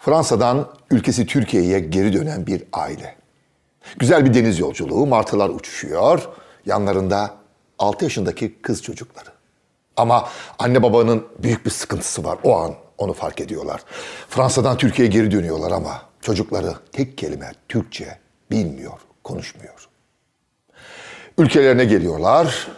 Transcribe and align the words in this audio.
Fransa'dan 0.00 0.68
ülkesi 0.90 1.26
Türkiye'ye 1.26 1.80
geri 1.80 2.12
dönen 2.12 2.46
bir 2.46 2.64
aile. 2.72 3.16
Güzel 3.98 4.24
bir 4.24 4.34
deniz 4.34 4.58
yolculuğu, 4.58 5.06
martılar 5.06 5.48
uçuşuyor. 5.48 6.28
Yanlarında 6.66 7.34
6 7.78 8.04
yaşındaki 8.04 8.62
kız 8.62 8.82
çocukları. 8.82 9.30
Ama 9.96 10.28
anne 10.58 10.82
babanın 10.82 11.26
büyük 11.38 11.66
bir 11.66 11.70
sıkıntısı 11.70 12.24
var. 12.24 12.38
O 12.44 12.56
an 12.58 12.74
onu 12.98 13.12
fark 13.12 13.40
ediyorlar. 13.40 13.84
Fransa'dan 14.28 14.76
Türkiye'ye 14.76 15.12
geri 15.12 15.30
dönüyorlar 15.30 15.70
ama 15.70 16.02
çocukları 16.20 16.74
tek 16.92 17.18
kelime 17.18 17.52
Türkçe 17.68 18.18
bilmiyor, 18.50 19.00
konuşmuyor. 19.24 19.88
Ülkelerine 21.38 21.84
geliyorlar. 21.84 22.68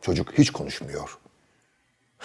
Çocuk 0.00 0.38
hiç 0.38 0.50
konuşmuyor. 0.50 1.18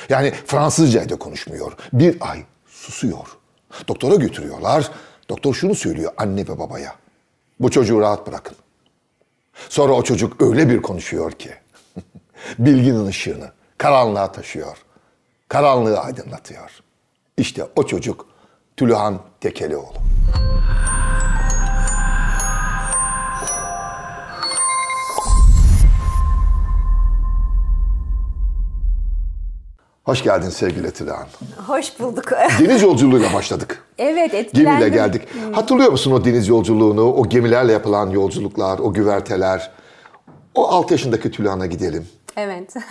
Yani 0.09 0.31
Fransızca 0.31 1.09
da 1.09 1.15
konuşmuyor. 1.15 1.73
Bir 1.93 2.17
ay 2.19 2.43
susuyor. 2.67 3.38
Doktora 3.87 4.15
götürüyorlar. 4.15 4.91
Doktor 5.29 5.53
şunu 5.53 5.75
söylüyor 5.75 6.11
anne 6.17 6.41
ve 6.41 6.59
babaya. 6.59 6.95
Bu 7.59 7.71
çocuğu 7.71 8.01
rahat 8.01 8.27
bırakın. 8.27 8.57
Sonra 9.69 9.93
o 9.93 10.03
çocuk 10.03 10.41
öyle 10.41 10.69
bir 10.69 10.81
konuşuyor 10.81 11.31
ki 11.31 11.51
bilginin 12.59 13.05
ışığını 13.05 13.51
karanlığa 13.77 14.31
taşıyor. 14.31 14.77
Karanlığı 15.47 15.99
aydınlatıyor. 15.99 16.71
İşte 17.37 17.67
o 17.75 17.87
çocuk 17.87 18.25
Tülühan 18.77 19.19
Tekelioğlu. 19.41 19.93
Hoş 30.09 30.23
geldin 30.23 30.49
sevgili 30.49 30.91
Tülühan. 30.91 31.27
Hoş 31.67 31.99
bulduk. 31.99 32.31
Deniz 32.59 32.81
yolculuğuyla 32.81 33.33
başladık. 33.33 33.83
evet 33.97 34.33
etkilendim. 34.33 34.79
Gemiyle 34.79 34.89
geldik. 34.89 35.21
Hatırlıyor 35.51 35.91
musun 35.91 36.11
o 36.11 36.25
deniz 36.25 36.47
yolculuğunu, 36.47 37.13
o 37.13 37.29
gemilerle 37.29 37.71
yapılan 37.71 38.09
yolculuklar, 38.09 38.79
o 38.79 38.93
güverteler? 38.93 39.71
O 40.55 40.67
6 40.67 40.93
yaşındaki 40.93 41.31
Tülühan'a 41.31 41.65
gidelim. 41.65 42.07
Evet. 42.37 42.73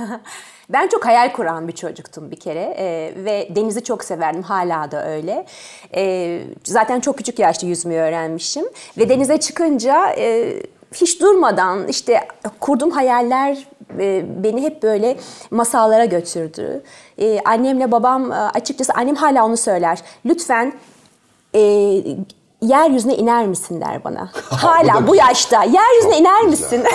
Ben 0.73 0.89
çok 0.89 1.06
hayal 1.06 1.33
kuran 1.33 1.69
bir 1.69 1.73
çocuktum 1.73 2.31
bir 2.31 2.41
kere 2.41 2.75
ee, 2.78 3.15
ve 3.25 3.48
denizi 3.55 3.84
çok 3.84 4.05
severdim 4.05 4.43
hala 4.43 4.91
da 4.91 5.11
öyle. 5.11 5.47
Ee, 5.95 6.43
zaten 6.65 7.00
çok 7.00 7.19
küçük 7.19 7.39
yaşta 7.39 7.67
yüzmeyi 7.67 8.00
öğrenmişim 8.00 8.65
ve 8.98 9.09
denize 9.09 9.41
çıkınca 9.41 10.15
e, 10.19 10.55
hiç 10.94 11.20
durmadan 11.20 11.89
işte 11.89 12.28
kurduğum 12.61 12.91
hayaller 12.91 13.67
e, 13.98 14.25
beni 14.44 14.62
hep 14.62 14.83
böyle 14.83 15.17
masallara 15.50 16.05
götürdü. 16.05 16.83
E, 17.19 17.41
annemle 17.41 17.92
babam 17.92 18.33
e, 18.33 18.34
açıkçası 18.34 18.92
annem 18.97 19.14
hala 19.14 19.47
onu 19.47 19.56
söyler. 19.56 19.98
Lütfen 20.27 20.72
yeryüzüne 22.62 23.16
iner 23.16 23.47
misin 23.47 23.81
der 23.81 24.05
bana. 24.05 24.31
Hala 24.50 25.06
bu 25.06 25.16
yaşta 25.16 25.62
yeryüzüne 25.62 26.12
Çok 26.12 26.20
iner 26.20 26.42
misin? 26.42 26.84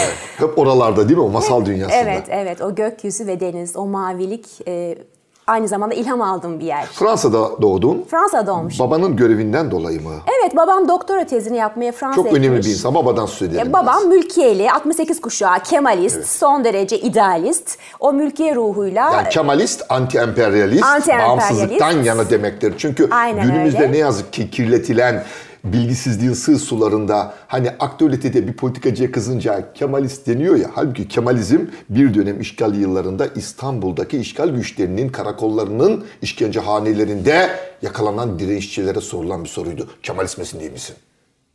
Evet. 0.00 0.14
Hep 0.38 0.58
oralarda 0.58 1.08
değil 1.08 1.18
mi 1.18 1.24
o 1.24 1.28
masal 1.28 1.64
dünyasında? 1.64 2.00
Evet, 2.00 2.24
evet. 2.28 2.60
O 2.60 2.74
gökyüzü 2.74 3.26
ve 3.26 3.40
deniz, 3.40 3.76
o 3.76 3.86
mavilik 3.86 4.46
e, 4.68 4.98
aynı 5.46 5.68
zamanda 5.68 5.94
ilham 5.94 6.20
aldığım 6.20 6.60
bir 6.60 6.64
yer. 6.64 6.86
Fransa'da 6.86 7.62
doğdun. 7.62 8.04
Fransa'da 8.10 8.46
doğmuşum. 8.46 8.86
Babanın 8.86 9.16
görevinden 9.16 9.70
dolayı 9.70 10.02
mı? 10.02 10.12
Evet, 10.42 10.56
babam 10.56 10.88
doktora 10.88 11.24
tezini 11.26 11.56
yapmaya 11.56 11.92
Fransa'ya 11.92 12.24
Çok 12.24 12.32
önemli 12.32 12.46
gitmiş. 12.48 12.66
bir 12.66 12.72
insan. 12.72 12.94
Babadan 12.94 13.26
söz 13.26 13.42
edelim. 13.48 13.60
E, 13.60 13.62
biraz. 13.62 13.72
babam 13.72 14.06
mülkiyeli, 14.08 14.70
68 14.72 15.20
kuşağı, 15.20 15.60
kemalist, 15.62 16.24
son 16.26 16.64
derece 16.64 16.98
idealist. 16.98 17.78
O 18.00 18.12
mülkiye 18.12 18.54
ruhuyla 18.54 19.12
Yani 19.12 19.28
Kemalist, 19.28 19.82
anti-emperyalist, 19.88 20.82
Anti-emperyalist. 20.84 21.28
bağımsızlıktan 21.28 21.90
yana 22.02 22.30
demektir. 22.30 22.74
Çünkü 22.78 23.08
Aynen 23.10 23.46
günümüzde 23.46 23.78
öyle. 23.82 23.92
ne 23.92 23.98
yazık 23.98 24.32
ki 24.32 24.50
kirletilen 24.50 25.24
bilgisizliğin 25.64 26.32
sığ 26.32 26.58
sularında 26.58 27.34
hani 27.46 27.70
aktüelitede 27.70 28.48
bir 28.48 28.52
politikacıya 28.52 29.12
kızınca 29.12 29.72
Kemalist 29.72 30.26
deniyor 30.26 30.56
ya. 30.56 30.70
Halbuki 30.74 31.08
Kemalizm 31.08 31.60
bir 31.88 32.14
dönem 32.14 32.40
işgal 32.40 32.74
yıllarında 32.74 33.26
İstanbul'daki 33.26 34.18
işgal 34.18 34.48
güçlerinin 34.48 35.08
karakollarının 35.08 36.04
işkencehanelerinde 36.22 37.50
yakalanan 37.82 38.38
direnişçilere 38.38 39.00
sorulan 39.00 39.44
bir 39.44 39.48
soruydu. 39.48 39.90
Kemalist 40.02 40.38
misin 40.38 40.60
değil 40.60 40.72
misin? 40.72 40.96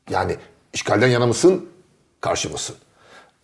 Yani 0.09 0.35
işgalden 0.73 1.07
yana 1.07 1.25
mısın, 1.27 1.65
karşı 2.21 2.49
mısın? 2.49 2.75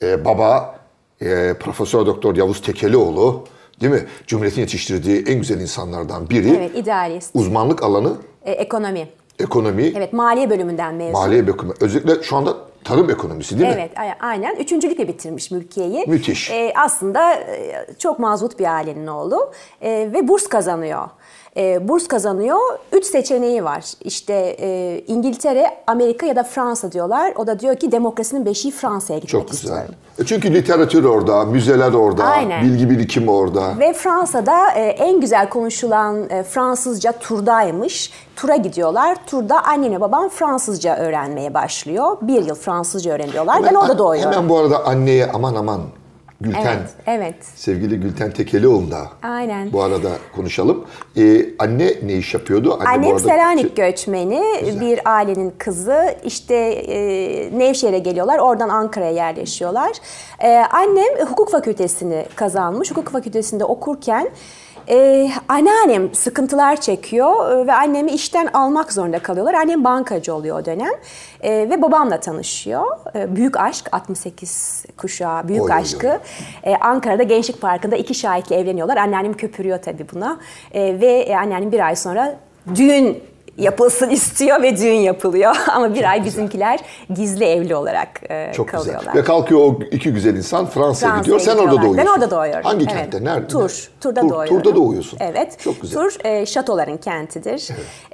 Ee, 0.03 0.25
baba 0.25 0.79
e, 1.21 1.53
Profesör 1.59 2.05
Doktor 2.05 2.35
Yavuz 2.35 2.61
Tekelioğlu 2.61 3.45
değil 3.81 3.93
mi? 3.93 4.05
Cumhuriyet'in 4.27 4.61
yetiştirdiği 4.61 5.23
en 5.27 5.37
güzel 5.39 5.59
insanlardan 5.59 6.29
biri. 6.29 6.49
evet 6.49 6.77
idealist, 6.77 7.31
Uzmanlık 7.33 7.83
alanı 7.83 8.13
e, 8.45 8.51
ekonomi. 8.51 9.09
Ekonomi, 9.39 9.93
Evet, 9.95 10.13
maliye 10.13 10.49
bölümünden 10.49 10.95
mezun. 10.95 11.11
maliye 11.13 11.41
ekonomi. 11.41 11.73
Özellikle 11.81 12.23
şu 12.23 12.35
anda 12.35 12.53
tarım 12.83 13.09
ekonomisi 13.09 13.59
değil 13.59 13.69
mi? 13.69 13.75
Evet, 13.79 13.91
aynen. 14.21 14.55
Üçüncülükle 14.55 15.07
bitirmiş 15.07 15.51
mülkiyeyi. 15.51 16.05
Müthiş. 16.07 16.51
Ee, 16.51 16.73
aslında 16.75 17.33
e, 17.33 17.85
çok 17.99 18.19
mazbut 18.19 18.59
bir 18.59 18.75
ailenin 18.75 19.07
oğlu 19.07 19.51
Ee, 19.81 20.09
ve 20.13 20.27
burs 20.27 20.47
kazanıyor. 20.47 21.07
Ee, 21.57 21.87
burs 21.87 22.07
kazanıyor. 22.07 22.59
Üç 22.91 23.05
seçeneği 23.05 23.63
var. 23.63 23.85
İşte 24.01 24.33
e, 24.59 24.99
İngiltere, 25.07 25.65
Amerika 25.87 26.25
ya 26.25 26.35
da 26.35 26.43
Fransa 26.43 26.91
diyorlar. 26.91 27.33
O 27.35 27.47
da 27.47 27.59
diyor 27.59 27.75
ki 27.75 27.91
demokrasinin 27.91 28.45
beşiği 28.45 28.71
Fransa'ya 28.71 29.19
gitmek 29.19 29.29
Çok 29.41 29.51
güzel. 29.51 29.63
istiyorum. 29.63 29.95
E 30.19 30.25
Çünkü 30.25 30.53
literatür 30.53 31.03
orada, 31.03 31.45
müzeler 31.45 31.93
orada, 31.93 32.23
Aynen. 32.23 32.63
bilgi 32.63 32.89
birikimi 32.89 33.31
orada. 33.31 33.79
Ve 33.79 33.93
Fransa'da 33.93 34.71
e, 34.71 34.81
en 34.81 35.21
güzel 35.21 35.49
konuşulan 35.49 36.29
e, 36.29 36.43
Fransızca 36.43 37.11
turdaymış. 37.11 38.11
Tura 38.35 38.55
gidiyorlar. 38.55 39.17
Turda 39.27 39.63
annemle 39.63 40.01
babam 40.01 40.29
Fransızca 40.29 40.95
öğrenmeye 40.97 41.53
başlıyor. 41.53 42.17
Bir 42.21 42.45
yıl 42.45 42.55
Fransızca 42.55 43.11
öğreniyorlar. 43.13 43.63
Ben 43.63 43.75
orada 43.75 43.97
doğuyorum. 43.97 44.31
Hemen 44.31 44.49
bu 44.49 44.57
arada 44.57 44.85
anneye 44.85 45.31
aman 45.33 45.55
aman 45.55 45.81
Gülten. 46.43 46.77
Evet, 46.77 46.89
evet. 47.07 47.35
Sevgili 47.55 47.99
Gülten 47.99 48.31
Tekelioğlu'nda 48.31 49.07
Aynen. 49.23 49.73
bu 49.73 49.83
arada 49.83 50.09
konuşalım. 50.35 50.85
Ee, 51.17 51.45
anne 51.59 51.93
ne 52.03 52.13
iş 52.13 52.33
yapıyordu? 52.33 52.73
Anne 52.73 52.83
bu 52.85 52.89
Annem 52.89 53.07
arada- 53.15 53.19
Selanik 53.19 53.75
göçmeni, 53.77 54.43
bir 54.81 54.99
ailenin 55.05 55.53
kızı. 55.57 56.15
İşte 56.23 56.55
e, 56.55 56.97
Nevşehir'e 57.59 57.99
geliyorlar, 57.99 58.39
oradan 58.39 58.69
Ankara'ya 58.69 59.11
yerleşiyorlar. 59.11 59.91
E, 60.39 60.49
annem 60.57 61.27
hukuk 61.29 61.51
fakültesini 61.51 62.25
kazanmış. 62.35 62.91
Hukuk 62.91 63.09
fakültesinde 63.09 63.65
okurken 63.65 64.29
e, 64.89 65.29
anneannem 65.49 66.13
sıkıntılar 66.13 66.81
çekiyor 66.81 67.51
e, 67.51 67.67
ve 67.67 67.73
annemi 67.73 68.11
işten 68.11 68.47
almak 68.53 68.93
zorunda 68.93 69.19
kalıyorlar. 69.19 69.53
Annem 69.53 69.83
bankacı 69.83 70.35
oluyor 70.35 70.59
o 70.59 70.65
dönem 70.65 70.91
E, 71.41 71.51
ve 71.69 71.81
babamla 71.81 72.19
tanışıyor. 72.19 72.83
E, 73.15 73.35
büyük 73.35 73.57
aşk, 73.59 73.89
68 73.91 74.85
kuşağı 74.97 75.47
büyük 75.47 75.61
Oy, 75.63 75.69
oy, 75.69 75.75
oy. 75.75 75.81
aşkı. 75.81 76.19
E, 76.63 76.75
Ankara'da 76.75 77.23
Gençlik 77.23 77.61
Parkı'nda 77.61 77.95
iki 77.95 78.13
şahitli 78.15 78.55
evleniyorlar. 78.55 78.97
Anneannem 78.97 79.33
köpürüyor 79.33 79.81
tabii 79.81 80.05
buna. 80.13 80.39
E, 80.73 81.01
ve 81.01 81.07
e, 81.07 81.35
anneannem 81.35 81.71
bir 81.71 81.79
ay 81.85 81.95
sonra 81.95 82.35
düğün 82.75 83.23
yapılsın 83.57 84.09
istiyor 84.09 84.61
ve 84.61 84.77
düğün 84.77 84.93
yapılıyor. 84.93 85.55
Ama 85.71 85.95
bir 85.95 86.09
ay 86.09 86.25
bizimkiler 86.25 86.79
gizli 87.15 87.45
evli 87.45 87.75
olarak 87.75 88.21
e, 88.29 88.51
Çok 88.55 88.69
kalıyorlar. 88.69 88.99
güzel. 89.05 89.15
Ve 89.15 89.23
kalkıyor 89.23 89.59
o 89.61 89.79
iki 89.91 90.13
güzel 90.13 90.35
insan 90.35 90.65
Fransa'ya 90.65 90.83
Fransa'ya 91.11 91.17
gidiyor. 91.21 91.39
Sen 91.39 91.57
orada 91.57 91.81
doğuyorsun. 91.81 91.97
Ben 91.97 92.05
orada 92.05 92.31
doğuyorum. 92.31 92.63
Hangi 92.63 92.83
Evet. 92.83 92.93
kentte? 92.93 93.23
Nerede? 93.23 93.47
Tur. 93.47 93.89
Tur'da 94.01 94.21
Tur- 94.21 94.29
doğuyorum. 94.29 94.57
Tur'da 94.63 94.75
doğuyorsun. 94.75 95.17
Evet. 95.21 95.59
Çok 95.59 95.81
güzel. 95.81 96.01
Tur 96.01 96.25
e, 96.25 96.45
şatoların 96.45 96.97
kentidir. 96.97 97.67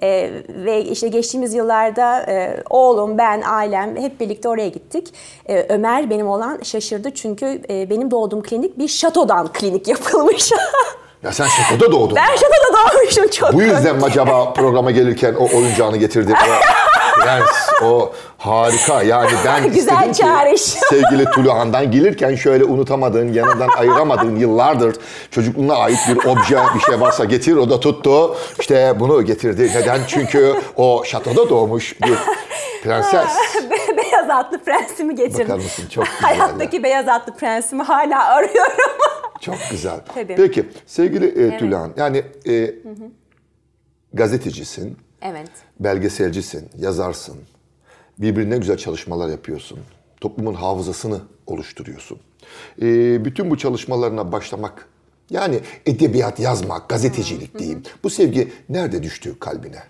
E, 0.04 0.32
ve 0.50 0.84
işte 0.86 1.08
geçtiğimiz 1.08 1.54
yıllarda 1.54 2.22
e, 2.22 2.64
oğlum, 2.70 3.18
ben, 3.18 3.42
ailem 3.46 3.96
hep 3.96 4.20
birlikte 4.20 4.50
oraya 4.50 4.68
gittik. 4.70 5.14
E, 5.50 5.66
Ömer 5.70 6.10
benim 6.10 6.28
olan 6.28 6.60
şaşırdı 6.64 7.12
çünkü 7.12 7.62
e, 7.70 7.90
benim 7.90 8.12
doğduğum 8.12 8.44
klinik 8.44 8.78
bir 8.78 8.88
şatodan 8.88 9.48
klinik 9.54 9.88
yapılmış. 9.88 10.52
Ya 11.24 11.32
sen 11.32 11.48
şatoda 11.48 11.92
doğdun. 11.92 12.16
ben 12.16 12.26
şatoda 12.36 12.94
doğmuşum 12.94 13.28
çok. 13.28 13.54
Bu 13.54 13.62
yüzden 13.62 13.96
mi 13.96 14.04
acaba 14.06 14.54
programa 14.54 14.92
gelirken 14.92 15.34
o 15.34 15.58
oyuncağını 15.58 15.98
getirdin? 15.98 16.34
O 16.34 17.22
prens, 17.22 17.70
o 17.84 18.12
harika. 18.38 19.02
Yani 19.04 19.30
ben 19.46 19.74
Güzel 19.74 20.14
çağrış. 20.14 20.62
sevgili 20.62 21.26
Tuluhan'dan 21.26 21.92
gelirken 21.92 22.36
şöyle 22.36 22.64
unutamadığın, 22.64 23.34
yanından 23.34 23.68
ayıramadığın 23.78 24.36
yıllardır 24.36 24.96
çocukluğuna 25.32 25.76
ait 25.76 26.00
bir 26.10 26.16
obje, 26.26 26.58
bir 26.76 26.80
şey 26.80 27.02
varsa 27.02 27.26
getir. 27.26 27.56
O 27.56 27.70
da 27.70 27.80
tuttu. 27.80 28.36
İşte 28.60 28.94
bunu 29.00 29.26
getirdi. 29.26 29.72
Neden? 29.76 30.00
Çünkü 30.08 30.54
o 30.76 31.04
şatoda 31.06 31.50
doğmuş 31.50 31.96
bir 32.02 32.18
prenses. 32.84 33.30
beyaz 33.98 34.30
atlı 34.30 34.64
prensimi 34.64 35.16
getirdim. 35.16 35.46
Bakar 35.50 35.56
mısın? 35.64 35.86
Çok 35.96 36.06
güzel 36.06 36.22
Hayattaki 36.22 36.84
beyaz 36.84 37.08
atlı 37.08 37.34
prensimi 37.36 37.84
hala 37.84 38.26
arıyorum. 38.26 38.72
Çok 39.40 39.56
güzel. 39.72 40.02
Tabii. 40.14 40.36
Peki 40.36 40.66
sevgili 40.86 41.26
e, 41.26 41.58
Tülhan, 41.58 41.94
yani 41.98 42.24
e, 42.48 42.76
gazetecisin, 44.14 44.98
evet. 45.22 45.50
belgeselcisin, 45.80 46.70
yazarsın. 46.78 47.38
Birbirine 48.18 48.58
güzel 48.58 48.78
çalışmalar 48.78 49.30
yapıyorsun. 49.30 49.80
Toplumun 50.22 50.54
hafızasını 50.54 51.22
oluşturuyorsun. 51.48 52.20
Ee, 52.82 53.26
bütün 53.26 53.50
bu 53.50 53.58
çalışmalarına 53.58 54.32
başlamak 54.32 54.88
Yani 55.30 55.60
edebiyat 55.86 56.40
yazmak, 56.40 56.90
gazetecilik 56.90 57.60
diyeyim. 57.60 57.84
Bu 58.04 58.10
sevgi 58.10 58.54
nerede 58.70 59.04
düştü 59.04 59.40
kalbine? 59.40 59.84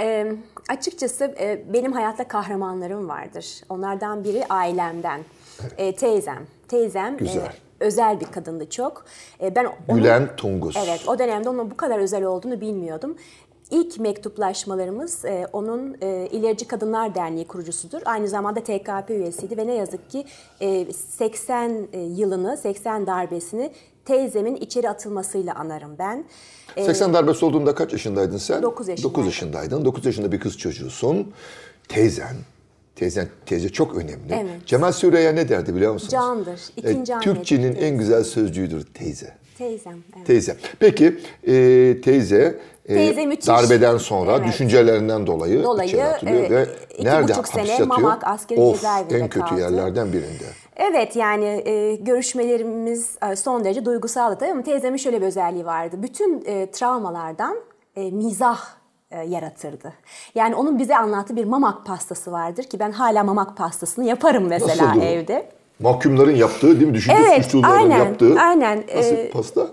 Ee, 0.00 0.32
açıkçası 0.68 1.24
e, 1.24 1.64
benim 1.72 1.92
hayatta 1.92 2.28
kahramanlarım 2.28 3.08
vardır. 3.08 3.46
Onlardan 3.68 4.24
biri 4.24 4.46
ailemden. 4.48 5.20
Ee, 5.78 5.94
teyzem. 5.94 6.46
Teyzem 6.68 7.14
e, 7.14 7.16
Güzel. 7.16 7.52
Özel 7.80 8.20
bir 8.20 8.26
kadındı 8.26 8.70
çok. 8.70 9.04
E, 9.42 9.54
ben 9.54 9.64
onun- 9.88 9.98
Gülen 10.00 10.36
Tungus. 10.36 10.76
Evet, 10.86 11.08
o 11.08 11.18
dönemde 11.18 11.48
onun 11.48 11.70
bu 11.70 11.76
kadar 11.76 11.98
özel 11.98 12.24
olduğunu 12.24 12.60
bilmiyordum. 12.60 13.16
İlk 13.70 14.00
mektuplaşmalarımız 14.00 15.24
e, 15.24 15.46
onun 15.52 15.96
e, 16.02 16.28
İlerici 16.32 16.68
Kadınlar 16.68 17.14
Derneği 17.14 17.46
kurucusudur. 17.46 18.02
Aynı 18.04 18.28
zamanda 18.28 18.60
TKP 18.60 19.10
üyesiydi 19.10 19.56
ve 19.56 19.66
ne 19.66 19.74
yazık 19.74 20.10
ki 20.10 20.24
e, 20.60 20.92
80 20.92 21.88
yılını, 21.94 22.56
80 22.56 23.06
darbesini 23.06 23.72
teyzemin 24.04 24.56
içeri 24.56 24.88
atılmasıyla 24.90 25.54
anarım 25.54 25.98
ben. 25.98 26.24
E, 26.76 26.84
80 26.84 27.14
darbesi 27.14 27.44
olduğunda 27.44 27.74
kaç 27.74 27.92
yaşındaydın 27.92 28.36
sen? 28.36 28.62
Dokuz 28.62 28.88
yaşındaydım. 28.88 29.14
9 29.14 29.26
yaşındaydın. 29.26 29.84
9 29.84 30.06
yaşında 30.06 30.32
bir 30.32 30.40
kız 30.40 30.58
çocuğusun. 30.58 31.32
Teyzen, 31.88 32.36
teyzen, 32.96 33.28
teyze 33.46 33.68
çok 33.68 33.94
önemli. 33.96 34.32
Evet. 34.34 34.66
Cemal 34.66 34.92
Süreya 34.92 35.32
ne 35.32 35.48
derdi 35.48 35.74
biliyor 35.74 35.92
musunuz? 35.92 36.12
Candır, 36.12 36.60
ikinci 36.76 37.12
E, 37.12 37.18
Türkçenin 37.20 37.74
en 37.74 37.98
güzel 37.98 38.24
sözcüğüdür 38.24 38.86
teyze. 38.94 39.34
Teyzem, 39.58 39.94
evet. 40.16 40.26
Teyze. 40.26 40.56
Peki 40.78 41.18
e, 41.46 41.52
teyze, 42.04 42.60
e, 42.88 42.94
Teyze 42.94 43.26
müthiş. 43.26 43.46
darbeden 43.48 43.96
sonra 43.98 44.36
Evet. 44.36 44.46
düşüncelerinden 44.48 45.26
dolayı, 45.26 45.62
Dolayı, 45.62 46.04
atılıyor 46.04 46.44
e, 46.44 46.50
ve 46.50 46.66
iki 46.94 47.04
nerede 47.04 47.32
buçuk 47.32 47.48
sene 47.48 47.68
yatıyor? 47.68 47.88
Mamak 47.88 48.26
askeri 48.26 48.60
of, 48.60 48.74
cezaevinde 48.76 49.18
en 49.18 49.28
kötü 49.28 49.46
kaldı. 49.46 49.60
yerlerden 49.60 50.12
birinde. 50.12 50.44
Evet 50.76 51.16
yani 51.16 51.62
e, 51.66 51.94
görüşmelerimiz 51.96 53.10
e, 53.30 53.36
son 53.36 53.64
derece 53.64 53.84
duygusaldı 53.84 54.36
tabii 54.38 54.50
ama 54.50 54.62
teyzemin 54.62 54.96
şöyle 54.96 55.20
bir 55.20 55.26
özelliği 55.26 55.66
vardı. 55.66 55.96
Bütün 56.02 56.44
e, 56.46 56.70
travmalardan 56.70 57.56
e, 57.96 58.10
mizah 58.10 58.58
e, 58.58 58.83
yaratırdı. 59.22 59.92
Yani 60.34 60.54
onun 60.54 60.78
bize 60.78 60.96
anlattığı 60.96 61.36
bir 61.36 61.44
mamak 61.44 61.86
pastası 61.86 62.32
vardır 62.32 62.62
ki 62.62 62.78
ben 62.78 62.92
hala 62.92 63.24
mamak 63.24 63.56
pastasını 63.56 64.04
yaparım 64.04 64.44
mesela 64.48 64.86
Nasıldı 64.86 65.00
bu? 65.00 65.04
evde. 65.04 65.48
Mahkumların 65.80 66.34
yaptığı 66.36 66.80
değil 66.80 66.86
mi? 66.90 66.94
Düşünce 66.94 67.22
Evet, 67.28 67.44
suçluların 67.44 67.72
aynen, 67.72 67.98
yaptığı. 67.98 68.40
aynen. 68.40 68.78
Nasıl 68.96 69.14
Ee, 69.14 69.30
pasta? 69.30 69.66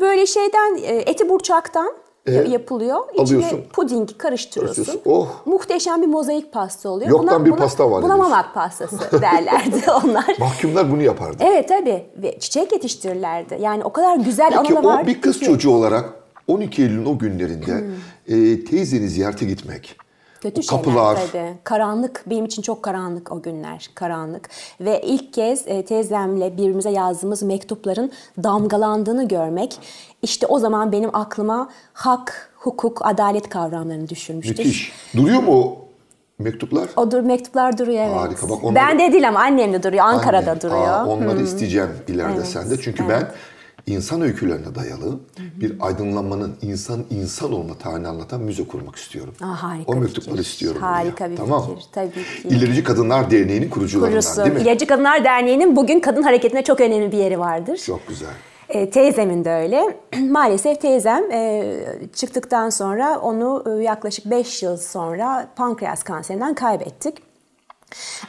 Böyle 0.00 0.26
şeyden 0.26 0.76
e, 0.82 0.96
eti 0.96 1.28
burçaktan 1.28 1.92
E, 2.26 2.32
yapılıyor. 2.32 3.00
İçine 3.14 3.36
alıyorsun. 3.38 3.60
puding 3.72 4.08
karıştırıyorsun. 4.18 5.00
Oh. 5.04 5.28
Muhteşem 5.46 6.02
bir 6.02 6.06
mozaik 6.06 6.52
pasta 6.52 6.88
oluyor. 6.88 7.10
Yoktan 7.10 7.44
bir 7.44 7.50
pasta 7.52 7.90
var 7.90 8.02
Buna 8.02 8.16
mamak 8.16 8.54
pastası 8.54 9.22
derlerdi 9.22 9.90
onlar. 10.04 10.36
Mahkumlar 10.38 10.90
bunu 10.92 11.02
yapardı. 11.02 11.36
Evet 11.46 11.68
tabii 11.68 12.06
ve 12.16 12.38
çiçek 12.38 12.72
yetiştirirlerdi. 12.72 13.58
Yani 13.60 13.84
o 13.84 13.92
kadar 13.92 14.16
güzel 14.16 14.46
Peki 14.50 14.58
anılar 14.58 14.84
o 14.84 14.86
var 14.86 15.06
bir 15.06 15.20
kız 15.20 15.38
ki. 15.38 15.44
çocuğu 15.46 15.70
olarak 15.70 16.04
12 16.48 16.82
Eylül'ün 16.82 17.04
o 17.06 17.18
günlerinde 17.18 17.66
Hmm. 17.72 17.86
E, 18.28 18.64
teyzeni 18.64 19.08
ziyarete 19.08 19.46
gitmek. 19.46 19.96
Kötü 20.40 20.60
o 20.60 20.62
şeyler 20.62 20.84
kapılar. 20.84 21.18
tabii. 21.32 21.54
Karanlık, 21.64 22.22
benim 22.26 22.44
için 22.44 22.62
çok 22.62 22.82
karanlık 22.82 23.32
o 23.32 23.42
günler. 23.42 23.90
Karanlık. 23.94 24.48
Ve 24.80 25.02
ilk 25.02 25.32
kez 25.32 25.62
e, 25.68 25.84
teyzemle 25.84 26.52
birbirimize 26.56 26.90
yazdığımız 26.90 27.42
mektupların 27.42 28.12
damgalandığını 28.42 29.28
görmek, 29.28 29.78
işte 30.22 30.46
o 30.46 30.58
zaman 30.58 30.92
benim 30.92 31.16
aklıma 31.16 31.68
hak, 31.92 32.52
hukuk, 32.56 33.06
adalet 33.06 33.48
kavramlarını 33.48 34.08
düşürmüştür. 34.08 34.58
Müthiş. 34.58 34.92
Duruyor 35.16 35.42
mu 35.42 35.52
o 35.52 35.78
mektuplar? 36.38 36.88
O 36.96 37.10
dur, 37.10 37.20
mektuplar 37.20 37.78
duruyor 37.78 38.04
evet. 38.04 38.16
Harika, 38.16 38.48
bak 38.48 38.64
onları- 38.64 38.74
Bende 38.74 39.12
değil 39.12 39.28
ama 39.28 39.40
annemde 39.40 39.82
duruyor, 39.82 40.04
Ankara'da 40.04 40.50
Anne. 40.50 40.60
duruyor. 40.60 40.88
Aa, 40.88 41.06
onları 41.06 41.42
isteyeceğim 41.42 41.90
ileride 42.08 42.34
Evet, 42.36 42.46
sende. 42.46 42.80
Çünkü 42.80 43.08
ben 43.08 43.28
insan 43.86 44.22
öykülerine 44.22 44.74
dayalı 44.74 45.18
bir 45.60 45.74
aydınlanmanın 45.80 46.56
insan 46.62 47.04
insan 47.10 47.52
olma 47.52 47.74
tarihini 47.74 48.08
anlatan 48.08 48.40
müze 48.40 48.66
kurmak 48.66 48.96
istiyorum. 48.96 49.34
Aa, 49.42 49.62
harika 49.62 49.92
o 49.92 49.96
mektupları 49.96 50.36
fikir. 50.36 50.50
istiyorum. 50.50 50.80
Harika 50.80 51.24
buraya. 51.24 51.30
bir 51.30 51.36
tamam. 51.36 51.66
fikir, 51.66 51.84
tabii 51.92 52.12
ki. 52.12 52.48
İlerici 52.48 52.84
Kadınlar 52.84 53.30
Derneği'nin 53.30 53.70
kurucularından 53.70 54.20
Kurusu. 54.20 54.44
değil 54.44 54.54
mi? 54.54 54.60
İlerici 54.60 54.86
Kadınlar 54.86 55.24
Derneği'nin 55.24 55.76
bugün 55.76 56.00
kadın 56.00 56.22
hareketine 56.22 56.64
çok 56.64 56.80
önemli 56.80 57.12
bir 57.12 57.18
yeri 57.18 57.38
vardır. 57.38 57.76
Çok 57.76 58.08
güzel. 58.08 58.32
E, 58.68 58.90
teyzemin 58.90 59.44
de 59.44 59.50
öyle. 59.50 59.96
Maalesef 60.30 60.80
teyzem 60.80 61.30
e, 61.30 61.74
çıktıktan 62.14 62.70
sonra 62.70 63.18
onu 63.18 63.64
e, 63.66 63.82
yaklaşık 63.82 64.30
5 64.30 64.62
yıl 64.62 64.76
sonra 64.76 65.48
pankreas 65.56 66.02
kanserinden 66.02 66.54
kaybettik. 66.54 67.14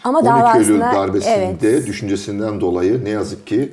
Ama 0.04 0.20
12 0.20 0.30
Eylül 0.30 0.40
davasına 0.40 0.94
darbesinde 0.94 1.70
evet, 1.70 1.88
düşüncesinden 1.88 2.62
dolayı 2.62 3.06
ne 3.06 3.10
yazık 3.10 3.48
ki 3.48 3.70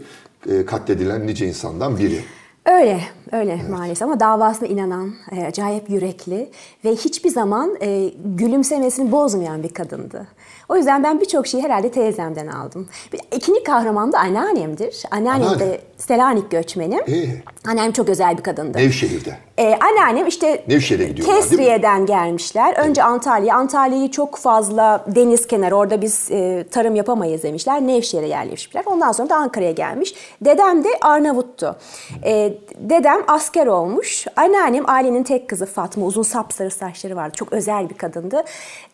katledilen 0.67 1.27
nice 1.27 1.47
insandan 1.47 1.99
biri. 1.99 2.25
öyle 2.67 3.01
öyle 3.33 3.61
maalesef 3.71 4.03
ama 4.03 4.21
davasına 4.21 4.69
inanan, 4.69 5.15
e, 5.33 5.47
acayip 5.47 5.91
yürekli 5.91 6.51
ve 6.85 6.91
hiçbir 6.91 7.31
zaman 7.31 7.77
e, 7.83 8.11
gülümsemesini 8.25 9.13
bozmayan 9.13 9.63
bir 9.63 9.69
kadındı. 9.69 10.27
O 10.69 10.77
yüzden 10.77 11.05
ben 11.05 11.21
birçok 11.21 11.47
şeyi 11.47 11.63
herhalde 11.63 11.91
teyzemden 11.91 12.47
aldım. 12.47 12.89
Bir- 13.13 13.21
İkinci 13.37 13.65
kahraman 13.65 14.13
da 14.13 14.19
anneannemdir. 14.19 15.03
Anneannem 15.11 15.49
Anneanne. 15.49 15.73
de 15.73 15.81
Selanik 15.99 16.51
göçmeni. 16.51 16.95
Ee? 17.09 17.27
Annem 17.71 17.93
çok 17.93 18.09
özel 18.09 18.39
bir 18.39 18.43
kadındı. 18.43 18.79
Nevşehir'de. 18.79 19.37
Ee, 19.59 19.75
anneannem 19.91 20.27
işte 20.27 20.65
Nevşehir'e 20.69 21.05
gidiyorlar? 21.05 21.37
Kesriye'den 21.37 22.07
gelmişler. 22.07 22.75
Önce 22.77 23.03
Antalya. 23.03 23.57
Antalya'yı 23.57 24.11
çok 24.11 24.37
fazla 24.37 25.05
deniz 25.07 25.47
kenarı. 25.47 25.77
Orada 25.77 26.03
biz 26.03 26.31
e, 26.31 26.65
tarım 26.71 26.95
yapamayız 26.95 27.43
demişler. 27.43 27.81
Nevşehir'e 27.87 28.27
yerleşmişler. 28.29 28.83
Ondan 28.87 29.13
sonra 29.13 29.29
da 29.31 29.37
Ankara'ya 29.37 29.73
gelmiş. 29.73 30.15
Dedem 30.45 30.85
de 30.85 30.89
Arnavut'tu. 31.01 31.77
Ee, 32.25 32.55
dedem 32.81 33.20
asker 33.29 33.67
olmuş. 33.67 34.27
Anneannem 34.37 34.91
ailenin 34.91 35.23
tek 35.23 35.49
kızı 35.49 35.67
Fatma. 35.67 36.07
Uzun 36.07 36.23
sapsarı 36.23 36.71
saçları 36.71 37.17
vardı. 37.17 37.33
Çok 37.37 37.53
özel 37.53 37.91
bir 37.91 37.95
kadındı. 37.95 38.45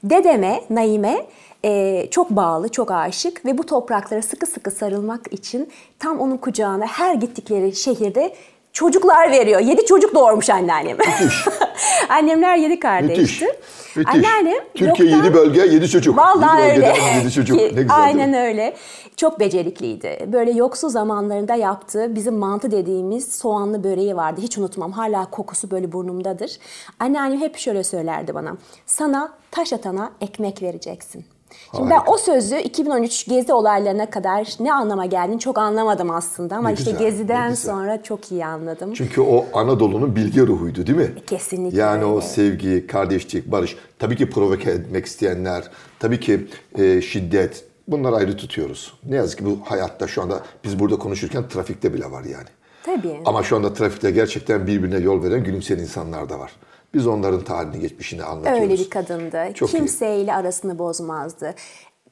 Dedeme, 0.05 0.61
Naime 0.71 1.27
e, 1.65 2.07
çok 2.11 2.31
bağlı, 2.31 2.69
çok 2.69 2.91
aşık 2.91 3.45
ve 3.45 3.59
bu 3.59 3.67
topraklara 3.67 4.23
sıkı 4.23 4.47
sıkı 4.47 4.71
sarılmak 4.71 5.33
için 5.33 5.69
tam 5.99 6.21
onun 6.21 6.37
kucağına 6.37 6.87
her 6.87 7.15
gittikleri 7.15 7.77
şehirde 7.77 8.35
çocuklar 8.77 9.31
veriyor. 9.31 9.61
Yedi 9.61 9.85
çocuk 9.87 10.15
doğurmuş 10.15 10.51
anneannem. 10.51 10.97
Annemler 12.09 12.57
yedi 12.57 12.69
Müthiş. 12.69 12.81
kardeşti. 12.81 13.47
Müthiş. 13.97 14.15
Anneannem 14.15 14.65
Türkiye 14.75 15.09
yoktan- 15.11 15.25
7 15.25 15.35
bölge 15.35 15.61
7 15.61 15.89
çocuk. 15.91 16.19
Vallahi 16.19 16.63
yedi 16.63 16.73
öyle. 16.73 16.95
7 17.19 17.33
çocuk. 17.33 17.57
Ne 17.57 17.69
güzel. 17.69 17.87
Aynen 18.03 18.35
öyle. 18.35 18.77
Çok 19.17 19.41
becerikliydi. 19.41 20.29
Böyle 20.33 20.51
yoksul 20.51 20.89
zamanlarında 20.89 21.55
yaptığı 21.55 22.15
bizim 22.15 22.35
mantı 22.35 22.71
dediğimiz 22.71 23.35
soğanlı 23.35 23.85
böreği 23.85 24.17
vardı. 24.17 24.41
Hiç 24.41 24.59
unutmam. 24.59 24.93
Hala 24.93 25.31
kokusu 25.31 25.71
böyle 25.71 25.93
burnumdadır. 25.93 26.59
Anneannem 27.01 27.41
hep 27.41 27.57
şöyle 27.57 27.85
söylerdi 27.85 28.35
bana. 28.35 28.57
Sana 28.87 29.33
taş 29.51 29.73
atana 29.73 30.13
ekmek 30.21 30.63
vereceksin. 30.63 31.25
Şimdi 31.77 31.91
ben 31.91 32.01
o 32.07 32.19
sözü 32.19 32.57
2013 32.57 33.29
Gezi 33.29 33.53
olaylarına 33.53 34.11
kadar 34.11 34.49
ne 34.61 34.73
anlama 34.73 35.07
geldiğini 35.07 35.41
çok 35.41 35.59
anlamadım 35.59 36.11
aslında. 36.11 36.57
Ama 36.57 36.69
Ne 36.69 36.75
işte 36.75 36.91
güzel, 36.91 37.07
Gezi'den 37.11 37.55
sonra 37.55 38.03
çok 38.03 38.33
iyi 38.33 38.47
anladım. 38.47 38.93
Çünkü 38.95 39.21
o 39.21 39.47
Anadolu'nun 39.53 40.17
bilge 40.17 40.41
ruhuydu 40.41 40.87
değil 40.87 40.99
mi? 40.99 41.13
Kesinlikle 41.27 41.79
Yani 41.79 42.05
o 42.05 42.17
öyle. 42.17 42.27
sevgi, 42.27 42.87
kardeşlik, 42.87 43.53
barış. 43.53 43.77
Tabii 43.99 44.17
ki 44.17 44.31
provoke 44.31 44.71
etmek 44.71 45.07
isteyenler, 45.07 45.65
tabii 45.99 46.21
ki 46.21 46.47
e, 46.79 47.01
şiddet. 47.03 47.65
Bunları 47.89 48.17
ayrı 48.17 48.37
tutuyoruz. 48.37 48.95
Ne 49.05 49.17
yazık 49.17 49.39
ki 49.39 49.45
bu 49.47 49.59
hayatta 49.65 50.07
şu 50.07 50.23
anda 50.23 50.41
biz 50.65 50.79
burada 50.79 50.99
konuşurken 50.99 51.49
trafikte 51.49 51.95
bile 51.95 52.11
var 52.11 52.25
yani. 52.25 52.49
Tabii. 52.83 53.21
Ama 53.25 53.43
şu 53.43 53.57
anda 53.57 53.73
trafikte 53.73 54.11
gerçekten 54.11 54.67
birbirine 54.67 54.99
yol 54.99 55.23
veren 55.23 55.45
gülümseyen 55.45 55.79
insanlar 55.79 56.29
da 56.29 56.39
var. 56.39 56.53
Biz 56.95 57.07
onların 57.07 57.45
tarihini, 57.45 57.81
geçmişini 57.81 58.25
anlatıyoruz. 58.25 58.63
Öyle 58.63 58.75
bir 58.75 58.91
kadındı. 58.91 59.53
Çok 59.55 59.69
iyi. 59.69 59.77
Kimseyle 59.77 60.35
arasını 60.35 60.79
bozmazdı. 60.79 61.55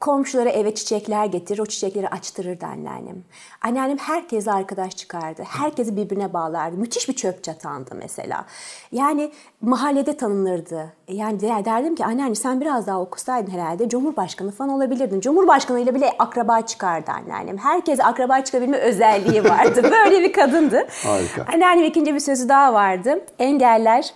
Komşulara 0.00 0.48
eve 0.50 0.74
çiçekler 0.74 1.26
getirir, 1.26 1.58
o 1.58 1.66
çiçekleri 1.66 2.08
açtırırdı 2.08 2.66
anneannem. 2.66 3.16
Anneannem 3.62 3.98
herkese 3.98 4.52
arkadaş 4.52 4.96
çıkardı. 4.96 5.42
Herkesi 5.48 5.96
birbirine 5.96 6.32
bağlardı. 6.32 6.76
Müthiş 6.76 7.08
bir 7.08 7.14
çöp 7.14 7.44
çatandı 7.44 7.90
mesela. 7.98 8.44
Yani 8.92 9.32
mahallede 9.60 10.16
tanınırdı. 10.16 10.92
Yani 11.08 11.40
der- 11.40 11.64
derdim 11.64 11.94
ki 11.94 12.04
anneanne 12.04 12.34
sen 12.34 12.60
biraz 12.60 12.86
daha 12.86 13.00
okusaydın 13.00 13.50
herhalde 13.50 13.88
Cumhurbaşkanı 13.88 14.50
falan 14.50 14.70
olabilirdin. 14.70 15.20
Cumhurbaşkanıyla 15.20 15.94
bile 15.94 16.10
akraba 16.18 16.60
çıkardı 16.60 17.10
anneannem. 17.10 17.58
Herkese 17.58 18.04
akraba 18.04 18.40
çıkabilme 18.40 18.76
özelliği 18.78 19.44
vardı. 19.44 19.82
Böyle 19.90 20.20
bir 20.22 20.32
kadındı. 20.32 20.86
Harika. 21.04 21.46
Anneannem 21.54 21.84
ikinci 21.84 22.14
bir 22.14 22.20
sözü 22.20 22.48
daha 22.48 22.72
vardı. 22.72 23.20
Engeller 23.38 24.14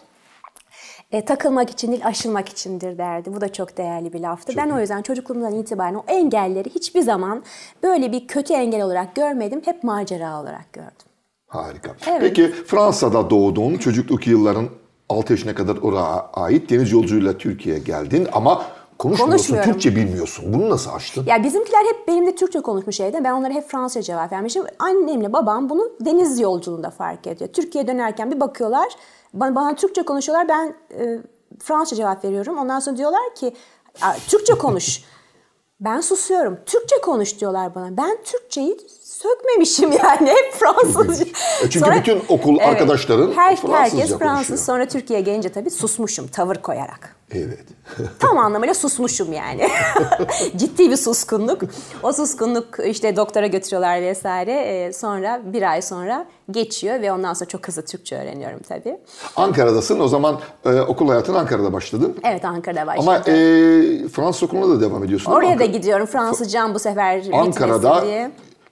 e, 1.12 1.24
takılmak 1.24 1.70
için 1.70 1.92
değil 1.92 2.06
aşılmak 2.06 2.48
içindir 2.48 2.98
derdi. 2.98 3.34
Bu 3.34 3.40
da 3.40 3.52
çok 3.52 3.76
değerli 3.76 4.12
bir 4.12 4.20
laftı. 4.20 4.56
ben 4.56 4.70
o 4.70 4.80
yüzden 4.80 5.02
çocukluğumdan 5.02 5.54
itibaren 5.54 5.94
o 5.94 6.04
engelleri 6.08 6.70
hiçbir 6.70 7.00
zaman 7.02 7.42
böyle 7.82 8.12
bir 8.12 8.26
kötü 8.26 8.54
engel 8.54 8.82
olarak 8.82 9.14
görmedim. 9.14 9.62
Hep 9.64 9.84
macera 9.84 10.40
olarak 10.40 10.72
gördüm. 10.72 11.08
Harika. 11.46 11.96
Evet. 12.06 12.20
Peki 12.20 12.50
Fransa'da 12.50 13.30
doğduğun 13.30 13.76
çocukluk 13.78 14.26
yılların 14.26 14.68
6 15.08 15.32
yaşına 15.32 15.54
kadar 15.54 15.76
oraya 15.76 16.30
ait 16.34 16.70
deniz 16.70 16.92
yolculuğuyla 16.92 17.38
Türkiye'ye 17.38 17.82
geldin 17.82 18.28
ama 18.32 18.64
Konuşmuyorsun. 18.98 19.62
Türkçe 19.62 19.96
bilmiyorsun. 19.96 20.54
Bunu 20.54 20.70
nasıl 20.70 20.90
açtın? 20.90 21.24
Ya 21.26 21.44
bizimkiler 21.44 21.84
hep 21.84 22.08
benimle 22.08 22.34
Türkçe 22.34 22.60
konuşmuş 22.60 23.00
evde. 23.00 23.24
Ben 23.24 23.32
onlara 23.32 23.52
hep 23.52 23.68
Fransızca 23.68 24.02
cevap 24.02 24.32
vermişim. 24.32 24.64
Annemle 24.78 25.32
babam 25.32 25.70
bunu 25.70 25.90
deniz 26.00 26.40
yolculuğunda 26.40 26.90
fark 26.90 27.26
ediyor. 27.26 27.50
Türkiye'ye 27.52 27.88
dönerken 27.88 28.30
bir 28.30 28.40
bakıyorlar. 28.40 28.88
Bana, 29.34 29.54
bana 29.54 29.74
Türkçe 29.74 30.02
konuşuyorlar. 30.02 30.48
Ben 30.48 30.74
e, 30.98 31.18
Fransızca 31.58 31.96
cevap 31.96 32.24
veriyorum. 32.24 32.58
Ondan 32.58 32.80
sonra 32.80 32.96
diyorlar 32.96 33.34
ki 33.34 33.56
"Aa, 34.02 34.14
Türkçe 34.28 34.54
konuş. 34.54 35.02
ben 35.80 36.00
susuyorum. 36.00 36.58
Türkçe 36.66 37.00
konuş 37.00 37.40
diyorlar 37.40 37.74
bana. 37.74 37.96
Ben 37.96 38.22
Türkçeyi 38.24 38.78
sökmemişim 39.22 39.92
yani. 39.92 40.30
Hep 40.30 40.52
Fransızca. 40.52 41.24
E 41.64 41.70
çünkü 41.70 41.90
bütün 41.90 42.22
okul 42.28 42.58
arkadaşların 42.58 43.32
her, 43.32 43.56
Fransızca 43.56 43.78
Herkes 43.78 43.98
konuşuyor. 43.98 44.18
Fransız. 44.18 44.64
Sonra 44.64 44.88
Türkiye'ye 44.88 45.24
gelince 45.24 45.48
tabii 45.48 45.70
susmuşum 45.70 46.26
tavır 46.26 46.56
koyarak. 46.56 47.18
Evet. 47.32 47.64
Tam 48.18 48.38
anlamıyla 48.38 48.74
susmuşum 48.74 49.32
yani. 49.32 49.68
Ciddi 50.56 50.90
bir 50.90 50.96
suskunluk. 50.96 51.62
O 52.02 52.12
suskunluk 52.12 52.66
işte 52.86 53.16
doktora 53.16 53.46
götürüyorlar 53.46 54.02
vesaire. 54.02 54.52
Ee, 54.52 54.92
sonra 54.92 55.40
bir 55.44 55.70
ay 55.70 55.82
sonra 55.82 56.26
geçiyor 56.50 57.02
ve 57.02 57.12
ondan 57.12 57.34
sonra 57.34 57.48
çok 57.48 57.68
hızlı 57.68 57.84
Türkçe 57.84 58.16
öğreniyorum 58.16 58.60
tabii. 58.68 58.98
Ankara'dasın. 59.36 60.00
O 60.00 60.08
zaman 60.08 60.40
e, 60.64 60.80
okul 60.80 61.08
hayatın 61.08 61.34
Ankara'da 61.34 61.72
başladın. 61.72 62.16
Evet 62.24 62.44
Ankara'da 62.44 62.86
başladım. 62.86 63.08
Ama 63.08 63.18
e, 63.18 64.08
Fransız 64.08 64.42
okuluna 64.42 64.76
da 64.76 64.80
devam 64.80 65.04
ediyorsun. 65.04 65.32
Oraya 65.32 65.58
da 65.58 65.64
gidiyorum. 65.64 66.06
Fransızcam 66.06 66.74
bu 66.74 66.78
sefer 66.78 67.22
Ankara'da 67.32 68.02
diye. 68.02 68.30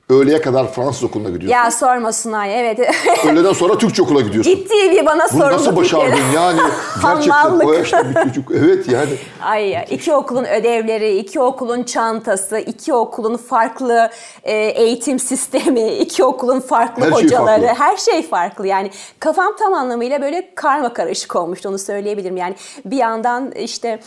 Öğleye 0.09 0.41
kadar 0.41 0.73
Fransız 0.73 1.05
okuluna 1.05 1.29
gidiyorsun. 1.29 1.65
Ya 1.65 1.71
sorma 1.71 2.13
Sunay 2.13 2.61
evet. 2.61 2.79
Öğleden 3.27 3.53
sonra 3.53 3.79
Türkçe 3.79 4.03
okula 4.03 4.21
gidiyorsun. 4.21 4.51
Ciddi 4.55 4.91
bir 4.91 5.07
bana 5.07 5.23
Bunu 5.23 5.29
sorumluluk 5.29 5.53
nasıl 5.53 5.77
başardın 5.77 6.23
yani? 6.35 6.61
Gerçekten 7.03 7.59
o 7.59 7.73
yaşta 7.73 8.09
bir 8.11 8.15
çocuk. 8.15 8.51
Evet 8.51 8.89
yani. 8.89 9.11
Ay 9.43 9.85
iki 9.91 10.13
okulun 10.15 10.45
ödevleri, 10.45 11.17
iki 11.17 11.41
okulun 11.41 11.83
çantası, 11.83 12.59
iki 12.59 12.95
okulun 12.95 13.37
farklı 13.37 14.11
e, 14.45 14.55
eğitim 14.55 15.19
sistemi, 15.19 15.89
iki 15.99 16.25
okulun 16.25 16.61
farklı 16.61 17.05
Her 17.05 17.13
şey 17.13 17.25
hocaları, 17.25 17.67
farklı. 17.67 17.85
her 17.85 17.97
şey 17.97 18.23
farklı. 18.23 18.67
Yani 18.67 18.91
kafam 19.21 19.57
tam 19.57 19.75
anlamıyla 19.75 20.23
böyle 20.23 20.55
karma 20.55 20.93
karışık 20.93 21.37
olmuştu 21.37 21.69
onu 21.69 21.79
söyleyebilirim. 21.79 22.37
Yani 22.37 22.55
bir 22.85 22.97
yandan 22.97 23.53
işte 23.53 24.01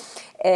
e, 0.46 0.50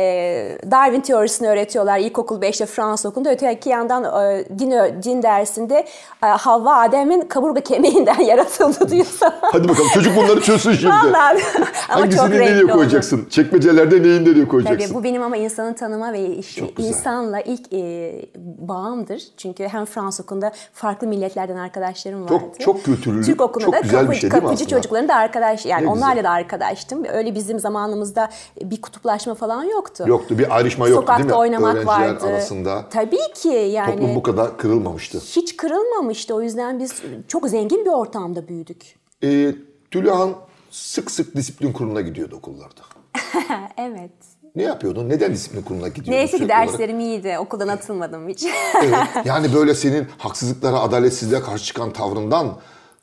Darwin 0.72 1.02
teorisini 1.02 1.48
öğretiyorlar 1.48 2.00
ilkokul 2.00 2.42
5'te 2.42 2.66
Fransız 2.66 3.06
okulunda. 3.06 3.32
Öteki 3.32 3.70
yandan 3.70 4.04
e, 4.04 4.46
din, 4.60 4.72
din 5.04 5.24
dersinde 5.24 5.86
e, 6.24 6.28
Havva 6.28 6.76
Adem'in 6.76 7.22
kaburga 7.22 7.62
kemiğinden 7.62 8.20
yaratıldı 8.26 8.90
diyorsa. 8.90 9.40
Hadi 9.42 9.70
bakalım 9.70 9.90
çocuk 9.94 10.16
bunları 10.16 10.42
çözsün 10.42 10.74
şimdi. 10.74 10.94
Vallahi 10.94 11.44
ama 11.90 12.02
Hangisini 12.02 12.30
nereye 12.30 12.52
renkli 12.52 12.66
oldu. 12.66 12.74
koyacaksın? 12.74 13.28
Çekmecelerde 13.30 14.04
neyin 14.04 14.26
nereye 14.26 14.48
koyacaksın? 14.48 14.88
Tabii 14.88 14.94
bu 15.00 15.04
benim 15.04 15.24
ama 15.24 15.38
insanı 15.38 15.76
tanıma 15.76 16.14
ve 16.14 16.26
iş- 16.26 16.56
Çok 16.56 16.76
güzel. 16.76 16.90
insanla 16.90 17.42
ilk 17.42 17.74
e, 17.74 18.14
bağımdır. 18.36 19.24
Çünkü 19.38 19.68
hem 19.68 19.86
Fransız 19.86 20.26
okulunda 20.26 20.52
farklı 20.74 21.08
milletlerden 21.08 21.56
arkadaşlarım 21.58 22.22
vardı. 22.24 22.34
Çok- 22.34 22.60
çok 22.60 22.84
kültürlü, 22.84 23.24
Türk 23.26 23.42
okulunda 23.42 23.66
çok 23.66 23.74
da 23.76 23.80
güzel 23.80 24.00
bir 24.02 24.06
kapıcı, 24.06 24.20
şey 24.22 24.30
kapıcı 24.30 24.54
aslında? 24.54 24.70
çocukların 24.70 25.10
da 25.10 25.16
arkadaş 25.16 25.66
yani 25.66 25.86
Ne 25.86 25.90
onlarla 25.90 26.14
güzel. 26.14 26.24
da 26.24 26.30
arkadaştım. 26.30 27.04
Öyle 27.14 27.36
bizim 27.36 27.60
zamanımızda 27.60 28.30
bir 28.62 28.82
kutuplaşma 28.82 29.34
falan 29.34 29.64
yoktu. 29.74 30.04
Yoktu 30.08 30.38
bir 30.40 30.56
ayrışma 30.56 30.88
yoktu 30.88 31.02
Sokakta 31.02 31.24
değil 31.24 31.30
mi? 31.30 31.36
oynamak 31.36 31.76
Öğrenciler 31.76 31.98
vardı. 31.98 32.26
arasında. 32.28 32.86
Tabii 32.90 33.34
ki 33.36 33.48
yani. 33.48 33.92
Toplum 33.92 34.16
bu 34.16 34.24
kadar 34.24 34.58
kırılmamıştı. 34.58 35.20
Hiç 35.20 35.58
kırılmamıştı. 35.58 36.36
O 36.36 36.42
yüzden 36.42 36.80
biz 36.80 37.02
çok 37.28 37.48
zengin 37.50 37.86
bir 37.86 37.90
ortamda 37.90 38.48
büyüdük. 38.48 38.96
Ee, 39.24 39.56
Tülyahan 39.92 40.36
sık 40.72 41.12
sık 41.12 41.36
disiplin 41.36 41.74
kuruluna 41.74 42.02
gidiyordu 42.02 42.36
okullarda. 42.36 42.82
evet. 43.78 44.12
Ne 44.56 44.64
yapıyordun? 44.64 45.10
Neden 45.10 45.34
disiplin 45.34 45.62
kuruluna 45.62 45.88
gidiyordun? 45.88 46.12
Neyse 46.12 46.32
ki 46.32 46.38
sürekli 46.38 46.54
olarak? 46.54 46.68
derslerim 46.70 47.00
iyiydi. 47.00 47.38
Okuldan 47.40 47.68
atılmadım 47.68 48.28
hiç. 48.30 48.46
Evet. 48.84 48.96
Yani 49.26 49.54
böyle 49.54 49.76
senin 49.76 50.08
haksızlıklara, 50.18 50.80
adaletsizliğe 50.80 51.42
karşı 51.42 51.66
çıkan 51.66 51.94
tavrından 51.94 52.58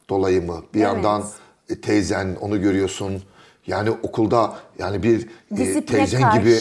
dolayı 0.08 0.46
mı? 0.46 0.56
Bir 0.74 0.80
Evet. 0.80 0.88
yandan 0.94 1.24
e, 1.68 1.80
teyzen 1.80 2.36
onu 2.40 2.60
görüyorsun. 2.60 3.22
Yani 3.70 3.90
okulda 3.90 4.54
yani 4.78 5.02
bir 5.02 5.28
e, 5.52 5.56
disipline 5.56 5.98
teyzen 5.98 6.22
karşı 6.22 6.38
gibi 6.38 6.58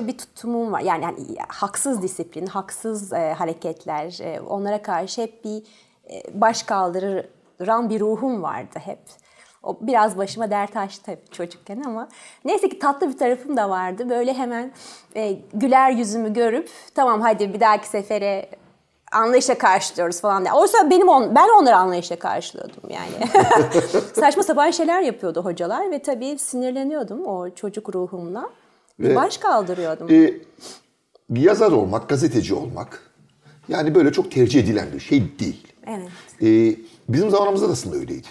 ha? 0.00 0.08
bir 0.08 0.18
tutumum 0.18 0.72
var. 0.72 0.80
Yani, 0.80 1.04
yani 1.04 1.18
haksız 1.48 2.02
disiplin, 2.02 2.46
haksız 2.46 3.12
e, 3.12 3.32
hareketler, 3.32 4.18
e, 4.20 4.40
onlara 4.40 4.82
karşı 4.82 5.22
hep 5.22 5.44
bir 5.44 5.62
e, 6.10 6.40
baş 6.40 6.62
kaldıran 6.62 7.90
bir 7.90 8.00
ruhum 8.00 8.42
vardı 8.42 8.78
hep. 8.84 8.98
O 9.62 9.78
biraz 9.80 10.18
başıma 10.18 10.50
dert 10.50 10.76
açtı 10.76 11.02
tabii 11.04 11.30
çocukken 11.30 11.82
ama 11.86 12.08
neyse 12.44 12.68
ki 12.68 12.78
tatlı 12.78 13.08
bir 13.08 13.18
tarafım 13.18 13.56
da 13.56 13.70
vardı. 13.70 14.10
Böyle 14.10 14.34
hemen 14.34 14.72
e, 15.16 15.32
güler 15.54 15.90
yüzümü 15.90 16.32
görüp 16.32 16.70
tamam 16.94 17.20
hadi 17.20 17.54
bir 17.54 17.60
dahaki 17.60 17.88
sefere 17.88 18.50
anlayışla 19.12 19.58
karşılıyoruz 19.58 20.20
falan 20.20 20.44
diye. 20.44 20.52
Oysa 20.54 20.90
benim 20.90 21.08
on, 21.08 21.34
ben 21.34 21.48
onları 21.60 21.76
anlayışla 21.76 22.16
karşılıyordum 22.18 22.82
yani. 22.90 23.30
Saçma 24.14 24.42
sapan 24.42 24.70
şeyler 24.70 25.00
yapıyordu 25.00 25.44
hocalar 25.44 25.90
ve 25.90 26.02
tabii 26.02 26.38
sinirleniyordum 26.38 27.26
o 27.26 27.50
çocuk 27.54 27.94
ruhumla. 27.94 28.50
Ve- 29.00 29.16
baş 29.16 29.38
kaldırıyordum. 29.38 30.10
E, 30.10 30.34
bir 31.30 31.40
yazar 31.40 31.72
olmak, 31.72 32.08
gazeteci 32.08 32.54
olmak 32.54 33.02
yani 33.68 33.94
böyle 33.94 34.12
çok 34.12 34.32
tercih 34.32 34.60
edilen 34.64 34.86
bir 34.94 35.00
şey 35.00 35.38
değil. 35.38 35.66
Evet. 35.86 36.08
E, 36.42 36.76
bizim 37.08 37.30
zamanımızda 37.30 37.68
da 37.68 37.72
aslında 37.72 37.96
öyleydi. 37.96 38.26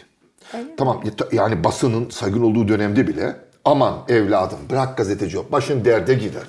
Tamam 0.77 1.01
ya- 1.05 1.27
yani 1.31 1.63
basının 1.63 2.09
saygın 2.09 2.41
olduğu 2.43 2.67
dönemde 2.67 3.07
bile 3.07 3.35
aman 3.65 3.93
evladım 4.07 4.57
bırak 4.69 4.97
gazeteci 4.97 5.39
ol 5.39 5.43
başın 5.51 5.85
derde 5.85 6.13
gider. 6.13 6.43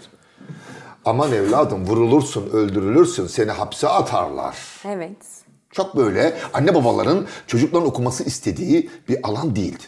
Aman 1.05 1.33
evladım 1.33 1.87
vurulursun 1.87 2.51
öldürülürsün 2.51 3.27
seni 3.27 3.51
hapse 3.51 3.89
atarlar. 3.89 4.57
Evet. 4.85 5.17
Çok 5.71 5.97
böyle 5.97 6.37
anne 6.55 6.75
babaların 6.75 7.27
çocukların 7.47 7.89
okuması 7.89 8.25
istediği 8.25 8.91
bir 9.09 9.29
alan 9.29 9.57
değildi. 9.57 9.85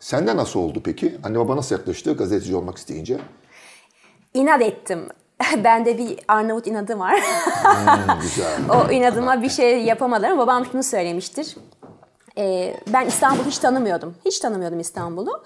Sende 0.00 0.36
nasıl 0.36 0.60
oldu 0.60 0.80
peki? 0.84 1.18
Anne 1.24 1.38
baba 1.38 1.56
nasıl 1.56 1.76
yaklaştı 1.76 2.16
gazeteci 2.16 2.56
olmak 2.56 2.78
isteyince? 2.78 3.18
İnat 4.34 4.62
ettim. 4.62 5.08
Bende 5.64 5.98
bir 5.98 6.18
Arnavut 6.28 6.66
inadı 6.66 6.98
var. 6.98 7.20
Hmm, 7.62 8.20
güzel. 8.22 8.60
o 8.88 8.92
inadıma 8.92 9.42
bir 9.42 9.50
şey 9.50 9.82
yapamadım. 9.82 10.38
Babam 10.38 10.66
şunu 10.72 10.82
söylemiştir. 10.82 11.56
Ee, 12.38 12.76
ben 12.92 13.06
İstanbul'u 13.06 13.46
hiç 13.46 13.58
tanımıyordum. 13.58 14.14
Hiç 14.24 14.38
tanımıyordum 14.38 14.80
İstanbul'u. 14.80 15.44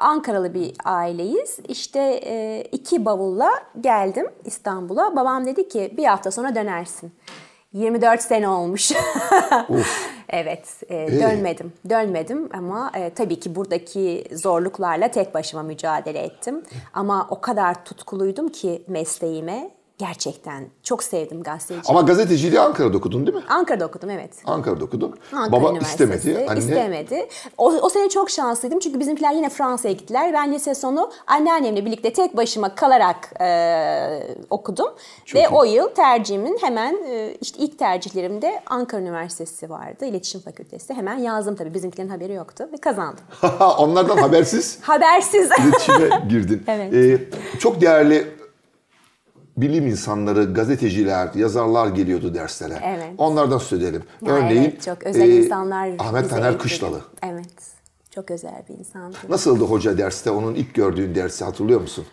Ankaralı 0.00 0.54
bir 0.54 0.74
aileyiz. 0.84 1.58
İşte 1.68 2.20
e, 2.24 2.64
iki 2.72 3.04
bavulla 3.04 3.50
geldim 3.80 4.26
İstanbul'a. 4.44 5.16
Babam 5.16 5.46
dedi 5.46 5.68
ki 5.68 5.94
bir 5.96 6.04
hafta 6.04 6.30
sonra 6.30 6.54
dönersin. 6.54 7.12
24 7.72 8.22
sene 8.22 8.48
olmuş. 8.48 8.92
evet, 10.28 10.82
e, 10.88 11.20
dönmedim. 11.20 11.72
Dönmedim 11.88 12.48
ama 12.52 12.92
e, 12.94 13.10
tabii 13.14 13.40
ki 13.40 13.54
buradaki 13.54 14.24
zorluklarla 14.32 15.08
tek 15.10 15.34
başıma 15.34 15.62
mücadele 15.62 16.18
ettim. 16.18 16.62
Ama 16.94 17.26
o 17.30 17.40
kadar 17.40 17.84
tutkuluydum 17.84 18.48
ki 18.48 18.84
mesleğime. 18.88 19.70
Gerçekten 19.98 20.64
çok 20.82 21.02
sevdim 21.02 21.42
gazeteci. 21.42 21.88
Ama 21.88 22.00
gazeteciliği 22.00 22.60
Ankara'da 22.60 22.98
okudun 22.98 23.26
değil 23.26 23.36
mi? 23.38 23.44
Ankara'da 23.48 23.86
okudum 23.86 24.10
evet. 24.10 24.30
Ankara'da 24.44 24.84
okudun. 24.84 25.16
Ankara 25.32 25.62
Baba 25.62 25.78
istemedi. 25.78 26.46
Anne 26.48 26.58
İstemedi. 26.58 27.28
O, 27.58 27.72
o 27.72 27.88
sene 27.88 28.08
çok 28.08 28.30
şanslıydım 28.30 28.78
çünkü 28.78 29.00
bizimkiler 29.00 29.32
yine 29.32 29.48
Fransa'ya 29.48 29.94
gittiler. 29.94 30.32
Ben 30.32 30.52
lise 30.52 30.74
sonu 30.74 31.10
anneannemle 31.26 31.84
birlikte 31.84 32.12
tek 32.12 32.36
başıma 32.36 32.74
kalarak 32.74 33.40
e, 33.40 34.36
okudum. 34.50 34.88
Ve 35.34 35.40
iyi. 35.40 35.48
o 35.48 35.64
yıl 35.64 35.88
tercihimin 35.88 36.58
hemen 36.60 36.96
e, 37.08 37.34
işte 37.40 37.58
ilk 37.58 37.78
tercihlerimde 37.78 38.62
Ankara 38.66 39.00
Üniversitesi 39.00 39.70
vardı. 39.70 40.04
İletişim 40.04 40.40
Fakültesi. 40.40 40.94
Hemen 40.94 41.18
yazdım 41.18 41.56
tabii 41.56 41.74
bizimkilerin 41.74 42.08
haberi 42.08 42.32
yoktu 42.32 42.68
ve 42.72 42.76
kazandım. 42.76 43.24
onlardan 43.78 44.16
habersiz 44.16 44.78
Habersiz. 44.82 45.50
iletişime 45.58 46.22
girdin. 46.28 46.62
Evet. 46.66 46.94
Ee, 46.94 47.58
çok 47.58 47.80
değerli 47.80 48.37
bilim 49.60 49.86
insanları, 49.86 50.54
gazeteciler, 50.54 51.28
yazarlar 51.34 51.88
geliyordu 51.88 52.34
derslere. 52.34 52.78
Evet. 52.84 53.14
Onlardan 53.18 53.58
söz 53.58 53.82
edelim. 53.82 54.02
Ya 54.26 54.32
Örneğin 54.32 54.62
evet, 54.62 54.82
çok 54.82 55.02
özel 55.02 55.28
e, 55.28 55.36
insanlar. 55.36 55.90
Ahmet 55.98 56.30
Taner. 56.30 56.58
Kışlalı. 56.58 57.00
Evet. 57.22 57.78
Çok 58.10 58.30
özel 58.30 58.62
bir 58.68 58.78
insandı. 58.78 59.16
Nasıldı 59.28 59.64
hoca 59.64 59.98
derste? 59.98 60.30
Onun 60.30 60.54
ilk 60.54 60.74
gördüğün 60.74 61.14
dersi 61.14 61.44
hatırlıyor 61.44 61.80
musun? 61.80 62.04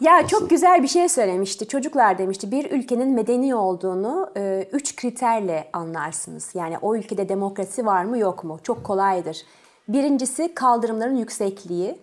Ya 0.00 0.26
çok 0.26 0.50
güzel 0.50 0.82
bir 0.82 0.88
şey 0.88 1.08
söylemişti. 1.08 1.68
Çocuklar 1.68 2.18
demişti 2.18 2.50
bir 2.50 2.70
ülkenin 2.70 3.08
medeni 3.08 3.54
olduğunu 3.54 4.30
e, 4.36 4.68
üç 4.72 4.96
kriterle 4.96 5.68
anlarsınız. 5.72 6.50
Yani 6.54 6.78
o 6.82 6.96
ülkede 6.96 7.28
demokrasi 7.28 7.86
var 7.86 8.04
mı 8.04 8.18
yok 8.18 8.44
mu? 8.44 8.58
Çok 8.62 8.84
kolaydır. 8.84 9.42
Birincisi 9.88 10.54
kaldırımların 10.54 11.16
yüksekliği. 11.16 11.98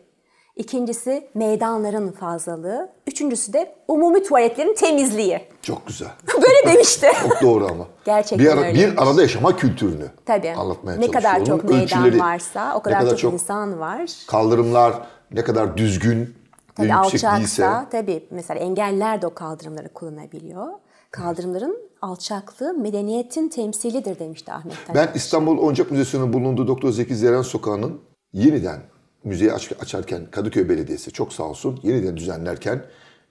İkincisi 0.62 1.28
meydanların 1.34 2.12
fazlalığı. 2.12 2.90
Üçüncüsü 3.08 3.54
de 3.54 3.76
umumi 3.88 4.24
tuvaletlerin 4.24 4.76
temizliği. 4.76 5.42
Çok 5.62 5.88
güzel. 5.88 6.08
Böyle 6.42 6.74
demişti. 6.74 7.08
Çok 7.22 7.42
doğru 7.42 7.66
ama. 7.66 7.88
Gerçekten 8.06 8.40
bir, 8.40 8.52
ara, 8.52 8.60
öyleymiş. 8.60 8.82
bir 8.98 9.02
arada 9.02 9.22
yaşama 9.22 9.56
kültürünü 9.56 10.06
Tabii. 10.26 10.52
anlatmaya 10.52 10.98
ne 10.98 11.12
kadar 11.12 11.46
çok 11.46 11.64
meydan 11.64 11.84
ölçüleri, 11.84 12.20
varsa 12.20 12.74
o 12.76 12.78
ne 12.78 12.94
kadar, 12.94 13.18
çok, 13.18 13.34
insan 13.34 13.80
var. 13.80 14.12
Kaldırımlar 14.28 14.94
ne 15.32 15.44
kadar 15.44 15.78
düzgün, 15.78 16.36
Tabii 16.76 16.88
yüksek 16.88 17.06
alçaksa 17.06 17.38
değilse. 17.38 17.70
tabii 17.92 18.28
mesela 18.32 18.60
engeller 18.60 19.22
de 19.22 19.28
o 19.28 19.34
kaldırımları 19.34 19.90
kullanabiliyor. 19.90 20.68
Kaldırımların 21.12 21.78
alçaklığı 22.02 22.74
medeniyetin 22.74 23.50
temsilidir 23.50 24.20
demişti 24.20 24.52
Ahmet 24.52 24.88
Taner. 24.88 25.08
Ben 25.08 25.18
İstanbul 25.18 25.58
Oyuncak 25.58 25.92
Müzesi'nin 25.92 26.34
bulunduğu 26.34 26.68
Doktor 26.68 26.92
Zeki 26.92 27.16
Zeren 27.16 27.42
Sokağı'nın 27.42 28.02
yeniden 28.34 28.91
müzeyi 29.24 29.54
aç- 29.54 29.72
açarken 29.80 30.32
Kadıköy 30.32 30.70
Belediyesi 30.70 31.12
çok 31.12 31.34
sağ 31.34 31.44
olsun 31.44 31.80
yeniden 31.84 32.18
düzenlerken 32.18 32.86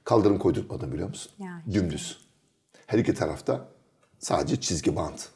kaldırım 0.04 0.38
koydurtmadım 0.38 0.92
biliyor 0.92 1.08
musun? 1.08 1.32
Ya 1.38 1.62
Dümdüz. 1.72 2.18
Her 2.86 2.98
iki 2.98 3.14
tarafta 3.14 3.68
sadece 4.18 4.60
çizgi 4.60 4.96
bant. 4.96 5.28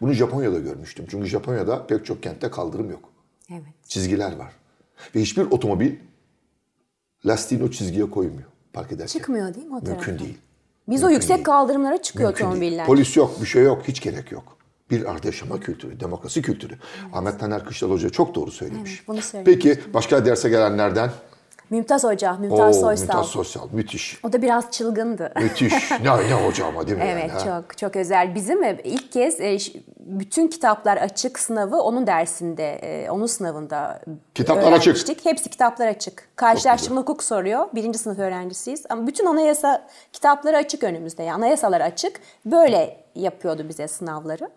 Bunu 0.00 0.12
Japonya'da 0.12 0.58
görmüştüm. 0.58 1.06
Çünkü 1.10 1.26
Japonya'da 1.26 1.86
pek 1.86 2.06
çok 2.06 2.22
kentte 2.22 2.50
kaldırım 2.50 2.90
yok. 2.90 3.08
Evet. 3.50 3.62
Çizgiler 3.88 4.36
var. 4.36 4.52
Ve 5.14 5.20
hiçbir 5.20 5.42
otomobil 5.50 5.96
lastiğini 7.26 7.64
o 7.64 7.70
çizgiye 7.70 8.10
koymuyor 8.10 8.48
park 8.72 8.92
ederken. 8.92 9.06
Çıkmıyor 9.18 9.54
değil 9.54 9.66
mi 9.66 9.76
o 9.76 9.80
tarafa? 9.84 10.06
Mümkün 10.06 10.24
değil. 10.24 10.38
Biz 10.88 11.04
o 11.04 11.10
yüksek 11.10 11.44
kaldırımlara 11.44 12.02
çıkıyor 12.02 12.28
Mümkün 12.28 12.44
değil. 12.44 12.50
otomobiller. 12.56 12.86
Polis 12.86 13.16
yok, 13.16 13.40
bir 13.40 13.46
şey 13.46 13.62
yok, 13.62 13.82
hiç 13.88 14.00
gerek 14.00 14.32
yok. 14.32 14.56
Bir 14.90 15.10
arada 15.10 15.26
yaşama 15.26 15.60
kültürü, 15.60 16.00
demokrasi 16.00 16.42
kültürü. 16.42 16.74
Ahmet 17.12 17.40
Taner 17.40 17.64
Kışlalı 17.64 17.92
Hoca 17.92 18.10
çok 18.10 18.34
doğru 18.34 18.50
söylemiş. 18.50 18.90
Evet, 19.08 19.24
bunu. 19.34 19.44
Peki 19.44 19.80
başka 19.94 20.26
derse 20.26 20.48
gelenlerden? 20.48 21.10
Mümtaz 21.70 22.04
Hoca, 22.04 22.32
Mümtaz 22.32 22.76
Oo, 22.76 22.80
Soysal. 22.80 23.06
Mümtaz 23.06 23.26
Sosyal, 23.26 23.68
müthiş. 23.72 24.20
O 24.24 24.32
da 24.32 24.42
biraz 24.42 24.70
çılgındı. 24.70 25.32
Müthiş. 25.40 25.90
ne, 25.90 26.28
ne 26.28 26.46
hoca 26.46 26.66
ama 26.66 26.86
değil 26.86 26.98
mi? 26.98 27.04
Evet 27.06 27.30
yani, 27.30 27.50
ha? 27.50 27.60
çok 27.62 27.78
çok 27.78 27.96
özel. 27.96 28.34
Bizim 28.34 28.64
e, 28.64 28.78
ilk 28.84 29.12
kez 29.12 29.40
e, 29.40 29.58
bütün 29.98 30.48
kitaplar 30.48 30.96
açık 30.96 31.38
sınavı 31.38 31.76
onun 31.76 32.06
dersinde, 32.06 32.74
e, 32.74 33.10
onun 33.10 33.26
sınavında 33.26 34.00
Kitaplar 34.34 34.72
açık. 34.72 35.24
Hepsi 35.24 35.50
kitaplar 35.50 35.88
açık. 35.88 36.28
Karşılaştırma 36.36 37.00
hukuk 37.00 37.22
soruyor. 37.22 37.66
Birinci 37.74 37.98
sınıf 37.98 38.18
öğrencisiyiz. 38.18 38.84
Ama 38.88 39.06
bütün 39.06 39.26
anayasa 39.26 39.86
kitapları 40.12 40.56
açık 40.56 40.84
önümüzde. 40.84 41.22
Yani 41.22 41.34
anayasalar 41.34 41.80
açık. 41.80 42.20
Böyle 42.46 43.03
yapıyordu 43.14 43.66
bize 43.68 43.88
sınavları. 43.88 44.50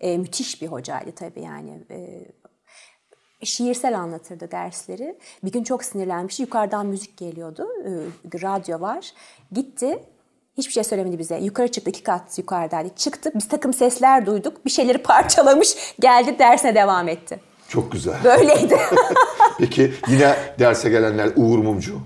E, 0.00 0.18
müthiş 0.18 0.62
bir 0.62 0.66
hocaydı 0.66 1.12
tabii 1.12 1.40
yani. 1.40 1.80
E, 1.90 2.24
şiirsel 3.46 3.98
anlatırdı 3.98 4.50
dersleri. 4.50 5.18
Bir 5.44 5.52
gün 5.52 5.64
çok 5.64 5.84
sinirlenmişti. 5.84 6.42
Yukarıdan 6.42 6.86
müzik 6.86 7.16
geliyordu. 7.16 7.68
Ee, 7.84 7.90
radyo 8.42 8.80
var. 8.80 9.12
Gitti. 9.52 9.98
Hiçbir 10.58 10.72
şey 10.72 10.84
söylemedi 10.84 11.18
bize. 11.18 11.38
Yukarı 11.38 11.68
çıktı. 11.68 11.90
iki 11.90 12.02
kat 12.02 12.38
yukarıdaydı. 12.38 12.88
Çıktı. 12.96 13.30
Biz 13.34 13.48
takım 13.48 13.72
sesler 13.74 14.26
duyduk. 14.26 14.64
Bir 14.64 14.70
şeyleri 14.70 14.98
parçalamış. 15.02 15.94
Geldi 16.00 16.38
dersine 16.38 16.74
devam 16.74 17.08
etti. 17.08 17.40
Çok 17.68 17.92
güzel. 17.92 18.24
Böyleydi. 18.24 18.78
Peki 19.58 19.94
yine 20.08 20.36
derse 20.58 20.90
gelenler 20.90 21.30
Uğur 21.36 21.58
Mumcu. 21.58 22.00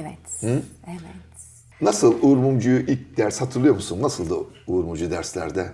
evet. 0.00 0.54
Evet. 0.86 1.00
Nasıl 1.80 2.14
Uğur 2.22 2.36
Mumcu'yu 2.36 2.78
ilk 2.80 3.16
ders 3.16 3.40
hatırlıyor 3.40 3.74
musun? 3.74 4.02
Nasıldı 4.02 4.34
Uğur 4.66 4.84
Mumcu 4.84 5.10
derslerde? 5.10 5.66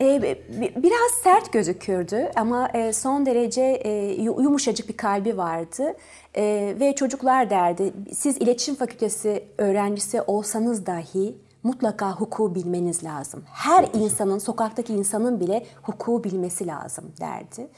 Ee, 0.00 0.22
bi- 0.22 0.72
biraz 0.76 1.10
sert 1.22 1.52
gözükürdü 1.52 2.30
ama 2.36 2.68
e, 2.68 2.92
son 2.92 3.26
derece 3.26 3.62
e, 3.62 3.90
yu- 4.22 4.40
yumuşacık 4.42 4.88
bir 4.88 4.96
kalbi 4.96 5.36
vardı. 5.36 5.94
E, 6.36 6.74
ve 6.80 6.94
çocuklar 6.94 7.50
derdi, 7.50 7.92
siz 8.14 8.36
iletişim 8.36 8.74
fakültesi 8.74 9.44
öğrencisi 9.58 10.22
olsanız 10.22 10.86
dahi 10.86 11.34
mutlaka 11.62 12.12
hukuku 12.12 12.54
bilmeniz 12.54 13.04
lazım. 13.04 13.44
Her 13.52 13.88
insanın, 13.94 14.38
sokaktaki 14.38 14.94
insanın 14.94 15.40
bile 15.40 15.66
hukuku 15.82 16.24
bilmesi 16.24 16.66
lazım 16.66 17.04
derdi. 17.20 17.68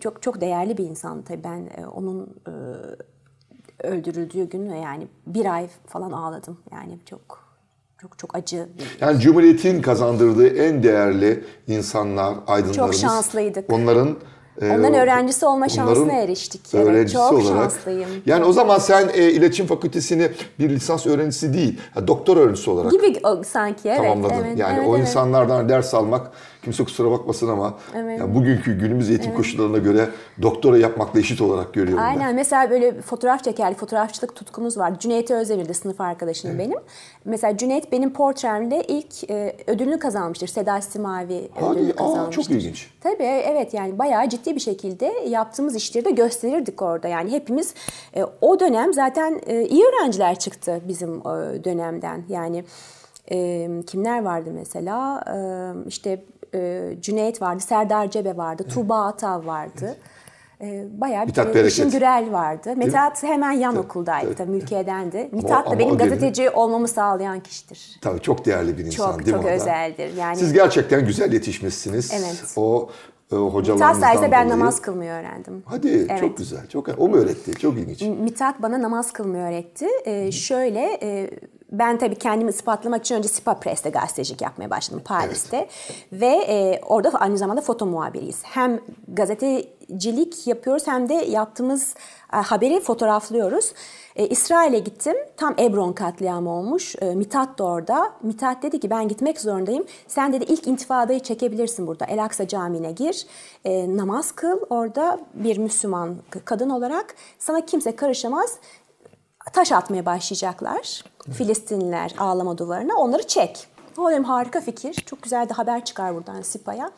Çok 0.00 0.22
çok 0.22 0.40
değerli 0.40 0.78
bir 0.78 0.84
insan 0.84 1.22
tabii 1.22 1.44
ben 1.44 1.68
onun 1.94 2.34
öldürüldüğü 3.82 4.48
gün 4.48 4.74
yani 4.74 5.06
bir 5.26 5.54
ay 5.54 5.68
falan 5.86 6.12
ağladım. 6.12 6.58
Yani 6.72 6.98
çok 7.10 7.50
çok 8.02 8.18
çok 8.18 8.36
acı 8.36 8.68
Yani 9.00 9.20
Cumhuriyet'in 9.20 9.82
kazandırdığı 9.82 10.48
en 10.48 10.82
değerli 10.82 11.44
insanlar, 11.68 12.34
aydınlarımız. 12.46 12.76
Çok 12.76 12.94
şanslıydık. 12.94 13.72
Onların 13.72 14.16
e, 14.60 14.70
Onların 14.70 14.94
öğrencisi 14.94 15.46
olma 15.46 15.68
şansına 15.68 16.12
eriştik. 16.12 16.60
Evet, 16.74 16.86
öğrencisi 16.86 17.14
çok 17.14 17.32
olarak. 17.32 17.46
şanslıyım. 17.46 18.08
Yani 18.26 18.44
o 18.44 18.52
zaman 18.52 18.78
sen 18.78 19.08
e, 19.14 19.30
iletişim 19.30 19.66
fakültesini 19.66 20.30
bir 20.58 20.70
lisans 20.70 21.06
öğrencisi 21.06 21.54
değil, 21.54 21.80
doktor 22.06 22.36
öğrencisi 22.36 22.70
olarak 22.70 22.92
Gibi 22.92 23.20
sanki 23.44 23.88
evet. 23.88 23.98
tamamladın. 23.98 24.34
evet, 24.34 24.58
yani 24.58 24.78
evet, 24.78 24.88
o 24.88 24.96
evet. 24.96 25.08
insanlardan 25.08 25.68
ders 25.68 25.94
almak 25.94 26.30
kimse 26.62 26.84
kusura 26.84 27.10
bakmasın 27.10 27.48
ama 27.48 27.74
yani 27.94 28.34
bugünkü 28.34 28.78
günümüz 28.78 29.10
eğitim 29.10 29.34
koşullarına 29.34 29.78
göre 29.78 30.08
doktora 30.42 30.78
yapmakla 30.78 31.20
eşit 31.20 31.40
olarak 31.40 31.74
görüyorum 31.74 32.04
ben. 32.04 32.08
Aynen 32.08 32.34
mesela 32.34 32.70
böyle 32.70 33.00
fotoğraf 33.00 33.44
çekerdik. 33.44 33.78
Fotoğrafçılık 33.78 34.36
tutkumuz 34.36 34.78
vardı. 34.78 34.96
Cüneyt 35.00 35.30
Özdemir'de 35.30 35.74
sınıf 35.74 36.00
arkadaşım 36.00 36.58
benim. 36.58 36.78
Mesela 37.24 37.56
Cüneyt 37.56 37.92
benim 37.92 38.12
portremle 38.12 38.84
ilk 38.88 39.30
e, 39.30 39.56
ödülünü 39.66 39.98
kazanmıştır. 39.98 40.46
Seda 40.46 40.80
Simavi 40.80 41.48
Hadi, 41.54 41.64
ödülünü 41.78 41.92
aa, 41.92 41.96
kazanmıştır. 41.96 42.42
çok 42.42 42.52
ilginç. 42.52 42.90
Tabii 43.00 43.22
evet 43.22 43.74
yani 43.74 43.98
bayağı 43.98 44.28
ciddi 44.28 44.54
bir 44.54 44.60
şekilde 44.60 45.06
yaptığımız 45.28 45.76
işleri 45.76 46.04
de 46.04 46.10
gösterirdik 46.10 46.82
orada. 46.82 47.08
Yani 47.08 47.32
hepimiz 47.32 47.74
e, 48.16 48.24
o 48.40 48.60
dönem 48.60 48.94
zaten 48.94 49.40
e, 49.46 49.64
iyi 49.64 49.84
öğrenciler 49.84 50.38
çıktı 50.38 50.80
bizim 50.88 51.18
e, 51.18 51.64
dönemden. 51.64 52.22
Yani 52.28 52.64
e, 53.32 53.68
kimler 53.86 54.22
vardı 54.22 54.50
mesela? 54.54 55.24
E, 55.26 55.38
işte 55.88 56.22
e, 56.54 56.90
Cüneyt 57.00 57.42
vardı, 57.42 57.60
Serdar 57.60 58.10
Cebe 58.10 58.36
vardı, 58.36 58.64
Tuğba 58.74 59.04
Atav 59.06 59.46
vardı. 59.46 59.96
E, 60.62 60.84
bayağı 61.00 61.22
bir 61.22 61.26
Mithat 61.26 61.54
Bereket. 61.54 61.92
Gürel 61.92 62.32
vardı. 62.32 62.76
Mithat 62.76 63.22
hemen 63.22 63.52
yan 63.52 63.76
okuldaydı 63.76 64.26
tabii. 64.26 64.34
tabii, 64.36 64.50
Mülkiye'dendi. 64.50 65.28
Mithat 65.32 65.70
da 65.70 65.78
benim 65.78 65.96
gazeteci 65.98 66.50
olmamı 66.50 66.88
sağlayan 66.88 67.40
kişidir. 67.40 67.98
Tabii 68.00 68.20
çok 68.20 68.46
değerli 68.46 68.78
bir 68.78 68.84
insan 68.84 69.10
Çok, 69.12 69.26
değil 69.26 69.36
çok 69.36 69.44
mi 69.44 69.50
da? 69.50 69.54
özeldir. 69.54 70.16
Yani- 70.16 70.36
Siz 70.36 70.52
gerçekten 70.52 71.06
güzel 71.06 71.32
yetişmişsiniz. 71.32 72.12
Evet. 72.14 72.44
O 72.56 72.90
e, 73.32 73.34
Mithat 73.36 73.54
hocalarınızdan 73.54 73.92
sayesinde 74.00 74.30
ben 74.32 74.46
dolayı. 74.46 74.60
namaz 74.60 74.80
kılmayı 74.82 75.10
öğrendim. 75.10 75.62
Hadi 75.66 75.88
Evet. 76.10 76.20
çok 76.20 76.36
güzel. 76.36 76.66
Çok 76.68 76.88
o 76.98 77.08
mu 77.08 77.16
öğretti? 77.16 77.52
Çok 77.52 77.74
ilginç. 77.78 78.02
Mithat 78.02 78.62
bana 78.62 78.82
namaz 78.82 79.12
kılmayı 79.12 79.42
öğretti. 79.44 79.86
Ee, 80.04 80.32
şöyle 80.32 80.98
e, 81.02 81.30
ben 81.72 81.98
tabii 81.98 82.14
kendimi 82.14 82.50
ispatlamak 82.50 83.00
için 83.00 83.14
önce 83.14 83.28
Sipa 83.28 83.54
Press'te 83.54 83.90
gazetecilik 83.90 84.42
yapmaya 84.42 84.70
başladım 84.70 85.02
Paris'te. 85.04 85.68
Ve 86.12 86.26
e, 86.26 86.80
orada 86.86 87.08
aynı 87.10 87.38
zamanda 87.38 87.60
foto 87.60 87.86
muhabiriyiz. 87.86 88.42
Hem 88.44 88.80
gazetecilik 89.08 90.46
yapıyoruz 90.46 90.86
hem 90.86 91.08
de 91.08 91.14
yaptığımız 91.14 91.94
e, 92.32 92.36
haberi 92.36 92.80
fotoğraflıyoruz. 92.80 93.72
E, 94.20 94.28
İsrail'e 94.28 94.78
gittim. 94.78 95.16
Tam 95.36 95.54
Ebron 95.58 95.92
katliamı 95.92 96.50
olmuş. 96.50 96.94
E, 97.00 97.14
Mithat 97.14 97.58
da 97.58 97.64
orada. 97.64 98.12
Mithat 98.22 98.62
dedi 98.62 98.80
ki 98.80 98.90
ben 98.90 99.08
gitmek 99.08 99.40
zorundayım. 99.40 99.84
Sen 100.08 100.32
dedi 100.32 100.44
ilk 100.48 100.66
intifadayı 100.66 101.20
çekebilirsin 101.20 101.86
burada. 101.86 102.04
El 102.04 102.24
Aksa 102.24 102.48
Camii'ne 102.48 102.92
gir. 102.92 103.26
E, 103.64 103.96
namaz 103.96 104.32
kıl 104.32 104.60
orada 104.70 105.18
bir 105.34 105.58
Müslüman 105.58 106.16
kadın 106.44 106.70
olarak. 106.70 107.14
Sana 107.38 107.66
kimse 107.66 107.96
karışamaz 107.96 108.56
taş 109.52 109.72
atmaya 109.72 110.06
başlayacaklar. 110.06 111.04
Filistinliler 111.32 112.14
ağlama 112.18 112.58
duvarına. 112.58 112.94
Onları 112.96 113.26
çek. 113.26 113.66
O 113.98 114.10
dedim 114.10 114.24
harika 114.24 114.60
fikir. 114.60 114.94
Çok 114.94 115.22
güzel 115.22 115.48
de 115.48 115.52
haber 115.52 115.84
çıkar 115.84 116.14
buradan 116.14 116.42
Sipa'ya. 116.42 116.90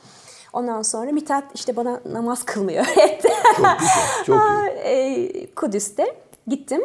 Ondan 0.52 0.82
sonra 0.82 1.12
Mithat 1.12 1.44
işte 1.54 1.76
bana 1.76 2.00
namaz 2.12 2.44
kılmayı 2.44 2.80
öğretti. 2.80 3.28
Çok 3.28 3.56
güzel. 3.56 3.78
Çok 4.26 4.40
iyi. 4.86 5.26
e, 5.26 5.54
Kudüs'te 5.54 6.16
gittim. 6.46 6.82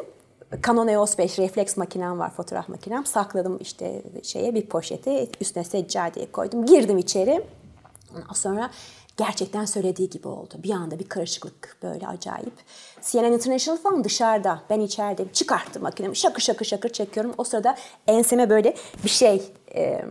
Canon 0.67 0.87
EOS 0.87 1.17
5 1.17 1.39
refleks 1.39 1.77
makinem 1.77 2.19
var, 2.19 2.33
fotoğraf 2.33 2.69
makinem. 2.69 3.05
Sakladım 3.05 3.57
işte 3.61 4.03
şeye 4.23 4.55
bir 4.55 4.65
poşete, 4.65 5.27
üstüne 5.41 5.63
seccadeye 5.63 6.31
koydum. 6.31 6.65
Girdim 6.65 6.97
içeri. 6.97 7.43
Ondan 8.15 8.33
sonra 8.33 8.71
gerçekten 9.17 9.65
söylediği 9.65 10.09
gibi 10.09 10.27
oldu. 10.27 10.55
Bir 10.63 10.71
anda 10.71 10.99
bir 10.99 11.09
karışıklık 11.09 11.77
böyle 11.83 12.07
acayip. 12.07 12.53
CNN 13.01 13.31
International 13.31 13.77
falan 13.77 14.03
dışarıda. 14.03 14.61
Ben 14.69 14.79
içerideyim. 14.79 15.31
Çıkarttım 15.31 15.83
makinemi. 15.83 16.15
Şakır 16.15 16.41
şakır 16.41 16.65
şakır 16.65 16.89
çekiyorum. 16.89 17.33
O 17.37 17.43
sırada 17.43 17.75
enseme 18.07 18.49
böyle 18.49 18.75
bir 19.03 19.09
şey 19.09 19.53
e, 19.75 20.05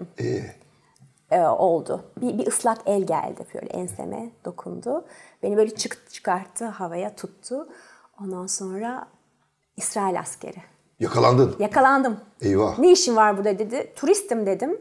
e, 1.30 1.40
oldu. 1.40 2.04
Bir, 2.16 2.38
bir 2.38 2.46
ıslak 2.46 2.78
el 2.86 3.02
geldi 3.02 3.46
böyle 3.54 3.66
enseme 3.66 4.30
dokundu. 4.44 5.04
Beni 5.42 5.56
böyle 5.56 5.74
çık, 5.74 6.10
çıkarttı 6.10 6.64
havaya 6.64 7.16
tuttu. 7.16 7.68
Ondan 8.20 8.46
sonra 8.46 9.08
İsrail 9.76 10.20
askeri. 10.20 10.62
Yakalandın. 11.00 11.56
Yakalandım. 11.58 12.20
Eyvah. 12.40 12.78
Ne 12.78 12.92
işin 12.92 13.16
var 13.16 13.36
burada 13.36 13.58
dedi. 13.58 13.92
Turistim 13.96 14.46
dedim. 14.46 14.78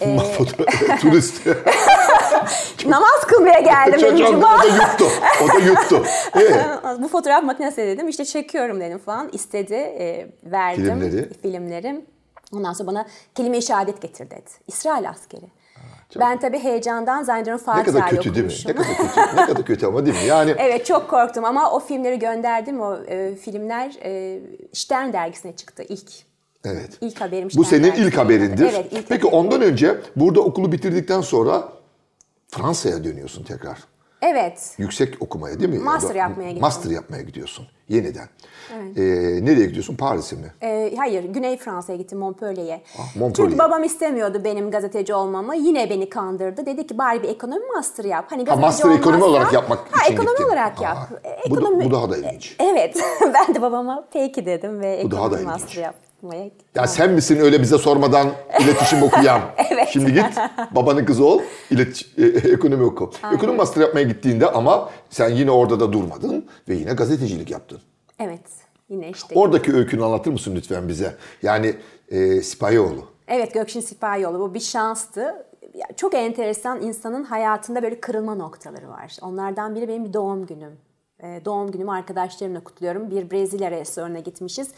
Turist. 1.00 1.46
Namaz 2.86 3.20
kılmaya 3.28 3.60
geldim. 3.60 4.16
Cuma. 4.16 4.56
o 4.56 4.58
da 4.58 4.64
yuttu. 4.64 5.06
O 5.44 5.48
da 5.48 5.58
yuttu. 5.58 6.04
Evet. 6.34 6.56
Bu 6.98 7.08
fotoğraf 7.08 7.44
makinesi 7.44 7.76
dedim. 7.76 8.08
İşte 8.08 8.24
çekiyorum 8.24 8.80
dedim 8.80 8.98
falan. 8.98 9.28
İstedi. 9.32 9.74
e, 9.74 10.30
verdim. 10.44 10.84
Filmleri. 10.84 11.30
Filmleri. 11.42 12.04
Ondan 12.52 12.72
sonra 12.72 12.86
bana 12.86 13.06
kelime-i 13.34 13.62
şehadet 13.62 14.02
getir 14.02 14.30
dedi. 14.30 14.50
İsrail 14.66 15.10
askeri. 15.10 15.46
Ben 16.20 16.38
tabii 16.38 16.58
heyecandan 16.58 17.22
zannediyorum 17.22 17.60
Ne 17.60 17.64
Fatiha'yı 17.64 17.86
kadar 17.86 18.10
kötü 18.10 18.34
değil 18.34 18.46
mi? 18.46 18.52
Ne 18.66 18.72
kadar 18.74 18.96
kötü. 18.96 19.36
Ne 19.36 19.46
kadar 19.46 19.64
kötü 19.64 19.86
ama 19.86 20.06
değil 20.06 20.22
mi? 20.22 20.26
Yani 20.26 20.50
Evet 20.58 20.86
çok 20.86 21.10
korktum 21.10 21.44
ama 21.44 21.70
o 21.70 21.80
filmleri 21.80 22.18
gönderdim. 22.18 22.80
O 22.80 22.96
e, 22.96 23.34
filmler 23.34 23.92
e, 24.04 24.40
Stern 24.72 25.12
dergisine 25.12 25.56
çıktı 25.56 25.82
ilk. 25.88 26.12
evet. 26.64 26.98
İlk 27.00 27.20
haberim 27.20 27.48
Bu 27.56 27.64
senin 27.64 27.92
ilk 27.92 28.16
haberindir. 28.18 28.70
Evet 28.74 28.86
ilk 28.90 29.08
Peki 29.08 29.26
ondan 29.26 29.62
önce 29.62 29.98
burada 30.16 30.40
okulu 30.40 30.72
bitirdikten 30.72 31.20
sonra 31.20 31.68
Fransa'ya 32.48 33.04
dönüyorsun 33.04 33.44
tekrar. 33.44 33.78
Evet. 34.22 34.74
Yüksek 34.78 35.22
okumaya 35.22 35.60
değil 35.60 35.70
mi? 35.70 35.78
Master 35.78 36.14
yapmaya 36.14 36.48
gittim. 36.48 36.60
Master 36.60 36.90
yapmaya 36.90 37.22
gidiyorsun 37.22 37.66
yeniden. 37.88 38.28
Ee, 38.96 39.02
nereye 39.44 39.66
gidiyorsun? 39.66 39.96
Paris'e 39.96 40.36
mi? 40.36 40.52
Ee, 40.62 40.94
hayır, 40.96 41.24
Güney 41.24 41.56
Fransa'ya 41.58 41.98
gittim 41.98 42.18
Montpellier'e. 42.18 42.82
Ah, 42.98 43.16
Montpellier. 43.16 43.50
Çünkü 43.50 43.58
babam 43.58 43.84
istemiyordu 43.84 44.44
benim 44.44 44.70
gazeteci 44.70 45.14
olmamı. 45.14 45.56
Yine 45.56 45.90
beni 45.90 46.08
kandırdı. 46.08 46.66
Dedi 46.66 46.86
ki 46.86 46.98
bari 46.98 47.22
bir 47.22 47.28
ekonomi 47.28 47.64
master 47.76 48.04
yap. 48.04 48.24
Hani 48.28 48.44
gazeteci 48.44 48.66
master 48.66 48.90
ekonomi 48.90 49.22
olmazsan- 49.22 49.30
olarak 49.30 49.52
yapmak 49.52 49.78
ha, 49.90 50.02
için 50.04 50.12
ekonomi 50.14 50.30
gittin. 50.36 50.44
olarak 50.48 50.80
yap. 50.82 50.96
Aa, 50.96 51.28
E, 51.28 51.50
bu 51.50 51.54
da- 51.56 51.60
ekonomi- 51.60 51.84
bu 51.84 51.90
daha 51.90 52.10
da 52.10 52.16
ilginç. 52.16 52.56
Evet. 52.58 52.96
ben 53.34 53.54
de 53.54 53.62
babama 53.62 54.04
peki 54.12 54.46
dedim 54.46 54.80
ve 54.80 54.92
ekonomi 54.96 55.34
ilginç. 55.34 55.46
master 55.46 55.92
yapmaya 56.22 56.44
gittim. 56.44 56.66
Ya 56.74 56.86
sen 56.86 57.10
misin 57.12 57.40
öyle 57.40 57.62
bize 57.62 57.78
sormadan 57.78 58.28
iletişim 58.60 59.02
okuyan? 59.02 59.40
Evet. 59.70 59.88
Şimdi 59.92 60.12
git 60.12 60.24
babanın 60.70 61.04
kızı 61.04 61.24
ol, 61.24 61.40
iletiş- 61.70 62.06
e, 62.48 62.50
ekonomi 62.52 62.84
oku. 62.84 63.10
Ekonomi 63.34 63.56
master 63.56 63.80
yapmaya 63.82 64.02
gittiğinde 64.02 64.50
ama 64.50 64.90
sen 65.10 65.28
yine 65.28 65.50
orada 65.50 65.80
da 65.80 65.92
durmadın 65.92 66.46
ve 66.68 66.74
yine 66.74 66.92
gazetecilik 66.92 67.50
yaptın. 67.50 67.80
Evet. 68.18 68.40
Yine 68.88 69.10
işte. 69.10 69.34
Oradaki 69.34 69.74
öykünü 69.74 70.04
anlatır 70.04 70.30
mısın 70.32 70.52
lütfen 70.56 70.88
bize? 70.88 71.16
Yani 71.42 71.74
e, 72.08 72.42
Sipahioğlu. 72.42 73.04
Evet 73.28 73.54
Gökşin 73.54 73.80
Sipahioğlu 73.80 74.40
bu 74.40 74.54
bir 74.54 74.60
şanstı. 74.60 75.46
Çok 75.96 76.14
enteresan 76.14 76.82
insanın 76.82 77.24
hayatında 77.24 77.82
böyle 77.82 78.00
kırılma 78.00 78.34
noktaları 78.34 78.88
var. 78.88 79.16
Onlardan 79.22 79.74
biri 79.74 79.88
benim 79.88 80.04
bir 80.04 80.12
doğum 80.12 80.46
günüm. 80.46 80.72
Ee, 81.22 81.40
doğum 81.44 81.70
günümü 81.70 81.90
arkadaşlarımla 81.90 82.60
kutluyorum. 82.60 83.10
Bir 83.10 83.30
Brezilya 83.30 83.70
restoranına 83.70 84.18
gitmişiz. 84.18 84.68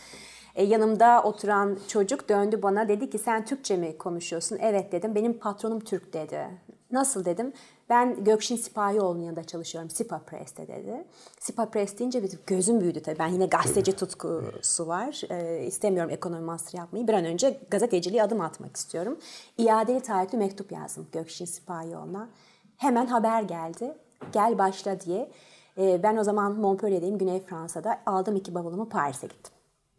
Ee, 0.59 0.65
yanımda 0.65 1.23
oturan 1.23 1.79
çocuk 1.89 2.29
döndü 2.29 2.63
bana 2.63 2.89
dedi 2.89 3.11
ki 3.11 3.19
sen 3.19 3.45
Türkçe 3.45 3.77
mi 3.77 3.99
konuşuyorsun? 3.99 4.59
Evet 4.61 4.93
dedim. 4.93 5.15
Benim 5.15 5.39
patronum 5.39 5.81
Türk 5.81 6.13
dedi. 6.13 6.49
Nasıl 6.93 7.25
dedim. 7.25 7.53
Ben 7.89 8.25
Gökşin 8.25 8.57
Sipahioğlu'nun 8.57 9.23
yanında 9.23 9.45
çalışıyorum. 9.45 9.91
Sipa 9.91 10.19
Press'te 10.19 10.69
dedi. 10.69 11.05
Sipa 11.41 11.67
Press 11.71 11.99
deyince 11.99 12.23
bir 12.23 12.31
gözüm 12.47 12.81
büyüdü 12.81 13.03
tabii. 13.03 13.19
Ben 13.19 13.27
yine 13.27 13.47
gazeteci 13.47 13.97
tutkusu 13.97 14.89
var. 14.89 15.23
Ee, 15.31 15.65
istemiyorum 15.67 16.11
ekonomi 16.11 16.45
master 16.45 16.79
yapmayı. 16.79 17.09
Bir 17.09 17.15
an 17.15 17.25
önce 17.25 17.61
gazeteciliğe 17.71 18.23
adım 18.23 18.41
atmak 18.41 18.77
istiyorum. 18.77 19.19
İadeli 19.59 20.01
taahhütlü 20.01 20.39
mektup 20.39 20.73
yazdım 20.73 21.07
Gökşin 21.13 21.45
Sipahioğlu'na. 21.45 22.29
Hemen 22.77 23.07
haber 23.07 23.43
geldi. 23.43 23.95
Gel 24.33 24.59
başla 24.59 25.01
diye. 25.01 25.31
Ee, 25.79 26.03
ben 26.03 26.17
o 26.17 26.25
zaman 26.25 26.53
Montpellier'deyim, 26.61 27.19
Güney 27.19 27.43
Fransa'da. 27.43 28.01
Aldım 28.07 28.37
iki 28.37 28.55
bavulumu 28.55 28.89
Paris'e 28.89 29.27
gittim. 29.27 29.58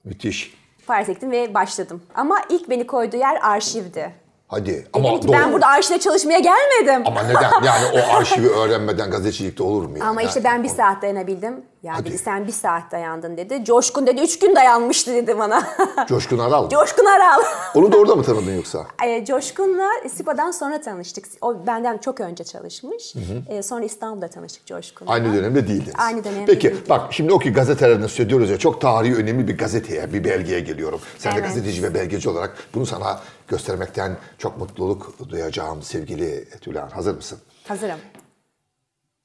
Müthiş. 0.09 0.53
Paris'e 0.87 1.13
gittim 1.13 1.31
ve 1.31 1.53
başladım. 1.53 2.01
Ama 2.15 2.37
ilk 2.49 2.69
beni 2.69 2.87
koyduğu 2.87 3.17
yer 3.17 3.39
arşivdi. 3.41 4.13
Hadi 4.47 4.87
ama 4.93 5.07
Dedim 5.09 5.19
ki 5.19 5.27
doğru. 5.27 5.37
ben 5.37 5.53
burada 5.53 5.67
arşivde 5.67 5.99
çalışmaya 5.99 6.39
gelmedim. 6.39 7.03
Ama 7.05 7.23
neden? 7.23 7.63
Yani 7.63 7.85
o 7.93 8.15
arşivi 8.17 8.47
öğrenmeden 8.47 9.11
gazetecilikte 9.11 9.63
olur 9.63 9.85
mu? 9.85 9.97
Yani? 9.97 10.09
Ama 10.09 10.21
işte 10.21 10.43
ben 10.43 10.63
bir 10.63 10.69
saat 10.69 11.01
dayanabildim. 11.01 11.61
Ya 11.83 11.93
Hadi. 11.95 12.09
dedi 12.09 12.17
sen 12.17 12.47
bir 12.47 12.51
saat 12.51 12.91
dayandın 12.91 13.37
dedi. 13.37 13.65
Coşkun 13.65 14.07
dedi 14.07 14.21
üç 14.21 14.39
gün 14.39 14.55
dayanmıştı 14.55 15.13
dedi 15.13 15.39
bana. 15.39 15.63
Coşkun 16.07 16.39
Aral 16.39 16.63
mı? 16.63 16.69
Coşkun 16.69 17.05
Aral. 17.05 17.41
Onu 17.75 17.91
da 17.91 17.97
orada 17.97 18.15
mı 18.15 18.23
tanıdın 18.23 18.55
yoksa? 18.55 18.87
E, 19.05 19.25
Coşkun'la 19.25 19.89
Sipa'dan 20.09 20.51
sonra 20.51 20.81
tanıştık. 20.81 21.25
O 21.41 21.67
benden 21.67 21.97
çok 21.97 22.19
önce 22.21 22.43
çalışmış. 22.43 23.13
E, 23.49 23.63
sonra 23.63 23.85
İstanbul'da 23.85 24.27
tanıştık 24.27 24.65
Coşkun'la. 24.65 25.11
Aynı 25.11 25.33
dönemde 25.33 25.67
değildiniz. 25.67 25.93
Aynı 25.97 26.23
dönemde 26.23 26.45
Peki 26.45 26.69
değildik. 26.69 26.89
bak 26.89 27.13
şimdi 27.13 27.33
o 27.33 27.39
ki 27.39 27.53
gazetelerden 27.53 28.07
söylüyoruz 28.07 28.49
ya 28.49 28.57
çok 28.57 28.81
tarihi 28.81 29.15
önemli 29.15 29.47
bir 29.47 29.57
gazeteye, 29.57 30.13
bir 30.13 30.23
belgeye 30.23 30.59
geliyorum. 30.59 30.99
Sen 31.17 31.31
de 31.31 31.35
Evet. 31.39 31.47
gazeteci 31.49 31.83
ve 31.83 31.93
belgeci 31.93 32.29
olarak 32.29 32.57
bunu 32.73 32.85
sana 32.85 33.19
göstermekten 33.47 34.17
çok 34.37 34.57
mutluluk 34.57 35.13
duyacağım 35.29 35.81
sevgili 35.83 36.49
Tülan. 36.49 36.89
Hazır 36.89 37.15
mısın? 37.15 37.39
Hazırım. 37.67 37.97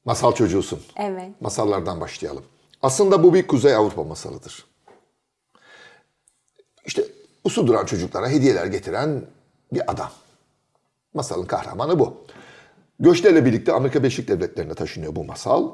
Masal 0.05 0.33
çocuğusun. 0.33 0.81
Evet. 0.97 1.41
Masallardan 1.41 2.01
başlayalım. 2.01 2.45
Aslında 2.83 3.23
bu 3.23 3.35
bir 3.35 3.47
Kuzey 3.47 3.75
Avrupa 3.75 4.05
masalıdır. 4.05 4.65
İşte 6.87 7.05
usul 7.45 7.67
duran 7.67 7.85
çocuklara 7.85 8.29
hediyeler 8.29 8.67
getiren 8.67 9.27
bir 9.73 9.93
adam. 9.93 10.11
Masalın 11.15 11.47
kahramanı 11.47 11.99
bu. 11.99 12.25
Göçlerle 13.01 13.45
birlikte 13.45 13.73
Amerika 13.73 13.99
Birleşik 13.99 14.29
Devletleri'ne 14.29 14.75
taşınıyor 14.75 15.17
bu 15.17 15.25
masal. 15.25 15.71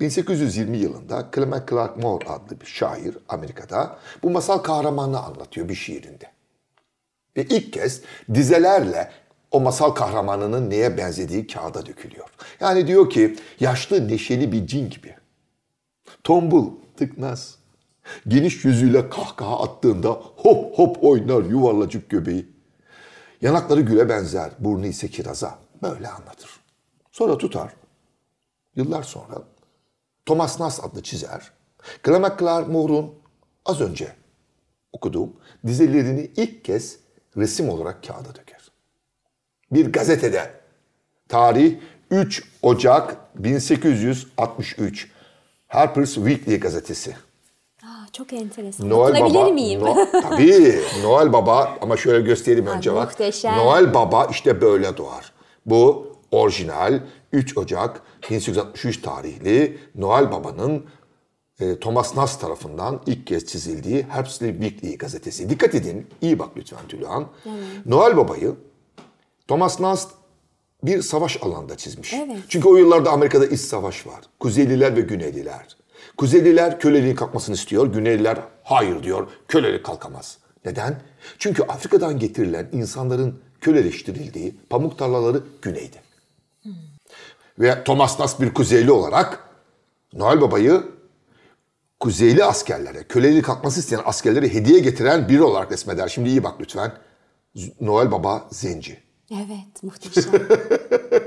1820 0.00 0.78
yılında 0.78 1.28
Clement 1.34 1.70
Clark 1.70 1.96
Moore 1.96 2.28
adlı 2.28 2.60
bir 2.60 2.66
şair 2.66 3.18
Amerika'da 3.28 3.98
bu 4.22 4.30
masal 4.30 4.58
kahramanını 4.58 5.22
anlatıyor 5.22 5.68
bir 5.68 5.74
şiirinde. 5.74 6.30
Ve 7.36 7.44
ilk 7.44 7.72
kez 7.72 8.02
dizelerle 8.34 9.10
o 9.50 9.60
masal 9.60 9.90
kahramanının 9.90 10.70
neye 10.70 10.96
benzediği 10.98 11.46
kağıda 11.46 11.86
dökülüyor. 11.86 12.28
Yani 12.60 12.86
diyor 12.86 13.10
ki 13.10 13.36
yaşlı 13.60 14.08
neşeli 14.08 14.52
bir 14.52 14.66
cin 14.66 14.90
gibi. 14.90 15.14
Tombul, 16.24 16.70
tıknaz. 16.96 17.54
Geniş 18.28 18.64
yüzüyle 18.64 19.08
kahkaha 19.08 19.62
attığında 19.62 20.08
hop 20.10 20.78
hop 20.78 21.04
oynar 21.04 21.44
yuvarlacık 21.44 22.10
göbeği. 22.10 22.46
Yanakları 23.40 23.80
güle 23.80 24.08
benzer, 24.08 24.50
burnu 24.58 24.86
ise 24.86 25.08
kiraza. 25.08 25.58
Böyle 25.82 26.08
anlatır. 26.08 26.50
Sonra 27.12 27.38
tutar. 27.38 27.72
Yıllar 28.76 29.02
sonra 29.02 29.42
Thomas 30.26 30.60
Nas 30.60 30.84
adlı 30.84 31.02
çizer, 31.02 31.50
Clement 32.04 32.38
Clark 32.38 32.68
Moore'un 32.68 33.14
az 33.64 33.80
önce 33.80 34.12
okuduğum 34.92 35.32
dizelerini 35.66 36.30
ilk 36.36 36.64
kez 36.64 36.98
resim 37.36 37.68
olarak 37.68 38.04
kağıda 38.04 38.34
döker. 38.34 38.49
Bir 39.72 39.92
gazetede 39.92 40.50
tarih 41.28 41.76
3 42.10 42.42
Ocak 42.62 43.16
1863 43.34 45.10
Harper's 45.68 46.14
Weekly 46.14 46.60
gazetesi. 46.60 47.16
Aa, 47.84 48.06
çok 48.12 48.32
enteresan. 48.32 48.90
Noel 48.90 49.20
Baba. 49.20 49.50
miyim? 49.50 49.80
No- 49.80 50.06
tabii 50.22 50.80
Noel 51.02 51.32
Baba 51.32 51.78
ama 51.80 51.96
şöyle 51.96 52.20
göstereyim 52.20 52.66
önce 52.66 52.94
bak. 52.94 53.08
muhteşem. 53.08 53.56
Noel 53.56 53.94
Baba 53.94 54.24
işte 54.30 54.60
böyle 54.60 54.96
doğar. 54.96 55.32
Bu 55.66 56.06
orijinal 56.30 57.00
3 57.32 57.58
Ocak 57.58 58.02
1863 58.30 59.02
tarihli 59.02 59.78
Noel 59.94 60.32
Baba'nın 60.32 60.84
e, 61.60 61.78
Thomas 61.80 62.16
Nas 62.16 62.38
tarafından 62.38 63.00
ilk 63.06 63.26
kez 63.26 63.46
çizildiği 63.46 64.02
Harper's 64.02 64.38
Weekly 64.38 64.98
gazetesi. 64.98 65.50
Dikkat 65.50 65.74
edin, 65.74 66.06
iyi 66.22 66.38
bak 66.38 66.48
lütfen 66.56 66.88
Tülhan. 66.88 67.26
Noel 67.86 68.16
Baba'yı 68.16 68.54
Thomas 69.50 69.80
Nas 69.80 70.08
bir 70.82 71.02
savaş 71.02 71.42
alanında 71.42 71.76
çizmiş. 71.76 72.14
Evet. 72.14 72.36
Çünkü 72.48 72.68
o 72.68 72.76
yıllarda 72.76 73.10
Amerika'da 73.10 73.46
iç 73.46 73.60
savaş 73.60 74.06
var. 74.06 74.20
Kuzeyliler 74.40 74.96
ve 74.96 75.00
Güneyliler. 75.00 75.76
Kuzeyliler 76.16 76.80
köleliğin 76.80 77.14
kalkmasını 77.14 77.54
istiyor. 77.54 77.86
Güneyliler 77.86 78.38
hayır 78.64 79.02
diyor. 79.02 79.28
Kölelik 79.48 79.84
kalkamaz. 79.84 80.38
Neden? 80.64 81.02
Çünkü 81.38 81.62
Afrika'dan 81.62 82.18
getirilen 82.18 82.68
insanların 82.72 83.40
köleleştirildiği 83.60 84.54
pamuk 84.70 84.98
tarlaları 84.98 85.42
güneydi. 85.62 86.02
Ve 87.58 87.84
Thomas 87.84 88.20
Nas 88.20 88.40
bir 88.40 88.54
Kuzeyli 88.54 88.92
olarak 88.92 89.48
Noel 90.12 90.40
Baba'yı 90.40 90.82
Kuzeyli 92.00 92.44
askerlere, 92.44 93.02
kölelik 93.02 93.44
kalkması 93.44 93.80
isteyen 93.80 94.02
askerlere 94.04 94.54
hediye 94.54 94.78
getiren 94.78 95.28
biri 95.28 95.42
olarak 95.42 95.72
resmeder. 95.72 96.08
Şimdi 96.08 96.28
iyi 96.28 96.44
bak 96.44 96.54
lütfen. 96.60 96.92
Noel 97.80 98.12
Baba 98.12 98.48
zenci. 98.50 99.09
Evet 99.30 99.82
muhteşem. 99.82 100.32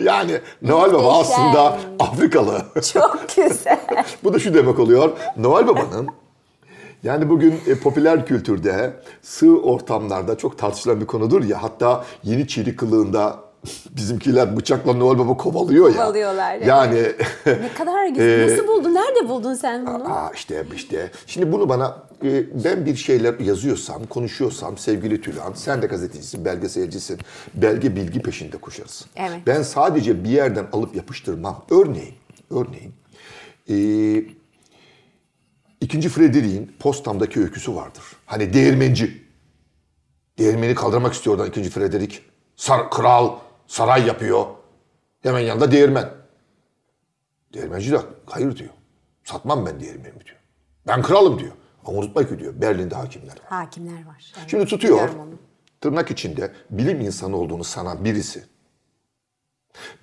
Yani 0.02 0.40
Noel 0.62 0.94
Baba 0.94 1.02
Muhteşem. 1.18 1.42
aslında 1.42 1.80
Afrikalı. 2.00 2.66
çok 2.94 3.20
güzel. 3.36 3.80
Bu 4.24 4.34
da 4.34 4.40
şu 4.40 4.54
demek 4.54 4.80
oluyor. 4.80 5.12
Noel 5.38 5.68
Baba'nın 5.68 6.08
yani 7.04 7.30
bugün 7.30 7.60
e, 7.68 7.76
popüler 7.80 8.26
kültürde 8.26 8.94
sığ 9.22 9.62
ortamlarda 9.62 10.38
çok 10.38 10.58
tartışılan 10.58 11.02
bir 11.02 11.06
konudur 11.06 11.44
ya. 11.44 11.64
Hatta 11.64 12.06
yeni 12.24 12.48
kılığında 12.76 13.40
bizimkiler 13.90 14.58
bıçakla 14.58 14.94
Noel 14.94 15.20
Baba 15.20 15.38
kovalıyor 15.38 15.90
ya. 15.90 15.96
Kovalıyorlar, 15.96 16.56
evet. 16.56 16.68
Yani 16.68 17.12
ne 17.46 17.74
kadar 17.78 18.08
güzel. 18.08 18.52
Nasıl 18.52 18.68
buldun? 18.68 18.94
Nerede 18.94 19.30
buldun 19.30 19.54
sen 19.54 19.86
bunu? 19.88 20.14
Aa 20.14 20.32
işte 20.36 20.66
işte. 20.76 21.12
Şimdi 21.28 21.52
bunu 21.52 21.70
bana 21.70 21.98
e, 22.24 22.64
ben 22.64 22.86
bir 22.86 22.96
şeyler 22.96 23.40
yazıyorsam, 23.40 24.06
konuşuyorsam 24.06 24.78
sevgili 24.78 25.22
Tülhan, 25.22 25.54
sen 25.54 25.82
de 25.82 25.86
gazetecisin, 25.86 26.46
belgeselcisin. 26.46 27.20
Belge 27.54 27.96
bilgi 27.96 28.22
peşinde 28.22 28.58
koşarız. 28.58 29.06
Evet. 29.16 29.40
Ben 29.48 29.62
sadece 29.62 30.24
bir 30.24 30.30
yerden 30.30 30.68
alıp 30.74 30.96
yapıştırmam. 30.96 31.66
Örneğin, 31.72 32.14
örneğin 32.52 32.94
e, 33.70 33.76
İkinci 35.82 36.10
Frederick'in 36.10 36.76
Postam'daki 36.80 37.40
öyküsü 37.40 37.76
vardır. 37.76 38.04
Hani 38.26 38.54
değirmenci. 38.54 39.24
Değirmeni 40.40 40.76
kaldırmak 40.76 41.14
istiyor 41.14 41.36
oradan 41.36 41.50
ikinci 41.50 41.70
Frederick. 41.70 42.20
Sar, 42.56 42.92
kral 42.92 43.30
Saray 43.68 44.06
yapıyor. 44.06 44.46
Hemen 45.22 45.40
yanında 45.40 45.72
değirmen. 45.72 46.10
Değirmenci 47.54 47.92
de 47.92 48.00
hayır 48.26 48.56
diyor. 48.58 48.70
Satmam 49.24 49.66
ben 49.66 49.80
değirmenimi 49.80 50.26
diyor. 50.26 50.38
Ben 50.88 51.02
kralım 51.02 51.40
diyor. 51.40 51.52
Ama 51.86 51.98
unutma 51.98 52.28
ki 52.28 52.40
diyor 52.40 52.62
Berlin'de 52.62 52.96
hakimler 52.96 53.28
var. 53.28 53.46
Hakimler 53.46 54.06
var. 54.06 54.34
Evet, 54.38 54.50
Şimdi 54.50 54.66
tutuyor 54.66 55.10
tırnak 55.84 56.12
içinde 56.12 56.52
bilim 56.70 57.02
insanı 57.02 57.38
olduğunu 57.38 57.64
sanan 57.64 58.06
birisi 58.06 58.44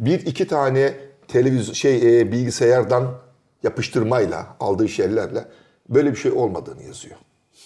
bir 0.01 0.27
iki 0.27 0.46
tane 0.46 0.94
televizyon 1.29 1.75
şey 1.75 2.20
e, 2.20 2.33
bilgisayardan 2.33 3.18
yapıştırmayla 3.62 4.57
aldığı 4.61 4.88
şeylerle 4.88 5.44
böyle 5.88 6.11
bir 6.11 6.16
şey 6.16 6.33
olmadığını 6.33 6.83
yazıyor. 6.83 7.16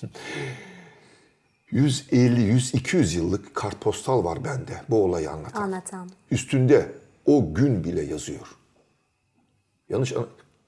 150 1.75 2.41
100 2.43 2.75
200 2.75 3.15
yıllık 3.15 3.55
kartpostal 3.55 4.25
var 4.25 4.45
bende 4.45 4.83
bu 4.89 5.05
olayı 5.05 5.31
anlatan. 5.31 5.63
Anlatan. 5.63 6.11
Üstünde 6.31 6.93
o 7.27 7.55
gün 7.55 7.85
bile 7.85 8.03
yazıyor. 8.03 8.57
Yanlış 9.89 10.13
an- 10.13 10.27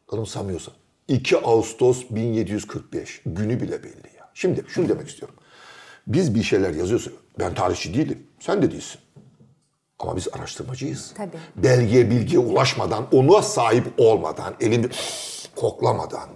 anımsamıyorsam. 0.08 0.74
2 1.08 1.36
Ağustos 1.38 2.04
1745. 2.10 3.20
Günü 3.26 3.60
bile 3.60 3.82
belli 3.82 4.16
ya. 4.18 4.30
Şimdi 4.34 4.64
şunu 4.68 4.88
demek 4.88 5.08
istiyorum. 5.08 5.36
Biz 6.06 6.34
bir 6.34 6.42
şeyler 6.42 6.74
yazıyorsa, 6.74 7.10
ben 7.38 7.54
tarihçi 7.54 7.94
değilim, 7.94 8.26
sen 8.40 8.62
de 8.62 8.70
değilsin. 8.70 9.00
Ama 9.98 10.16
biz 10.16 10.28
araştırmacıyız. 10.32 11.12
Tabii. 11.16 11.36
Belgeye, 11.56 12.10
bilgiye 12.10 12.38
ulaşmadan, 12.38 13.06
ona 13.12 13.42
sahip 13.42 13.86
olmadan, 13.98 14.54
elini 14.60 14.86
koklamadan 15.56 16.28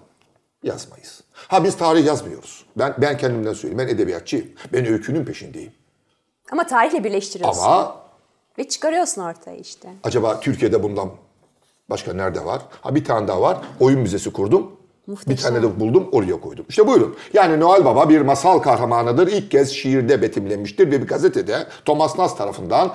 yazmayız. 0.63 1.21
Ha 1.51 1.65
biz 1.65 1.77
tarih 1.77 2.07
yazmıyoruz. 2.07 2.65
Ben 2.77 2.95
ben 2.99 3.17
kendimden 3.19 3.53
söyleyeyim. 3.53 3.79
Ben 3.79 3.95
edebiyatçıyım. 3.95 4.47
Ben 4.73 4.87
öykünün 4.87 5.25
peşindeyim. 5.25 5.73
Ama 6.53 6.67
tarihle 6.67 7.05
birleştiriyorsun. 7.05 7.63
Ama 7.63 7.97
Ve 8.59 8.69
çıkarıyorsun 8.69 9.23
ortaya 9.23 9.57
işte. 9.57 9.89
Acaba 10.05 10.41
Türkiye'de 10.41 10.83
bundan 10.83 11.11
başka 11.91 12.13
nerede 12.13 12.45
var? 12.45 12.63
Ha 12.81 12.95
bir 12.95 13.05
tane 13.05 13.29
daha 13.29 13.41
var. 13.43 13.59
Oyun 13.81 14.01
müzesi 14.01 14.33
kurdum. 14.33 14.73
Muhteşem. 15.07 15.37
Bir 15.37 15.43
tane 15.43 15.63
de 15.63 15.81
buldum 15.81 16.09
oraya 16.13 16.41
koydum. 16.41 16.67
İşte 16.69 16.87
buyurun. 16.87 17.17
Yani 17.33 17.61
Noel 17.61 17.85
Baba 17.85 18.09
bir 18.09 18.21
masal 18.21 18.59
kahramanıdır. 18.59 19.27
İlk 19.29 19.51
kez 19.51 19.71
şiirde 19.71 20.23
betimlenmiştir 20.23 20.91
ve 20.91 21.03
bir 21.03 21.07
gazetede 21.07 21.67
Thomas 21.85 22.19
Nast 22.19 22.39
tarafından 22.39 22.93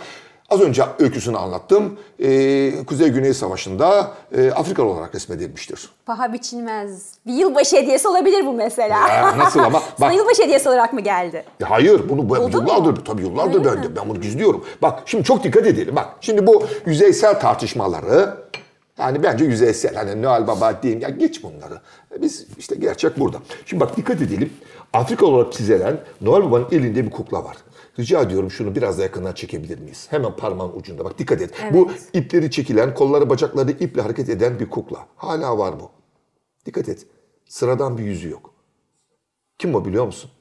az 0.50 0.62
önce 0.62 0.84
öyküsünü 1.00 1.38
anlattım. 1.38 1.98
Ee, 2.20 2.72
Kuzey-Güney 2.88 3.34
Savaşı'nda 3.34 4.12
e, 4.38 4.52
Afrikalı 4.52 4.86
olarak 4.86 5.16
resmedilmiştir. 5.16 5.90
Paha 6.06 6.34
biçilmez. 6.34 7.14
Bir 7.28 7.34
yılbaşı 7.34 7.76
hediyesi 7.78 8.08
olabilir 8.08 8.46
bu 8.46 8.54
mesela. 8.54 9.08
Ya 9.10 9.38
nasıl 9.38 9.60
ama? 9.60 9.80
Sana 10.00 10.10
Bak 10.10 10.16
yılbaşı 10.18 10.44
hediyesi 10.44 10.70
olarak 10.70 10.94
mı 10.94 11.02
geldi? 11.02 11.44
Ya 11.60 11.70
hayır 11.70 12.10
bunu 12.10 12.30
bu- 12.30 12.36
mu? 12.36 12.50
yıllardır 12.54 13.06
tabii 13.06 13.22
yıllardır 13.22 13.60
Öyle 13.60 13.72
ben 13.72 13.80
mi? 13.92 13.96
ben 13.96 14.10
bunu 14.10 14.22
gizliyorum. 14.22 14.66
Bak 14.82 15.00
şimdi 15.06 15.24
çok 15.24 15.44
dikkat 15.44 15.68
edelim. 15.68 15.96
Bak 15.96 16.08
şimdi 16.22 16.48
bu 16.48 16.64
yüzeysel 16.86 17.40
tartışmaları 17.40 18.38
yani 19.00 19.24
bence 19.24 19.46
yüzeysel 19.46 19.96
hani 19.96 20.22
Noel 20.22 20.48
Baba 20.48 20.74
diyeyim 20.84 21.02
ya 21.02 21.10
geç 21.10 21.44
bunları. 21.44 21.80
Biz 22.22 22.46
işte 22.58 22.76
gerçek 22.76 23.20
burada. 23.20 23.38
Şimdi 23.66 23.82
bak 23.84 23.98
dikkat 23.98 24.22
edelim. 24.22 24.54
Afrika 24.94 25.26
olarak 25.26 25.54
çizilen 25.54 25.98
Noel 26.22 26.44
Baba'nın 26.46 26.68
elinde 26.72 27.06
bir 27.06 27.12
kukla 27.12 27.44
var. 27.44 27.58
Rica 28.00 28.22
ediyorum 28.22 28.52
şunu 28.52 28.76
biraz 28.76 28.98
da 28.98 29.04
yakından 29.04 29.34
çekebilir 29.34 29.80
miyiz? 29.80 30.08
Hemen 30.10 30.36
parmağın 30.36 30.74
ucunda 30.76 31.06
bak 31.06 31.20
dikkat 31.20 31.42
et. 31.42 31.54
Bu 31.74 31.92
ipleri 32.14 32.52
çekilen, 32.52 32.94
kolları 32.94 33.30
bacakları 33.30 33.72
iple 33.72 34.02
hareket 34.02 34.30
eden 34.30 34.60
bir 34.60 34.70
kukla. 34.70 35.08
Hala 35.16 35.58
var 35.58 35.80
bu. 35.80 35.92
Dikkat 36.66 36.90
et. 36.90 37.08
Sıradan 37.46 37.98
bir 37.98 38.04
yüzü 38.04 38.30
yok. 38.30 38.54
Kim 39.58 39.76
o 39.76 39.86
biliyor 39.86 40.06
musun? 40.06 40.32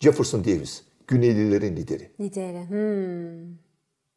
Jefferson 0.00 0.44
Davis, 0.44 0.82
Güneylilerin 1.06 1.76
lideri. 1.76 2.10
Lideri. 2.20 2.68
Hmm. 2.68 3.56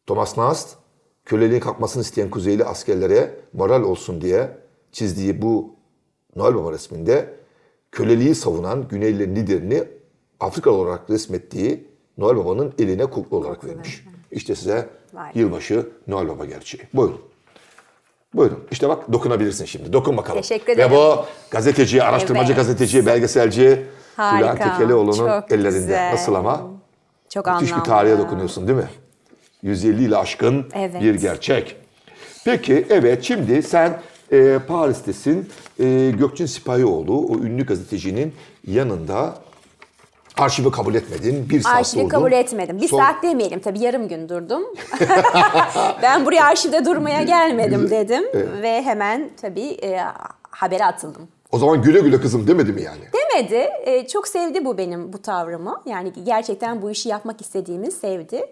Thomas 0.07 0.37
Nast, 0.37 0.77
köleliğin 1.25 1.59
kalkmasını 1.59 2.01
isteyen 2.01 2.29
Kuzeyli 2.29 2.65
askerlere 2.65 3.39
moral 3.53 3.83
olsun 3.83 4.21
diye 4.21 4.57
çizdiği 4.91 5.41
bu 5.41 5.75
Noel 6.35 6.55
Baba 6.55 6.71
resminde 6.71 7.33
köleliği 7.91 8.35
savunan 8.35 8.87
Güneylilerin 8.87 9.35
liderini 9.35 9.83
Afrikalı 10.39 10.75
olarak 10.75 11.09
resmettiği 11.09 11.94
Noel 12.17 12.37
Baba'nın 12.37 12.73
eline 12.79 13.05
kukla 13.05 13.37
olarak 13.37 13.65
vermiş. 13.65 14.03
İşte 14.31 14.55
size 14.55 14.89
Vay. 15.13 15.31
yılbaşı 15.35 15.89
Noel 16.07 16.27
Baba 16.29 16.45
gerçeği. 16.45 16.83
Buyurun. 16.93 17.21
Buyurun. 18.33 18.59
İşte 18.71 18.89
bak 18.89 19.13
dokunabilirsin 19.13 19.65
şimdi. 19.65 19.93
Dokun 19.93 20.17
bakalım. 20.17 20.41
Teşekkür 20.41 20.73
ederim. 20.73 20.91
Ve 20.91 20.95
bu 20.95 21.25
gazeteci, 21.51 22.03
araştırmacı 22.03 22.45
Evet. 22.47 22.55
gazeteci, 22.55 23.05
belgeselci 23.05 23.85
Harika, 24.15 24.39
Bülent 24.55 24.63
Tekelioğlu'nun 24.63 25.27
ellerinde. 25.49 25.69
güzel. 25.79 26.11
Nasıl 26.11 26.33
ama? 26.35 26.61
Çok 27.29 27.47
Müthiş 27.47 27.61
bir 27.67 27.73
anlamlı. 27.73 27.83
tarihe 27.89 28.17
dokunuyorsun 28.17 28.67
değil 28.67 28.77
mi? 28.79 28.89
150 29.63 30.03
ile 30.03 30.17
aşkın 30.17 30.65
Evet. 30.75 31.01
bir 31.01 31.15
gerçek. 31.15 31.75
Peki 32.45 32.85
evet 32.89 33.23
şimdi 33.23 33.63
sen 33.63 34.01
e, 34.31 34.59
Paris'tesin. 34.67 35.49
E, 35.79 36.11
Gökçin 36.19 36.45
Sipahioğlu 36.45 37.27
o 37.27 37.35
ünlü 37.37 37.65
gazetecinin 37.65 38.33
yanında 38.67 39.35
arşivi 40.37 40.71
kabul 40.71 40.95
etmedin. 40.95 41.49
Bir 41.49 41.61
saat 41.61 41.75
Arşivi 41.75 41.99
durdun. 41.99 42.09
kabul 42.09 42.31
etmedim. 42.31 42.81
Bir 42.81 42.87
Son- 42.87 42.99
saat 42.99 43.23
demeyelim 43.23 43.59
tabii 43.59 43.79
yarım 43.79 44.07
gün 44.07 44.29
durdum. 44.29 44.63
ben 46.01 46.25
buraya 46.25 46.45
arşivde 46.45 46.85
durmaya 46.85 47.23
gelmedim 47.23 47.89
dedim. 47.89 48.23
Ve 48.61 48.81
hemen 48.81 49.29
tabii 49.41 49.67
e, 49.83 50.01
habere 50.51 50.85
atıldım. 50.85 51.27
O 51.51 51.57
zaman 51.57 51.81
güle 51.81 51.99
güle 51.99 52.21
kızım 52.21 52.47
demedi 52.47 52.71
mi 52.73 52.81
yani? 52.81 53.01
Demedi. 53.13 53.69
E, 53.85 54.07
çok 54.07 54.27
sevdi 54.27 54.65
bu 54.65 54.77
benim 54.77 55.13
bu 55.13 55.21
tavrımı. 55.21 55.81
Yani 55.85 56.13
gerçekten 56.23 56.81
bu 56.81 56.91
işi 56.91 57.09
yapmak 57.09 57.41
istediğimi 57.41 57.91
sevdi. 57.91 58.45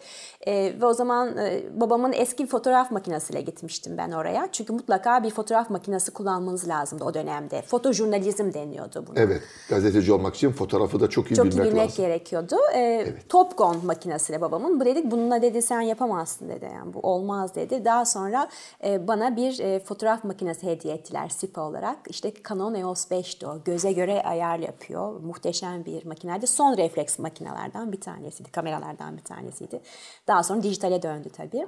E, 0.48 0.74
ve 0.82 0.86
o 0.86 0.94
zaman 0.94 1.38
e, 1.38 1.64
babamın 1.82 2.14
eski 2.14 2.44
bir 2.44 2.50
fotoğraf 2.50 2.92
makinesiyle 2.92 3.42
gitmiştim 3.42 3.98
ben 3.98 4.12
oraya. 4.12 4.50
Çünkü 4.52 4.74
mutlaka 4.74 5.24
bir 5.24 5.30
fotoğraf 5.30 5.70
makinesi 5.70 6.12
kullanmanız 6.12 6.68
lazımdı 6.68 7.04
o 7.04 7.14
dönemde. 7.14 7.62
Fotojurnalizm 7.62 8.54
deniyordu 8.54 9.06
buna. 9.08 9.20
Evet. 9.20 9.42
Gazeteci 9.70 10.14
olmak 10.14 10.36
için 10.36 10.52
fotoğrafı 10.52 11.00
da 11.00 11.10
çok 11.10 11.32
iyi 11.32 11.36
Çok 11.36 11.46
iyi 11.46 11.52
bilmek 11.52 11.66
bilmek 11.66 11.90
lazım. 11.90 12.06
gerekiyordu. 12.06 12.56
Ee, 12.76 13.14
Top 13.30 13.58
Gun 13.58 13.86
makinesiyle 13.86 14.42
babamın. 14.42 14.80
Bu 14.80 14.86
dedi 14.86 15.12
bununla 15.12 15.42
dedi 15.42 15.62
sen 15.62 15.82
yapamazsın 15.82 16.50
dedi. 16.50 16.70
Yani 16.74 16.94
bu 16.94 17.00
olmaz 17.00 17.56
dedi. 17.56 17.86
Daha 17.86 18.06
sonra 18.06 18.50
e, 18.84 19.08
bana 19.08 19.36
bir 19.36 19.60
e, 19.60 19.80
fotoğraf 19.80 20.24
makinesi 20.24 20.68
hediye 20.68 20.94
ettiler 20.94 21.30
SIPA 21.30 21.62
olarak. 21.62 21.98
İşte 22.10 22.34
Canon 22.50 22.74
EOS 22.76 23.12
5'ti 23.12 23.48
o. 23.48 23.64
Göze 23.66 23.92
göre 23.92 24.24
ayar 24.24 24.60
yapıyor. 24.60 25.20
Muhteşem 25.22 25.86
bir 25.86 26.06
makineydi. 26.06 26.48
Son 26.48 26.78
refleks 26.78 27.20
makinelerden 27.20 27.92
bir 27.92 28.02
tanesiydi. 28.02 28.52
Kameralardan 28.52 29.18
bir 29.18 29.24
tanesiydi. 29.24 29.82
Daha 30.28 30.33
sonra 30.42 30.64
dijitale 30.64 31.02
döndü 31.02 31.30
tabii. 31.38 31.68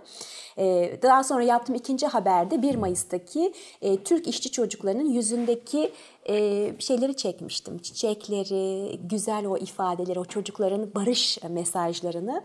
Ee, 0.58 1.00
daha 1.02 1.24
sonra 1.24 1.44
yaptığım 1.44 1.76
ikinci 1.76 2.08
haberde 2.08 2.62
1 2.62 2.76
Mayıs'taki 2.76 3.54
e, 3.82 4.04
Türk 4.04 4.28
işçi 4.28 4.52
çocuklarının 4.52 5.10
yüzündeki 5.10 5.92
e, 6.30 6.36
şeyleri 6.80 7.16
çekmiştim. 7.18 7.78
Çiçekleri, 7.78 9.00
güzel 9.04 9.46
o 9.46 9.58
ifadeleri, 9.58 10.20
o 10.20 10.26
çocukların 10.26 10.96
barış 10.96 11.44
mesajlarını. 11.50 12.44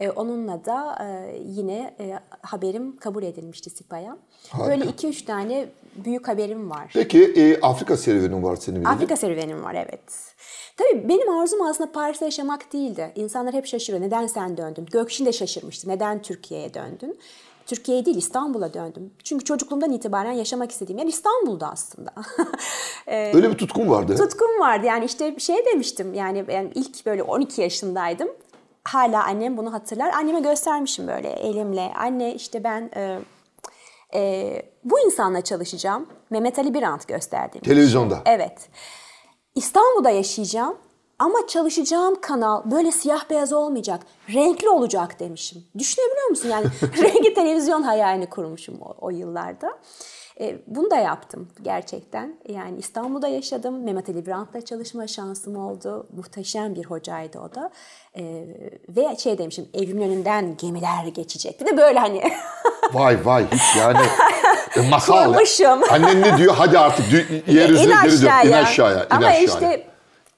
E, 0.00 0.10
onunla 0.10 0.64
da 0.64 0.98
e, 1.04 1.38
yine 1.46 1.94
e, 2.00 2.18
haberim 2.42 2.96
kabul 2.96 3.22
edilmişti 3.22 3.70
SİPA'ya. 3.70 4.16
Böyle 4.66 4.86
iki 4.86 5.08
üç 5.08 5.22
tane 5.22 5.68
büyük 6.04 6.28
haberim 6.28 6.70
var. 6.70 6.90
Peki 6.94 7.24
e, 7.36 7.60
Afrika 7.60 7.96
serüvenin 7.96 8.42
var 8.42 8.56
senin 8.56 8.76
bildiğin. 8.80 8.94
Afrika 8.94 9.16
serüvenim 9.16 9.64
var 9.64 9.74
evet. 9.74 10.00
Tabii 10.76 11.08
benim 11.08 11.30
arzum 11.30 11.62
aslında 11.62 11.92
Paris'te 11.92 12.24
yaşamak 12.24 12.72
değildi. 12.72 13.12
İnsanlar 13.14 13.54
hep 13.54 13.66
şaşırıyor. 13.66 14.02
Neden 14.04 14.26
sen 14.26 14.56
döndün? 14.56 14.86
Gökşin 14.92 15.26
de 15.26 15.32
şaşırmıştı. 15.32 15.88
Neden 15.88 16.22
Türkiye'ye 16.22 16.74
döndün? 16.74 17.18
Türkiye'ye 17.66 18.04
değil 18.06 18.16
İstanbul'a 18.16 18.74
döndüm. 18.74 19.10
Çünkü 19.24 19.44
çocukluğumdan 19.44 19.92
itibaren 19.92 20.32
yaşamak 20.32 20.70
istediğim 20.70 20.98
yer 20.98 21.06
İstanbul'da 21.06 21.70
aslında. 21.70 22.10
Ee, 23.06 23.32
Öyle 23.34 23.50
bir 23.50 23.58
tutkun 23.58 23.88
vardı. 23.90 24.16
tutkum 24.16 24.60
vardı. 24.60 24.86
Yani 24.86 25.04
işte 25.04 25.38
şey 25.38 25.56
demiştim. 25.66 26.14
Yani 26.14 26.48
ben 26.48 26.72
ilk 26.74 27.06
böyle 27.06 27.22
12 27.22 27.62
yaşındaydım. 27.62 28.28
Hala 28.90 29.24
annem 29.24 29.56
bunu 29.56 29.72
hatırlar. 29.72 30.10
Anneme 30.12 30.40
göstermişim 30.40 31.08
böyle 31.08 31.28
elimle. 31.28 31.92
Anne 31.96 32.34
işte 32.34 32.64
ben 32.64 32.90
e, 32.96 33.18
e, 34.14 34.62
bu 34.84 35.00
insanla 35.00 35.40
çalışacağım. 35.40 36.06
Mehmet 36.30 36.58
Ali 36.58 36.74
Birant 36.74 37.08
gösterdim. 37.08 37.60
Televizyonda. 37.60 38.22
Evet. 38.26 38.68
İstanbul'da 39.54 40.10
yaşayacağım 40.10 40.76
ama 41.18 41.46
çalışacağım 41.46 42.20
kanal 42.20 42.70
böyle 42.70 42.92
siyah 42.92 43.30
beyaz 43.30 43.52
olmayacak, 43.52 44.00
renkli 44.34 44.68
olacak 44.68 45.20
demişim. 45.20 45.64
Düşünebiliyor 45.78 46.28
musun? 46.28 46.48
Yani 46.48 46.66
renkli 47.02 47.34
televizyon 47.34 47.82
hayalini 47.82 48.28
kurmuşum 48.28 48.78
o, 48.82 48.94
o 49.00 49.10
yıllarda. 49.10 49.78
E, 50.40 50.58
bunu 50.66 50.90
da 50.90 50.96
yaptım 50.96 51.48
gerçekten. 51.62 52.36
Yani 52.48 52.78
İstanbul'da 52.78 53.28
yaşadım. 53.28 53.84
Mehmet 53.84 54.08
Ali 54.08 54.26
Brandt'la 54.26 54.60
çalışma 54.60 55.06
şansım 55.06 55.56
oldu. 55.56 56.06
Muhteşem 56.16 56.74
bir 56.74 56.84
hocaydı 56.84 57.38
o 57.38 57.54
da. 57.54 57.70
E, 58.16 58.22
ve 58.88 59.16
şey 59.16 59.38
demişim, 59.38 59.68
evimin 59.74 60.02
önünden 60.02 60.56
gemiler 60.56 61.04
geçecek. 61.14 61.60
Bir 61.60 61.66
de 61.66 61.76
böyle 61.76 61.98
hani 61.98 62.22
Vay 62.92 63.18
vay 63.24 63.46
hiç 63.52 63.76
yani 63.78 63.98
e, 64.76 64.88
masal. 64.88 65.24
Kurmuşum. 65.24 65.82
Annen 65.90 66.22
ne 66.22 66.38
diyor? 66.38 66.54
Hadi 66.58 66.78
artık 66.78 67.12
in 67.30 67.42
geri 67.46 67.74
dön. 67.74 67.90
aşağıya. 67.90 68.60
İn 68.60 68.64
aşağıya. 68.64 69.04
in 69.04 69.10
Ama 69.10 69.26
aşağıya. 69.26 69.44
işte 69.44 69.89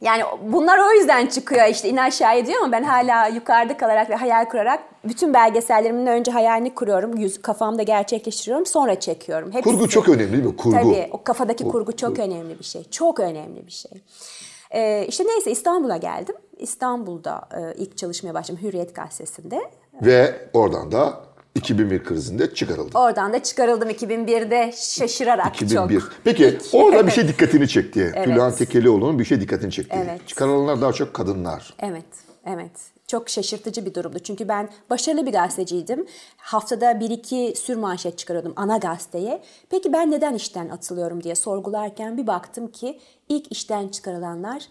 Yani 0.03 0.23
bunlar 0.43 0.79
o 0.79 0.93
yüzden 0.93 1.27
çıkıyor 1.27 1.67
işte 1.67 1.89
in 1.89 1.97
aşağıya 1.97 2.47
diyor 2.47 2.63
ama 2.63 2.73
ben 2.73 2.83
hala 2.83 3.27
yukarıda 3.27 3.77
kalarak 3.77 4.11
ve 4.11 4.15
hayal 4.15 4.45
kurarak 4.45 4.81
bütün 5.05 5.35
belgesellerimin 5.35 6.07
önce 6.07 6.31
hayalini 6.31 6.75
kuruyorum. 6.75 7.17
Yüz, 7.17 7.43
kafamda 7.43 7.83
gerçekleştiriyorum 7.83 8.67
sonra 8.67 9.01
çekiyorum. 9.01 9.53
Hepsi. 9.53 9.71
Kurgu 9.71 9.89
çok 9.89 10.09
önemli 10.09 10.33
değil 10.33 10.45
mi? 10.45 10.57
Kurgu. 10.57 10.77
Tabii 10.77 11.09
o 11.13 11.25
kafadaki 11.25 11.65
kurgu 11.65 11.97
çok 11.97 12.19
önemli 12.19 12.59
bir 12.59 12.65
şey. 12.65 12.85
Çok 12.91 13.21
önemli 13.21 13.67
bir 13.67 13.73
şey. 13.73 13.93
Ee, 14.71 15.07
işte 15.09 15.25
neyse 15.25 15.51
İstanbul'a 15.51 15.97
geldim. 15.97 16.35
İstanbul'da 16.59 17.49
e, 17.57 17.75
ilk 17.75 17.97
çalışmaya 17.97 18.35
başladım 18.35 18.61
Hürriyet 18.63 18.95
Gazetesi'nde. 18.95 19.71
Ve 20.03 20.49
oradan 20.53 20.93
da 20.93 21.21
2001 21.55 22.05
krizinde 22.05 22.55
çıkarıldı. 22.55 22.99
Oradan 22.99 23.33
da 23.33 23.43
çıkarıldım 23.43 23.91
2001'de 23.91 24.73
şaşırarak 24.77 25.63
2001. 25.63 26.01
çok. 26.01 26.13
Peki 26.25 26.59
orada 26.73 27.07
bir 27.07 27.13
şey 27.13 27.29
dikkatini 27.29 27.69
çekti. 27.69 28.13
Evet. 28.17 28.25
Tülhan 28.25 28.55
Tekelioğlu'nun 28.55 29.19
bir 29.19 29.25
şey 29.25 29.41
dikkatini 29.41 29.73
çekti. 29.73 29.97
Evet. 30.05 30.29
Çıkarılanlar 30.29 30.81
daha 30.81 30.93
çok 30.93 31.15
kadınlar. 31.15 31.75
Evet, 31.79 32.05
evet. 32.47 32.71
Çok 33.07 33.29
şaşırtıcı 33.29 33.87
bir 33.87 33.95
durumdu. 33.95 34.19
Çünkü 34.19 34.49
ben 34.49 34.69
başarılı 34.91 35.27
bir 35.27 35.33
gazeteciydim. 35.33 36.07
Haftada 36.37 37.01
bir 37.01 37.11
iki 37.11 37.55
sür 37.57 37.77
manşet 37.77 38.19
çıkarıyordum 38.19 38.53
ana 38.57 38.77
gazeteye. 38.77 39.43
Peki 39.71 39.93
ben 39.93 40.11
neden 40.11 40.35
işten 40.35 40.69
atılıyorum 40.69 41.23
diye 41.23 41.35
sorgularken 41.35 42.19
bir 42.19 42.27
baktım 42.27 42.69
ki 42.69 43.01
ilk 43.29 43.53
işten 43.53 43.89
çıkarılanlar, 43.89 44.63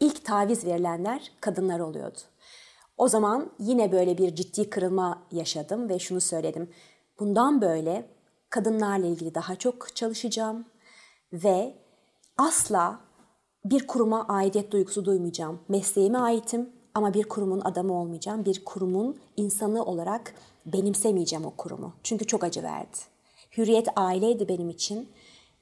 ilk 0.00 0.24
taviz 0.24 0.64
verilenler 0.64 1.32
kadınlar 1.40 1.80
oluyordu. 1.80 2.18
O 3.00 3.08
zaman 3.08 3.50
yine 3.58 3.92
böyle 3.92 4.18
bir 4.18 4.34
ciddi 4.34 4.70
kırılma 4.70 5.22
yaşadım 5.32 5.88
ve 5.88 5.98
şunu 5.98 6.20
söyledim. 6.20 6.70
Bundan 7.20 7.60
böyle 7.60 8.06
kadınlarla 8.50 9.06
ilgili 9.06 9.34
daha 9.34 9.56
çok 9.56 9.96
çalışacağım 9.96 10.64
ve 11.32 11.74
asla 12.38 13.00
bir 13.64 13.86
kuruma 13.86 14.28
aidiyet 14.28 14.70
duygusu 14.72 15.04
duymayacağım. 15.04 15.60
Mesleğime 15.68 16.18
aitim 16.18 16.70
ama 16.94 17.14
bir 17.14 17.24
kurumun 17.24 17.60
adamı 17.60 18.00
olmayacağım. 18.00 18.44
Bir 18.44 18.64
kurumun 18.64 19.20
insanı 19.36 19.84
olarak 19.84 20.34
benimsemeyeceğim 20.66 21.44
o 21.44 21.50
kurumu. 21.56 21.92
Çünkü 22.02 22.26
çok 22.26 22.44
acı 22.44 22.62
verdi. 22.62 22.96
Hürriyet 23.56 23.88
aileydi 23.96 24.48
benim 24.48 24.70
için. 24.70 25.08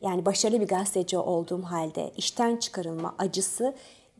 Yani 0.00 0.26
başarılı 0.26 0.60
bir 0.60 0.68
gazeteci 0.68 1.18
olduğum 1.18 1.62
halde 1.62 2.12
işten 2.16 2.56
çıkarılma 2.56 3.14
acısı 3.18 3.74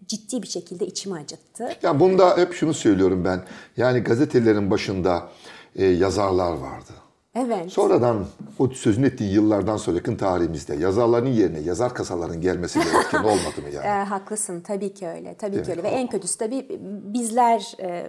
ciddi 0.06 0.42
bir 0.42 0.48
şekilde 0.48 0.86
içimi 0.86 1.18
acıttı. 1.18 1.68
Ya 1.82 2.00
bunda 2.00 2.36
hep 2.36 2.52
şunu 2.52 2.74
söylüyorum 2.74 3.24
ben. 3.24 3.44
Yani 3.76 4.00
gazetelerin 4.00 4.70
başında 4.70 5.28
e, 5.76 5.86
yazarlar 5.86 6.52
vardı. 6.52 6.92
Evet. 7.38 7.72
Sonradan 7.72 8.24
o 8.58 8.68
sözünü 8.68 9.06
ettiği 9.06 9.32
yıllardan 9.32 9.76
sonra 9.76 9.96
yakın 9.96 10.16
tarihimizde 10.16 10.74
yazarların 10.74 11.26
yerine 11.26 11.60
yazar 11.60 11.94
kasaların 11.94 12.40
gelmesi 12.40 12.78
gerektiğini 12.78 13.26
olmadı 13.26 13.62
mı 13.62 13.68
yani? 13.74 13.86
E, 13.88 14.04
haklısın 14.04 14.60
tabii 14.60 14.94
ki 14.94 15.08
öyle. 15.08 15.34
Tabii 15.34 15.52
Değil 15.52 15.64
ki 15.64 15.70
mi? 15.70 15.76
öyle. 15.76 15.82
Ve 15.82 15.88
en 15.88 16.06
kötüsü 16.08 16.38
tabii 16.38 16.66
bizler 17.04 17.72
e, 17.80 18.06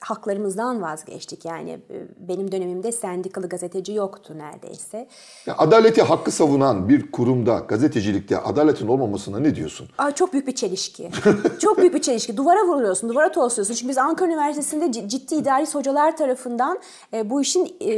haklarımızdan 0.00 0.82
vazgeçtik. 0.82 1.44
Yani 1.44 1.70
e, 1.70 2.28
benim 2.28 2.52
dönemimde 2.52 2.92
sendikalı 2.92 3.48
gazeteci 3.48 3.92
yoktu 3.92 4.34
neredeyse. 4.38 5.08
Ya 5.46 5.54
adaleti 5.58 6.02
hakkı 6.02 6.30
savunan 6.30 6.88
bir 6.88 7.12
kurumda 7.12 7.58
gazetecilikte 7.58 8.38
adaletin 8.38 8.88
olmamasına 8.88 9.38
ne 9.38 9.54
diyorsun? 9.54 9.88
Aa, 9.98 10.10
çok 10.10 10.32
büyük 10.32 10.46
bir 10.46 10.54
çelişki. 10.54 11.10
çok 11.60 11.78
büyük 11.78 11.94
bir 11.94 12.02
çelişki. 12.02 12.36
Duvara 12.36 12.66
vuruluyorsun, 12.66 13.08
duvara 13.08 13.32
tosluyorsun. 13.32 13.74
Çünkü 13.74 13.88
biz 13.88 13.98
Ankara 13.98 14.28
Üniversitesi'nde 14.28 15.08
ciddi 15.08 15.34
idari 15.34 15.66
hocalar 15.72 16.16
tarafından 16.16 16.78
e, 17.14 17.30
bu 17.30 17.42
işin 17.42 17.76
e, 17.80 17.92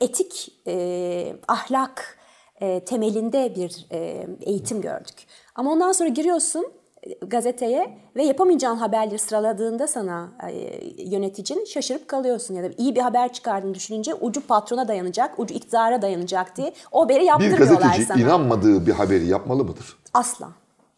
etik, 0.00 0.52
e, 0.66 1.36
ahlak 1.48 2.18
e, 2.60 2.84
temelinde 2.84 3.54
bir 3.56 3.86
e, 3.92 4.26
eğitim 4.40 4.80
gördük. 4.80 5.14
Ama 5.54 5.70
ondan 5.72 5.92
sonra 5.92 6.08
giriyorsun 6.08 6.72
e, 7.02 7.12
gazeteye 7.26 7.98
ve 8.16 8.24
yapamayacağın 8.24 8.76
haberleri 8.76 9.18
sıraladığında 9.18 9.86
sana 9.86 10.32
e, 10.50 10.80
yöneticin 11.04 11.64
şaşırıp 11.64 12.08
kalıyorsun 12.08 12.54
ya 12.54 12.62
da 12.64 12.68
iyi 12.78 12.94
bir 12.94 13.00
haber 13.00 13.32
çıkardığını 13.32 13.74
düşününce 13.74 14.14
ucu 14.14 14.46
patrona 14.46 14.88
dayanacak, 14.88 15.38
ucu 15.38 15.54
iktidara 15.54 16.02
dayanacak 16.02 16.56
diye 16.56 16.72
o 16.92 17.02
haberi 17.04 17.20
Bir 17.20 17.24
yaptırmıyorlar 17.26 17.80
gazeteci 17.80 18.04
sana. 18.06 18.20
inanmadığı 18.22 18.86
bir 18.86 18.92
haberi 18.92 19.26
yapmalı 19.26 19.64
mıdır? 19.64 19.96
Asla. 20.14 20.48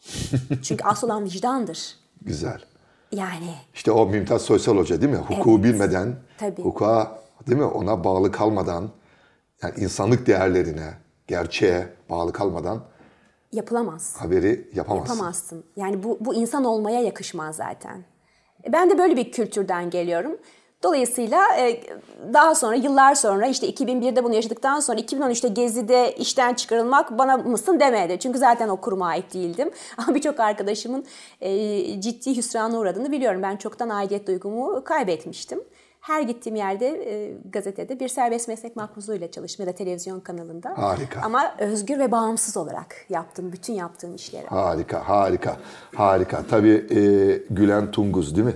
Çünkü 0.62 0.84
asıl 0.84 1.06
olan 1.06 1.24
vicdandır. 1.24 1.96
Güzel. 2.22 2.60
Yani 3.12 3.54
İşte 3.74 3.92
o 3.92 4.06
Mümtaz 4.06 4.42
Soysal 4.42 4.76
Hoca 4.76 5.00
değil 5.00 5.12
mi? 5.12 5.18
Hukuku 5.18 5.50
Evet. 5.50 5.64
bilmeden, 5.64 6.16
Tabii. 6.38 6.62
hukuka 6.62 7.18
değil 7.46 7.58
mi? 7.58 7.64
Ona 7.64 8.04
bağlı 8.04 8.32
kalmadan, 8.32 8.90
yani 9.62 9.74
insanlık 9.76 10.26
değerlerine, 10.26 10.94
gerçeğe 11.26 11.88
bağlı 12.10 12.32
kalmadan 12.32 12.82
yapılamaz. 13.52 14.16
haberi 14.18 14.70
yapamazsın. 14.74 15.14
Yapamazsın. 15.14 15.64
Yani 15.76 16.02
bu, 16.02 16.18
bu 16.20 16.34
insan 16.34 16.64
olmaya 16.64 17.00
yakışmaz 17.00 17.56
zaten. 17.56 18.04
E, 18.64 18.72
Ben 18.72 18.90
de 18.90 18.98
böyle 18.98 19.16
bir 19.16 19.32
kültürden 19.32 19.90
geliyorum. 19.90 20.36
Dolayısıyla 20.82 21.56
e, 21.58 21.80
daha 22.32 22.54
sonra 22.54 22.74
yıllar 22.74 23.14
sonra 23.14 23.46
işte 23.46 23.70
2001'de 23.70 24.24
bunu 24.24 24.34
yaşadıktan 24.34 24.80
sonra 24.80 25.00
2013'te 25.00 25.48
Gezi'de 25.48 26.14
işten 26.16 26.54
çıkarılmak 26.54 27.18
bana 27.18 27.36
mısın 27.36 27.80
demedi. 27.80 28.18
Çünkü 28.18 28.38
zaten 28.38 28.68
o 28.68 28.76
kuruma 28.76 29.06
ait 29.06 29.34
değildim. 29.34 29.70
Ama 29.96 30.14
birçok 30.14 30.40
arkadaşımın 30.40 31.04
e, 31.40 32.00
ciddi 32.00 32.36
hüsrana 32.36 32.78
uğradığını 32.78 33.12
biliyorum. 33.12 33.42
Ben 33.42 33.56
çoktan 33.56 33.88
aidiyet 33.88 34.26
duygumu 34.26 34.84
kaybetmiştim. 34.84 35.60
Her 36.06 36.22
gittiğim 36.22 36.56
yerde 36.56 36.86
e, 36.86 37.32
gazetede 37.52 38.00
bir 38.00 38.08
serbest 38.08 38.48
meslek 38.48 38.76
makbuzuyla 38.76 39.30
çalıştım 39.30 39.66
ya 39.66 39.72
da 39.72 39.76
televizyon 39.76 40.20
kanalında. 40.20 40.78
Harika. 40.78 41.20
Ama 41.22 41.54
özgür 41.58 41.98
ve 41.98 42.12
bağımsız 42.12 42.56
olarak 42.56 42.96
yaptım 43.08 43.52
bütün 43.52 43.72
yaptığım 43.72 44.14
işleri. 44.14 44.46
Harika, 44.46 45.08
harika, 45.08 45.56
harika. 45.94 46.42
Tabii 46.50 46.86
e, 46.90 47.00
Gülen 47.54 47.90
Tunguz 47.90 48.36
değil 48.36 48.46
mi? 48.46 48.54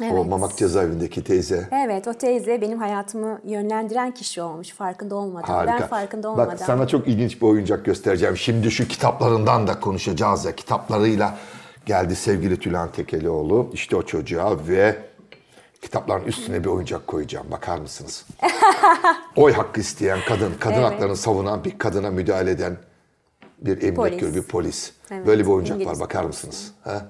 O 0.00 0.04
Evet. 0.04 0.26
Mamak 0.26 0.56
cezaevindeki 0.56 1.24
teyze. 1.24 1.68
Evet 1.72 2.08
o 2.08 2.14
teyze 2.14 2.60
benim 2.60 2.78
hayatımı 2.78 3.40
yönlendiren 3.44 4.14
kişi 4.14 4.42
olmuş 4.42 4.70
farkında 4.70 5.14
olmadan. 5.14 5.46
Harika. 5.46 5.78
Ben 5.80 5.86
farkında 5.86 6.28
olmadan. 6.30 6.52
Bak 6.52 6.60
sana 6.60 6.88
çok 6.88 7.08
ilginç 7.08 7.42
bir 7.42 7.46
oyuncak 7.46 7.84
göstereceğim. 7.84 8.36
Şimdi 8.36 8.70
şu 8.70 8.88
kitaplarından 8.88 9.66
da 9.66 9.80
konuşacağız 9.80 10.44
ya. 10.44 10.56
Kitaplarıyla 10.56 11.34
geldi 11.86 12.16
sevgili 12.16 12.58
Tülhan 12.58 12.92
Tekelioğlu. 12.92 13.70
İşte 13.72 13.96
o 13.96 14.02
çocuğa 14.02 14.56
ve 14.68 14.96
kitapların 15.82 16.24
üstüne 16.24 16.64
bir 16.64 16.68
oyuncak 16.68 17.06
koyacağım. 17.06 17.46
Bakar 17.50 17.78
mısınız? 17.78 18.26
Oy 19.36 19.52
hakkı 19.52 19.80
isteyen 19.80 20.18
kadın, 20.28 20.52
kadın 20.60 20.74
Evet. 20.74 20.84
haklarını 20.84 21.16
savunan 21.16 21.64
bir 21.64 21.78
kadına 21.78 22.10
müdahale 22.10 22.50
eden 22.50 22.76
bir 23.58 23.76
emniyet 23.82 23.96
Polis. 24.20 24.34
bir 24.34 24.42
polis. 24.42 24.92
Evet, 25.10 25.26
Böyle 25.26 25.42
bir 25.44 25.48
oyuncak 25.50 25.76
İngiliz 25.76 25.92
var. 26.00 26.00
Bakar 26.00 26.24
mısınız? 26.24 26.72
Ha? 26.84 27.06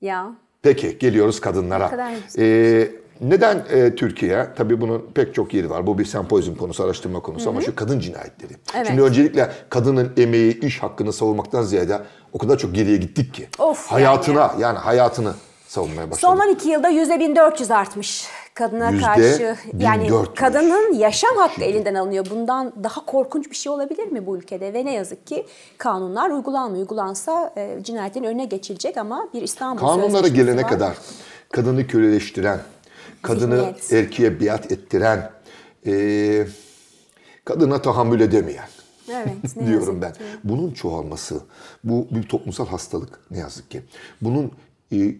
Ya 0.00 0.32
Peki 0.62 0.98
geliyoruz 0.98 1.40
kadınlara. 1.40 2.12
Ee, 2.38 2.90
neden 3.20 3.64
e, 3.70 3.94
Türkiye? 3.94 4.48
Tabii 4.56 4.80
bunun 4.80 5.10
pek 5.14 5.34
çok 5.34 5.54
yeri 5.54 5.70
var. 5.70 5.86
Bu 5.86 5.98
bir 5.98 6.04
sempozyum 6.04 6.56
konusu, 6.56 6.84
araştırma 6.84 7.20
konusu 7.20 7.50
ama 7.50 7.60
şu 7.60 7.74
kadın 7.74 8.00
cinayetleri. 8.00 8.52
Evet. 8.76 8.86
Şimdi 8.86 9.02
öncelikle 9.02 9.52
kadının 9.70 10.12
emeği, 10.16 10.60
iş 10.60 10.82
hakkını 10.82 11.12
savunmaktan 11.12 11.62
ziyade 11.62 12.00
o 12.32 12.38
kadar 12.38 12.58
çok 12.58 12.74
geriye 12.74 12.96
gittik 12.96 13.34
ki. 13.34 13.48
Of 13.58 13.86
hayatına 13.86 14.54
yani. 14.58 14.78
hayatını 14.78 15.32
savunmaya 15.70 16.10
başladık. 16.10 16.20
son 16.20 16.38
12 16.38 16.68
yılda 16.68 16.88
yüzde 16.88 17.20
1400 17.20 17.70
artmış 17.70 18.26
kadına 18.54 18.90
Yüzde 18.90 19.04
karşı. 19.04 19.56
Yani 19.78 20.04
1400. 20.04 20.34
kadının 20.34 20.94
yaşam 20.94 21.36
hakkı 21.36 21.64
elinden 21.64 21.94
alınıyor. 21.94 22.26
Bundan 22.30 22.72
daha 22.84 23.06
korkunç 23.06 23.50
bir 23.50 23.56
şey 23.56 23.72
olabilir 23.72 24.06
mi 24.06 24.26
bu 24.26 24.36
ülkede? 24.36 24.72
Ve 24.74 24.84
ne 24.84 24.94
yazık 24.94 25.26
ki 25.26 25.46
kanunlar 25.78 26.30
uygulanmıyor. 26.30 26.82
Uygulansa 26.82 27.52
e, 27.56 27.78
cinayetlerin 27.82 28.26
önüne 28.26 28.44
geçilecek 28.44 28.96
ama 28.96 29.28
bir 29.34 29.42
İstanbul 29.42 29.80
Kanunlara 29.80 30.28
gelene 30.28 30.62
var. 30.62 30.70
kadar 30.70 30.96
kadını 31.52 31.86
köleleştiren, 31.86 32.60
kadını 33.22 33.56
Zihniyet. 33.56 33.92
erkeğe 33.92 34.40
biat 34.40 34.72
ettiren, 34.72 35.30
e, 35.86 36.46
kadına 37.44 37.82
tahammül 37.82 38.20
edemeyen. 38.20 38.68
Evet, 39.10 39.28
ne 39.56 39.66
diyorum 39.66 40.02
ben. 40.02 40.12
ki. 40.12 40.18
Bunun 40.44 40.70
çoğalması, 40.70 41.40
bu 41.84 42.06
bir 42.10 42.22
toplumsal 42.22 42.66
hastalık 42.66 43.20
ne 43.30 43.38
yazık 43.38 43.70
ki. 43.70 43.82
Bunun 44.22 44.52
e, 44.92 45.14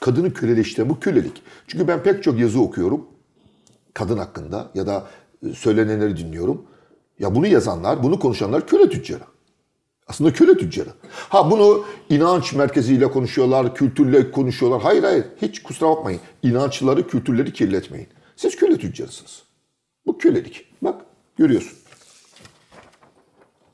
kadını 0.00 0.32
köleleştiren, 0.32 0.88
bu 0.88 1.00
kölelik. 1.00 1.42
Çünkü 1.66 1.88
ben 1.88 2.02
pek 2.02 2.22
çok 2.22 2.38
yazı 2.38 2.60
okuyorum 2.60 3.06
kadın 3.98 4.18
hakkında 4.18 4.70
ya 4.74 4.86
da 4.86 5.06
e, 5.46 5.52
söylenenleri 5.52 6.16
dinliyorum. 6.16 6.66
Ya 7.18 7.34
bunu 7.34 7.46
yazanlar, 7.46 8.02
bunu 8.02 8.18
konuşanlar 8.18 8.66
köle 8.66 8.88
tüccarı. 8.88 9.22
Aslında 10.06 10.32
köle 10.32 10.54
tüccarı. 10.54 10.88
Ha 11.08 11.50
bunu 11.50 11.84
inanç 12.08 12.52
merkeziyle 12.52 13.10
konuşuyorlar, 13.10 13.74
kültürle 13.74 14.30
konuşuyorlar. 14.30 14.82
Hayır 14.82 15.02
hayır, 15.02 15.24
hiç 15.42 15.62
kusura 15.62 15.90
bakmayın. 15.90 16.20
İnançları, 16.42 17.08
kültürleri 17.08 17.52
kirletmeyin. 17.52 18.08
Siz 18.36 18.56
köle 18.56 18.78
tüccarısınız. 18.78 19.42
Bu 20.06 20.18
kölelik. 20.18 20.66
Bak 20.82 21.02
görüyorsun. 21.36 21.78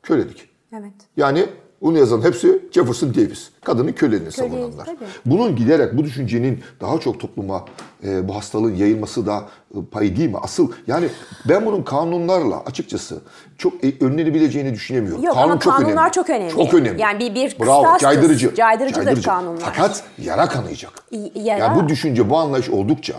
Kölelik. 0.02 0.48
Evet. 0.72 0.94
Yani 1.16 1.46
Onu 1.84 1.98
yazan 1.98 2.22
hepsi 2.22 2.62
Jefferson 2.72 3.14
Davis. 3.14 3.48
Kadını 3.64 3.94
köleliğini 3.94 4.32
savunanlar. 4.32 4.84
tabii. 4.86 4.96
Bunun 5.26 5.56
giderek 5.56 5.96
bu 5.98 6.04
düşüncenin 6.04 6.60
daha 6.80 6.98
çok 7.00 7.20
topluma 7.20 7.64
e, 8.04 8.28
bu 8.28 8.36
hastalığın 8.36 8.74
yayılması 8.74 9.26
da 9.26 9.44
e, 9.74 9.78
payı 9.90 10.16
değil 10.16 10.30
mi? 10.30 10.36
Asıl 10.42 10.72
yani 10.86 11.08
ben 11.48 11.66
bunun 11.66 11.82
kanunlarla 11.82 12.62
açıkçası 12.66 13.20
çok 13.58 13.84
e, 13.84 13.94
önlenebileceğini 14.04 14.74
düşünemiyorum. 14.74 15.22
Yok 15.22 15.36
ama 15.36 15.58
kanunlar 15.58 16.12
çok 16.12 16.30
önemli. 16.30 16.50
Çok 16.52 16.74
önemli. 16.74 17.02
Yani 17.02 17.18
bir- 17.20 17.34
bir 17.34 17.56
Bravo, 17.60 17.98
caydırıcı. 17.98 18.54
caydırıcıdır 18.54 19.22
kanunlar. 19.22 19.60
Fakat 19.60 20.02
yara 20.18 20.48
kanayacak. 20.48 20.92
Y- 21.10 21.30
yara- 21.34 21.58
Yani 21.64 21.82
bu 21.82 21.88
düşünce, 21.88 22.30
bu 22.30 22.38
anlayış 22.38 22.70
oldukça 22.70 23.14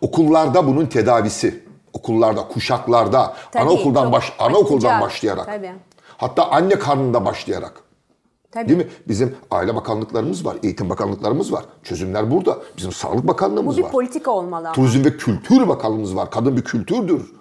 okullarda 0.00 0.66
bunun 0.66 0.86
tedavisi, 0.86 1.64
okullarda, 1.92 2.48
kuşaklarda, 2.48 3.34
Tabii, 3.52 3.62
anaokuldan 3.62 4.02
çok 4.04 4.12
baş, 4.12 4.32
anaokuldan 4.38 5.00
başlayarak. 5.00 5.46
Tabii. 5.46 5.72
Hatta 6.22 6.50
anne 6.50 6.78
karnında 6.78 7.24
başlayarak. 7.24 7.82
Tabii. 8.50 8.68
Değil 8.68 8.78
mi? 8.78 8.88
Bizim 9.08 9.36
aile 9.50 9.74
bakanlıklarımız 9.74 10.44
var, 10.44 10.56
eğitim 10.62 10.90
bakanlıklarımız 10.90 11.52
var. 11.52 11.64
Çözümler 11.82 12.30
burada. 12.30 12.58
Bizim 12.76 12.92
sağlık 12.92 13.24
Bu 13.24 13.28
bakanlığımız 13.28 13.76
bir 13.76 13.82
var. 13.82 13.90
politika 13.90 14.30
olmalı 14.30 14.66
ama. 14.66 14.72
Turizm 14.74 15.04
ve 15.04 15.16
Kültür 15.16 15.68
Bakanlığımız 15.68 16.16
var. 16.16 16.30
Kadın 16.30 16.56
bir 16.56 16.64
kültürdür. 16.64 17.32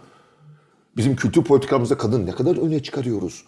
Bizim 0.98 1.16
kültür 1.16 1.44
politikamızda 1.44 1.98
kadın 1.98 2.26
ne 2.26 2.32
kadar 2.32 2.58
öne 2.58 2.84
çıkarıyoruz. 2.84 3.46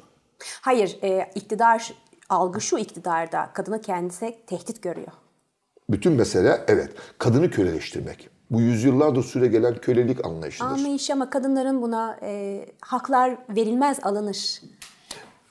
Hayır, 0.62 0.98
e, 1.04 1.32
iktidar 1.36 1.94
algı 2.30 2.62
şu 2.62 2.78
iktidarda 2.78 3.50
kadını 3.54 3.82
kendisine 3.82 4.36
tehdit 4.48 4.82
görüyor. 4.82 5.12
Bütün 5.90 6.14
mesele 6.14 6.66
evet 6.68 6.92
kadını 7.18 7.52
köleleştirmek. 7.52 8.30
Bu 8.52 8.62
yüzyıllardır 8.62 9.24
süre 9.24 9.48
gelen 9.48 9.78
kölelik 9.78 10.26
anlayışıdır. 10.26 10.70
Anlayış 10.70 11.10
ama 11.10 11.30
kadınların 11.30 11.82
buna 11.82 12.20
e, 12.22 12.66
haklar 12.82 13.38
verilmez 13.50 14.00
alınır. 14.04 14.62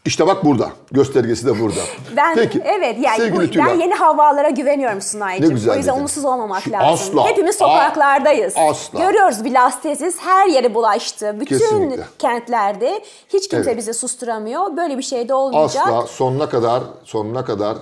İşte 0.04 0.26
bak 0.26 0.44
burada. 0.44 0.70
Göstergesi 0.92 1.46
de 1.46 1.60
burada. 1.60 1.80
Ben 2.16 2.34
Peki. 2.34 2.60
evet 2.64 2.96
yani 3.00 3.16
sevgili 3.16 3.36
bu, 3.36 3.40
ben 3.40 3.50
Tülay, 3.50 3.80
yeni 3.80 3.94
havalara 3.94 4.50
güveniyorum 4.50 5.00
Sunay'cığım. 5.00 5.48
Ne 5.48 5.54
güzel 5.54 5.72
O 5.72 5.76
yüzden 5.76 5.92
dedin. 5.92 5.98
umutsuz 6.00 6.24
olmamak 6.24 6.62
Şu- 6.62 6.72
lazım. 6.72 6.88
asla. 7.18 7.28
Hepimiz 7.30 7.56
sokaklardayız. 7.56 8.54
Asla. 8.56 8.98
Görüyoruz 9.00 9.44
bilastesiz 9.44 10.20
her 10.20 10.46
yere 10.46 10.74
bulaştı. 10.74 11.36
Bütün 11.40 11.58
Kesinlikle. 11.58 12.04
kentlerde 12.18 13.04
hiç 13.28 13.48
kimse 13.48 13.70
Evet. 13.70 13.78
bizi 13.78 13.94
susturamıyor. 13.94 14.76
Böyle 14.76 14.98
bir 14.98 15.02
şey 15.02 15.28
de 15.28 15.34
olmayacak. 15.34 15.86
asla 15.86 16.06
sonuna 16.06 16.48
kadar 16.48 16.82
sonuna 17.04 17.44
kadar 17.44 17.76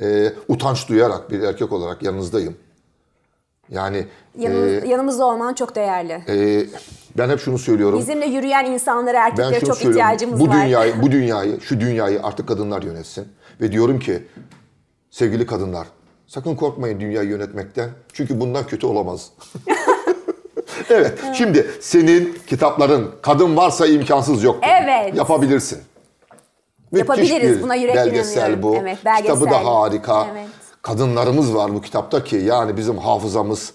e, 0.00 0.32
utanç 0.48 0.88
duyarak 0.88 1.30
bir 1.30 1.40
erkek 1.42 1.72
olarak 1.72 2.02
yanınızdayım. 2.02 2.56
Yani 3.68 4.06
Yanımız, 4.38 4.84
yanımızda 4.88 5.24
olman 5.26 5.54
çok 5.54 5.74
değerli. 5.74 6.12
e, 6.28 6.66
ben 7.18 7.30
hep 7.30 7.40
şunu 7.40 7.58
söylüyorum. 7.58 7.98
Bizimle 7.98 8.26
yürüyen 8.26 8.64
insanlara, 8.64 9.18
erkeklere 9.26 9.60
çok 9.60 9.76
söylüyorum. 9.76 9.90
ihtiyacımız 9.90 10.40
bu 10.40 10.48
var. 10.48 10.64
dünyayı, 10.64 10.94
bu 11.02 11.12
dünyayı, 11.12 11.60
şu 11.60 11.80
dünyayı 11.80 12.20
artık 12.22 12.48
kadınlar 12.48 12.82
yönetsin. 12.82 13.28
Ve 13.60 13.72
diyorum 13.72 13.98
ki 13.98 14.22
sevgili 15.10 15.46
kadınlar 15.46 15.86
sakın 16.26 16.54
korkmayın 16.56 17.00
dünyayı 17.00 17.28
yönetmekten. 17.28 17.90
Çünkü 18.12 18.40
bundan 18.40 18.66
kötü 18.66 18.86
olamaz. 18.86 19.30
evet, 20.90 21.18
şimdi 21.34 21.70
senin 21.80 22.38
kitapların 22.46 23.10
kadın 23.22 23.56
varsa 23.56 23.86
imkansız 23.86 24.42
yok. 24.42 24.58
Evet. 24.62 25.16
Yapabilirsin. 25.16 25.78
Müthiş 26.92 27.08
Yapabiliriz, 27.08 27.58
bir 27.58 27.62
buna 27.62 27.74
yürekle 27.74 28.00
belgesel 28.00 28.62
bu. 28.62 28.76
Evet, 28.76 28.98
belgesel. 29.04 29.34
Kitabı 29.34 29.50
da 29.50 29.64
harika. 29.64 30.26
Evet. 30.32 30.48
Kadınlarımız 30.82 31.54
var 31.54 31.74
bu 31.74 31.80
kitapta 31.80 32.24
ki 32.24 32.36
yani 32.36 32.76
bizim 32.76 32.98
hafızamız, 32.98 33.72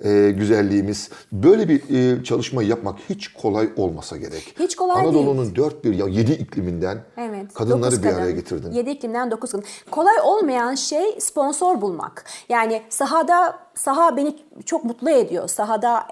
e, 0.00 0.30
güzelliğimiz. 0.30 1.10
Böyle 1.32 1.68
bir 1.68 1.82
e, 2.18 2.24
çalışmayı 2.24 2.68
yapmak 2.68 2.98
hiç 3.08 3.28
kolay 3.32 3.68
olmasa 3.76 4.16
gerek. 4.16 4.54
Hiç 4.58 4.76
kolay. 4.76 5.00
Anadolu'nun 5.06 5.56
dört 5.56 5.84
bir 5.84 5.94
ya 5.94 6.06
yedi 6.08 6.32
ikliminden 6.32 6.98
Evet. 7.16 7.54
kadınları 7.54 7.90
dokuz 7.92 8.02
bir 8.04 8.08
kadın. 8.10 8.20
araya 8.20 8.30
getirdin. 8.30 8.72
7 8.72 8.90
iklimden 8.90 9.30
9 9.30 9.52
kadın. 9.52 9.64
Kolay 9.90 10.14
olmayan 10.24 10.74
şey 10.74 11.20
sponsor 11.20 11.80
bulmak. 11.80 12.24
Yani 12.48 12.82
sahada 12.88 13.58
saha 13.74 14.16
beni 14.16 14.36
çok 14.66 14.84
mutlu 14.84 15.10
ediyor. 15.10 15.48
Sahada 15.48 16.06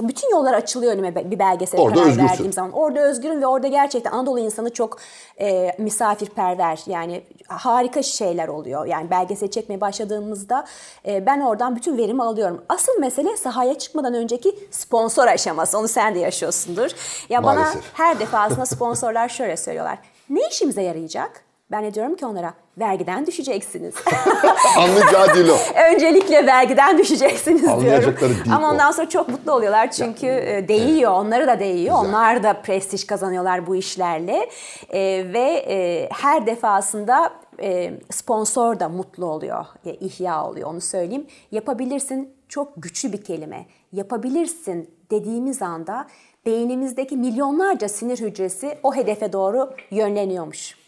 e, 0.00 0.08
bütün 0.08 0.30
yollar 0.30 0.54
açılıyor 0.54 0.92
önüme 0.92 1.30
bir 1.30 1.38
belgesel 1.38 1.80
Orada 1.80 1.94
karar 1.94 2.06
özgürsün. 2.06 2.28
verdiğim 2.28 2.52
zaman. 2.52 2.72
Orada 2.72 3.00
özgürüm 3.00 3.42
ve 3.42 3.46
orada 3.46 3.66
gerçekten 3.68 4.12
Anadolu 4.12 4.38
insanı 4.38 4.72
çok 4.72 4.98
e, 5.40 5.72
misafirperver. 5.78 6.82
Yani 6.86 7.22
harika 7.48 8.02
şeyler 8.02 8.48
oluyor. 8.48 8.86
Yani 8.86 9.10
belgesel 9.10 9.50
çekmeye 9.50 9.80
başladığımızda 9.80 10.64
e, 11.06 11.26
ben 11.26 11.40
oradan 11.40 11.76
bütün 11.76 11.96
verimi 11.96 12.22
alıyorum. 12.22 12.64
Asıl 12.68 12.98
mesele 12.98 13.36
sahaya 13.36 13.78
çıkmadan 13.78 14.14
önceki 14.14 14.58
sponsor 14.70 15.26
aşaması. 15.26 15.78
Onu 15.78 15.88
sen 15.88 16.14
de 16.14 16.18
yaşıyorsundur. 16.18 16.90
Ya 17.28 17.42
bana 17.44 17.60
Maalesef. 17.60 17.82
her 17.94 18.20
defasında 18.20 18.66
sponsorlar 18.66 19.28
şöyle 19.28 19.56
söylüyorlar. 19.56 19.98
Ne 20.30 20.48
işimize 20.48 20.82
yarayacak? 20.82 21.47
Ben 21.70 21.84
de 21.84 21.94
diyorum 21.94 22.16
ki 22.16 22.26
onlara 22.26 22.54
vergiden 22.78 23.26
düşeceksiniz. 23.26 23.94
Anlayacağı 24.78 25.54
o. 25.54 25.58
Öncelikle 25.94 26.46
vergiden 26.46 26.98
düşeceksiniz 26.98 27.62
diyorum. 27.80 28.16
Değil 28.20 28.36
Ama 28.52 28.68
o. 28.68 28.72
ondan 28.72 28.90
sonra 28.92 29.08
çok 29.08 29.28
mutlu 29.28 29.52
oluyorlar 29.52 29.90
çünkü 29.90 30.26
e, 30.26 30.68
değiyor. 30.68 31.12
Onlara 31.12 31.46
da 31.46 31.60
değiyor. 31.60 31.94
Güzel. 31.94 32.08
Onlar 32.08 32.42
da 32.42 32.52
prestij 32.52 33.06
kazanıyorlar 33.06 33.66
bu 33.66 33.76
işlerle. 33.76 34.50
E, 34.90 35.00
ve 35.32 35.64
e, 35.68 36.08
her 36.12 36.46
defasında 36.46 37.30
e, 37.62 37.92
sponsor 38.10 38.80
da 38.80 38.88
mutlu 38.88 39.26
oluyor. 39.26 39.66
E, 39.86 39.94
ihya 39.94 40.46
oluyor 40.46 40.70
onu 40.70 40.80
söyleyeyim. 40.80 41.26
Yapabilirsin 41.50 42.34
çok 42.48 42.72
güçlü 42.76 43.12
bir 43.12 43.24
kelime. 43.24 43.66
Yapabilirsin 43.92 44.90
dediğimiz 45.10 45.62
anda 45.62 46.06
beynimizdeki 46.46 47.16
milyonlarca 47.16 47.88
sinir 47.88 48.20
hücresi 48.20 48.78
o 48.82 48.94
hedefe 48.94 49.32
doğru 49.32 49.70
yönleniyormuş. 49.90 50.87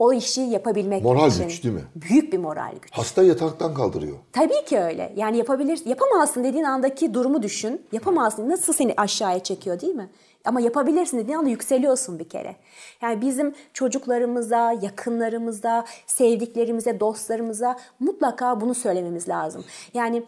O 0.00 0.12
işi 0.12 0.40
yapabilmek 0.40 1.02
Moral 1.02 1.28
için. 1.30 1.48
güç 1.48 1.64
değil 1.64 1.74
mi? 1.74 1.84
Büyük 1.94 2.32
bir 2.32 2.38
moral 2.38 2.72
güç. 2.82 2.92
Hasta 2.92 3.22
yataktan 3.22 3.74
kaldırıyor. 3.74 4.16
Tabii 4.32 4.64
ki 4.64 4.78
öyle. 4.78 5.12
Yani 5.16 5.36
yapabilir, 5.36 5.80
yapamazsın 5.84 6.44
dediğin 6.44 6.64
andaki 6.64 7.14
durumu 7.14 7.42
düşün. 7.42 7.82
Yapamazsın. 7.92 8.48
Nasıl 8.48 8.72
seni 8.72 8.94
aşağıya 8.96 9.42
çekiyor 9.42 9.80
değil 9.80 9.94
mi? 9.94 10.10
Ama 10.44 10.60
yapabilirsin 10.60 11.18
dediğin 11.18 11.38
anda 11.38 11.50
yükseliyorsun 11.50 12.18
bir 12.18 12.28
kere. 12.28 12.56
Yani 13.02 13.20
bizim 13.20 13.54
çocuklarımıza, 13.74 14.72
yakınlarımıza, 14.72 15.84
sevdiklerimize, 16.06 17.00
dostlarımıza 17.00 17.76
mutlaka 18.00 18.60
bunu 18.60 18.74
söylememiz 18.74 19.28
lazım. 19.28 19.64
Yani 19.94 20.22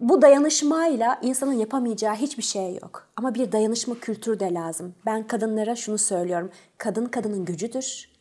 bu 0.00 0.22
dayanışmayla 0.22 1.18
insanın 1.22 1.52
yapamayacağı 1.52 2.14
hiçbir 2.14 2.42
şey 2.42 2.74
yok. 2.74 3.06
Ama 3.16 3.34
bir 3.34 3.52
dayanışma 3.52 3.94
kültürü 3.94 4.40
de 4.40 4.54
lazım. 4.54 4.94
Ben 5.06 5.26
kadınlara 5.26 5.76
şunu 5.76 5.98
söylüyorum. 5.98 6.50
Kadın 6.78 7.06
kadının 7.06 7.44
gücüdür. 7.44 8.11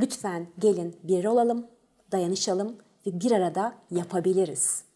Lütfen 0.00 0.46
gelin 0.58 0.96
bir 1.02 1.24
olalım, 1.24 1.66
dayanışalım 2.12 2.76
ve 3.06 3.20
bir 3.20 3.32
arada 3.32 3.72
yapabiliriz. 3.90 4.88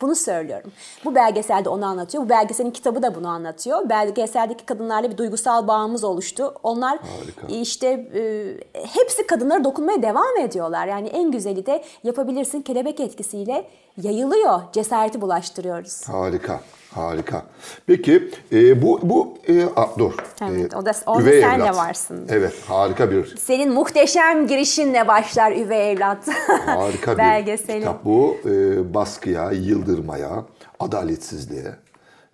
Bunu 0.00 0.14
söylüyorum. 0.14 0.72
Bu 1.04 1.14
belgeselde 1.14 1.68
onu 1.68 1.84
anlatıyor. 1.86 2.24
Bu 2.24 2.28
belgeselin 2.28 2.70
kitabı 2.70 3.02
da 3.02 3.14
bunu 3.14 3.28
anlatıyor. 3.28 3.88
Belgeseldeki 3.88 4.66
kadınlarla 4.66 5.10
bir 5.10 5.18
duygusal 5.18 5.68
bağımız 5.68 6.04
oluştu. 6.04 6.54
Onlar 6.62 6.98
Harika. 6.98 7.46
işte 7.60 7.86
e, 8.14 8.54
hepsi 8.72 9.26
kadınlara 9.26 9.64
dokunmaya 9.64 10.02
devam 10.02 10.36
ediyorlar. 10.40 10.86
Yani 10.86 11.08
en 11.08 11.30
güzeli 11.30 11.66
de 11.66 11.84
yapabilirsin 12.04 12.62
kelebek 12.62 13.00
etkisiyle 13.00 13.68
yayılıyor. 14.02 14.60
Cesareti 14.72 15.20
bulaştırıyoruz. 15.20 16.08
Harika, 16.08 16.60
harika. 16.94 17.42
Peki 17.86 18.30
e, 18.52 18.82
bu 18.82 19.00
bu 19.02 19.38
e, 19.48 19.64
a, 19.76 19.98
dur. 19.98 20.12
Evet, 20.42 20.74
E, 20.74 20.76
o 20.76 20.86
da- 20.86 20.92
orada 21.06 21.22
üvey 21.22 21.40
sen 21.40 21.60
de 21.60 21.64
evlat. 21.64 21.76
varsın. 21.76 22.26
Evet, 22.30 22.54
harika 22.68 23.10
bir 23.10 23.36
Senin 23.36 23.72
muhteşem 23.72 24.46
girişinle 24.46 25.08
başlar 25.08 25.52
Üvey 25.52 25.92
Evlat 25.92 26.28
harika 26.66 27.12
bir 27.12 27.18
belgeseli. 27.18 27.78
kitap 27.78 28.04
bu. 28.04 28.36
E, 28.44 28.94
baskıya, 28.94 29.50
yıldırmaya, 29.50 30.44
adaletsizliğe, 30.80 31.72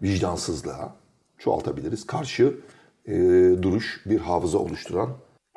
vicdansızlığa 0.02 0.94
çoğaltabiliriz. 1.38 2.06
Karşı 2.06 2.54
e, 3.06 3.12
duruş 3.62 4.00
bir 4.06 4.18
hafıza 4.18 4.58
oluşturan 4.58 5.08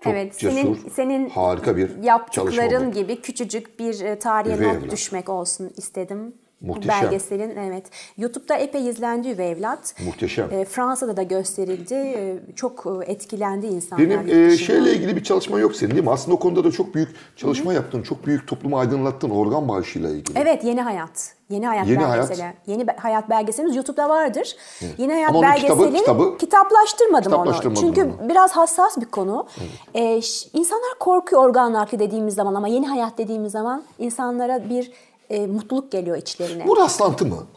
çok 0.03 0.13
evet, 0.13 0.37
cesur, 0.37 0.55
senin 0.55 0.89
senin 0.89 1.29
harika 1.29 1.77
bir 1.77 2.03
yaptıkların 2.03 2.91
gibi 2.91 3.21
küçücük 3.21 3.79
bir 3.79 4.01
e, 4.01 4.19
tarihe 4.19 4.73
not 4.73 4.91
düşmek 4.91 5.29
olsun 5.29 5.71
istedim. 5.77 6.33
Muhteşem. 6.61 7.01
belgeselin 7.03 7.55
evet. 7.57 7.85
YouTube'da 8.17 8.55
epey 8.55 8.89
izlendi 8.89 9.29
Üvey 9.29 9.51
Evlat. 9.51 9.95
Muhteşem. 10.05 10.51
E, 10.51 10.65
Fransa'da 10.65 11.17
da 11.17 11.23
gösterildi. 11.23 11.93
E, 11.93 12.39
çok 12.55 12.85
e, 13.07 13.11
etkilendi 13.11 13.65
insanlar. 13.67 14.05
Benim 14.09 14.49
e, 14.49 14.57
şeyle 14.57 14.93
ilgili 14.93 15.15
bir 15.15 15.23
çalışma 15.23 15.59
yok 15.59 15.75
senin 15.75 15.91
değil 15.91 16.03
mi? 16.03 16.11
Aslında 16.11 16.35
o 16.35 16.39
konuda 16.39 16.63
da 16.63 16.71
çok 16.71 16.95
büyük 16.95 17.09
çalışma 17.35 17.73
yaptın. 17.73 18.01
Çok 18.03 18.25
büyük 18.25 18.47
toplumu 18.47 18.77
aydınlattın 18.79 19.29
organ 19.29 19.67
bağışıyla 19.67 20.09
ilgili. 20.09 20.39
Evet 20.39 20.63
Yeni 20.63 20.81
Hayat. 20.81 21.35
Yeni 21.49 21.67
Hayat 21.67 21.87
Yeni 21.87 21.99
belgeseli. 21.99 22.41
Hayat. 22.41 22.55
Yeni 22.67 22.85
Hayat 22.97 23.29
belgeselimiz 23.29 23.75
YouTube'da 23.75 24.09
vardır. 24.09 24.55
Yeni 24.97 25.11
Hayat 25.13 25.29
Ama 25.29 25.39
onun 25.39 25.47
kitabı- 25.47 25.61
belgeselini 25.69 25.97
kitabı- 25.97 26.37
kitaplaştırmadım, 26.37 27.31
Kitaplaştırmadın 27.31 27.81
onu. 27.87 27.95
Çünkü 27.95 28.09
onu. 28.23 28.29
biraz 28.29 28.51
hassas 28.51 28.97
bir 28.97 29.05
konu. 29.05 29.47
Ee, 29.93 30.21
ş- 30.21 30.49
insanlar 30.53 30.99
korkuyor 30.99 31.43
organ 31.43 31.73
nakli 31.73 31.99
dediğimiz 31.99 32.33
zaman 32.35 32.55
ama 32.55 32.67
Yeni 32.67 32.87
Hayat 32.87 33.17
dediğimiz 33.17 33.51
zaman 33.51 33.83
insanlara 33.99 34.69
bir 34.69 34.91
e, 35.29 35.47
mutluluk 35.47 35.91
geliyor 35.91 36.17
içlerine. 36.17 36.67
Bu 36.67 36.77
rastlantı 36.77 37.25
mı? 37.25 37.47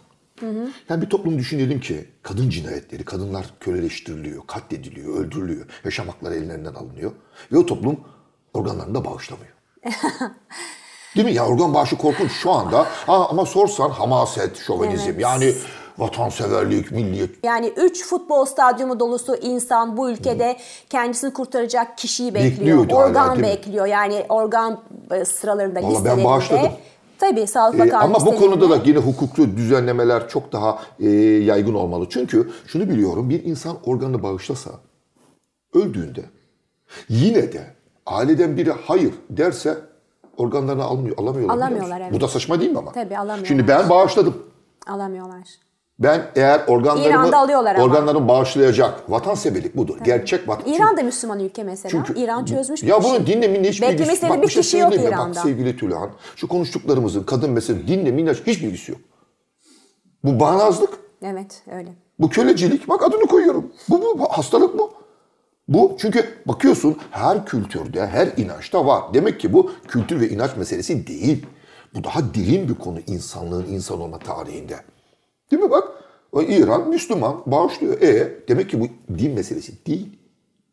Yani 0.89 1.03
bir 1.03 1.11
toplum 1.11 1.39
düşünelim 1.39 1.81
ki 1.81 2.09
kadın 2.23 2.51
cinayetleri, 2.51 3.05
kadınlar 3.05 3.47
köleleştiriliyor, 3.61 4.43
katlediliyor, 4.47 5.17
öldürülüyor, 5.19 5.67
yaşam 5.85 6.07
hakları 6.09 6.35
ellerinden 6.35 6.75
alınıyor. 6.75 7.13
Ve 7.53 7.59
o 7.59 7.67
toplum 7.67 8.01
organlarını 8.55 8.95
da 8.95 9.05
bağışlamıyor. 9.05 9.53
Değil 11.17 11.27
mi? 11.27 11.35
Ya 11.35 11.47
organ 11.47 11.75
bağışı 11.75 11.99
korkunç 11.99 12.33
şu 12.33 12.51
anda. 12.51 12.79
Ha, 13.07 13.29
ama 13.29 13.47
sorsan 13.47 13.91
hamaset, 13.91 14.57
şovenizm 14.57 15.09
Evet. 15.11 15.21
yani 15.21 15.55
vatanseverlik, 15.99 16.93
milliyet. 16.93 17.31
Yani 17.45 17.67
3 17.77 18.05
futbol 18.05 18.45
stadyumu 18.45 19.01
dolusu 19.01 19.37
insan 19.37 19.97
bu 19.97 20.11
ülkede 20.11 20.57
kendisini 20.91 21.33
kurtaracak 21.33 21.99
kişiyi 21.99 22.35
bekliyor. 22.35 22.53
Bekliyordu 22.59 22.95
hala, 22.97 23.07
organ 23.07 23.37
mi? 23.37 23.43
bekliyor. 23.43 23.87
Yani 23.87 24.27
organ 24.29 24.81
e, 25.11 25.25
sıralarında 25.25 25.79
Vallahi 25.83 25.91
ben 25.91 25.97
listelerinde. 25.97 26.25
bağışladım. 26.25 26.71
Tabii 27.19 27.47
Sağlık 27.47 27.75
Ee, 27.75 27.79
Bakanlığı 27.79 28.05
ama 28.05 28.27
bu 28.27 28.37
konuda 28.37 28.71
da 28.71 28.83
yine 28.85 28.99
hukuklu 28.99 29.57
düzenlemeler 29.57 30.29
çok 30.29 30.53
daha 30.53 30.79
e, 31.01 31.09
yaygın 31.21 31.75
olmalı. 31.75 32.07
Çünkü 32.11 32.51
şunu 32.67 32.89
biliyorum 32.89 33.31
bir 33.31 33.45
insan 33.45 33.77
organını 33.85 34.23
bağışlasa 34.23 34.71
öldüğünde 35.75 36.25
yine 37.09 37.53
de 37.53 37.75
aileden 38.07 38.57
biri 38.57 38.73
hayır 38.73 39.15
derse 39.31 39.79
organlarını 40.37 40.83
almıyor, 40.85 41.19
alamıyorlar. 41.19 41.55
Alamıyorlar, 41.57 42.01
evet. 42.01 42.13
Bu 42.13 42.21
da 42.21 42.29
saçma 42.29 42.61
değil 42.61 42.71
mi 42.71 42.79
ama? 42.79 42.93
Tabii, 42.93 43.17
alamıyorlar. 43.19 43.47
Şimdi 43.47 43.69
ben 43.69 43.91
bağışladım. 43.91 44.43
alamıyorlar. 44.87 45.49
Ben 45.99 46.31
eğer 46.37 46.61
organlarımı 46.67 47.09
İran'da 47.09 47.39
alıyorlar 47.39 47.75
ama. 47.75 47.85
organlarımı 47.85 48.29
bağışlayacak 48.29 49.11
vatanseverlik 49.11 49.77
budur. 49.77 49.99
Gerçek 50.05 50.49
vatan. 50.49 50.73
İran 50.73 50.97
da 50.97 51.03
Müslüman 51.03 51.41
ülke 51.41 51.65
mesela. 51.65 52.05
İran 52.17 52.45
çözmüş 52.45 52.83
Ya 52.83 52.97
bu 52.97 53.01
işi. 53.01 53.11
bunun 53.11 53.27
dinle 53.27 53.49
minle 53.49 53.69
hiç 53.69 53.83
Bekleme 53.83 53.99
bilgisi 53.99 54.13
istediği 54.15 54.31
Bak 54.31 54.39
bir 54.43 54.43
bir 54.43 54.53
şey 54.53 54.63
kişi 54.63 54.79
yok 54.79 54.91
mi? 54.91 55.03
İran'da. 55.03 55.37
Bak 55.37 55.43
sevgili 55.43 55.77
Tülhan, 55.77 56.11
şu 56.37 56.49
konuştuklarımızın 56.49 57.23
kadın 57.23 57.51
meselesi 57.51 57.89
dinle 57.89 58.11
minle 58.11 58.35
hiç 58.35 58.63
bilgisi 58.63 58.93
yok. 58.93 59.01
Bu 60.25 60.41
bağnazlık, 60.41 60.99
Evet 61.23 61.63
öyle. 61.71 61.89
bu 62.19 62.29
kölecilik. 62.31 62.89
Bak 62.89 63.03
adını 63.03 63.27
koyuyorum. 63.27 63.73
Bu, 63.89 64.03
bu, 64.03 64.19
bu 64.19 64.25
hastalık 64.25 64.79
bu. 64.79 64.93
Bu 65.69 65.97
çünkü 66.01 66.25
bakıyorsun 66.47 66.97
her 67.11 67.47
kültürde, 67.47 68.07
her 68.07 68.29
inançta 68.37 68.87
var. 68.87 69.03
Demek 69.15 69.41
ki 69.41 69.53
bu 69.53 69.71
kültür 69.89 70.21
ve 70.21 70.29
inanç 70.29 70.57
meselesi 70.57 71.07
değil. 71.07 71.47
Bu 71.95 72.05
daha 72.05 72.21
derin 72.35 72.69
bir 72.69 72.75
konu 72.75 72.99
insanlığın 73.07 73.67
insan 73.67 74.01
olma 74.01 74.19
tarihinde. 74.19 74.77
Değil 75.51 75.63
mi 75.63 75.71
bak? 75.71 75.89
İran 76.49 76.89
Müslüman 76.89 77.43
bağışlıyor. 77.47 78.03
E 78.03 78.39
demek 78.49 78.71
ki 78.71 78.81
bu 78.81 79.19
din 79.19 79.35
meselesi 79.35 79.87
değil. 79.87 80.19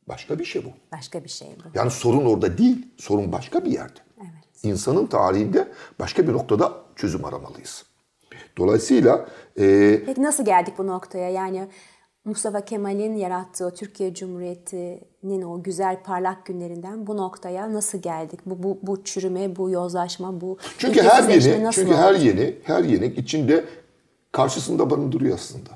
Başka 0.07 0.39
bir 0.39 0.45
şey 0.45 0.65
bu. 0.65 0.69
Başka 0.91 1.23
bir 1.23 1.29
şey 1.29 1.47
bu. 1.47 1.77
Yani 1.77 1.91
sorun 1.91 2.25
orada 2.25 2.57
değil, 2.57 2.87
sorun 2.97 3.31
başka 3.31 3.65
bir 3.65 3.71
yerde. 3.71 3.99
İnsanın 4.63 5.07
tarihinde 5.07 5.67
başka 5.99 6.27
bir 6.27 6.33
noktada 6.33 6.73
çözüm 6.95 7.25
aramalıyız. 7.25 7.85
Dolayısıyla 8.57 9.25
e, 9.59 10.01
Peki 10.05 10.23
nasıl 10.23 10.45
geldik 10.45 10.73
bu 10.77 10.87
noktaya? 10.87 11.29
Yani 11.29 11.67
Mustafa 12.25 12.65
Kemal'in 12.65 13.15
yarattığı 13.15 13.73
Türkiye 13.73 14.13
Cumhuriyeti'nin 14.13 15.41
o 15.41 15.63
güzel 15.63 16.03
parlak 16.03 16.45
günlerinden 16.45 17.07
bu 17.07 17.17
noktaya 17.17 17.73
nasıl 17.73 17.97
geldik? 17.97 18.39
Bu 18.45 18.63
bu, 18.63 18.79
bu 18.81 19.03
çürüme, 19.03 19.55
bu 19.55 19.69
yozlaşma, 19.69 20.41
bu 20.41 20.57
çünkü 20.77 21.01
her 21.01 21.29
yeni, 21.29 21.63
nasıl 21.63 21.81
çünkü 21.81 21.93
oldu? 21.93 22.01
her 22.01 22.15
yeni, 22.15 22.55
her 22.63 22.83
yeni 22.83 23.05
içinde 23.05 23.65
karşısında 24.35 24.89
barındırıyor 24.89 25.35
aslında. 25.35 25.69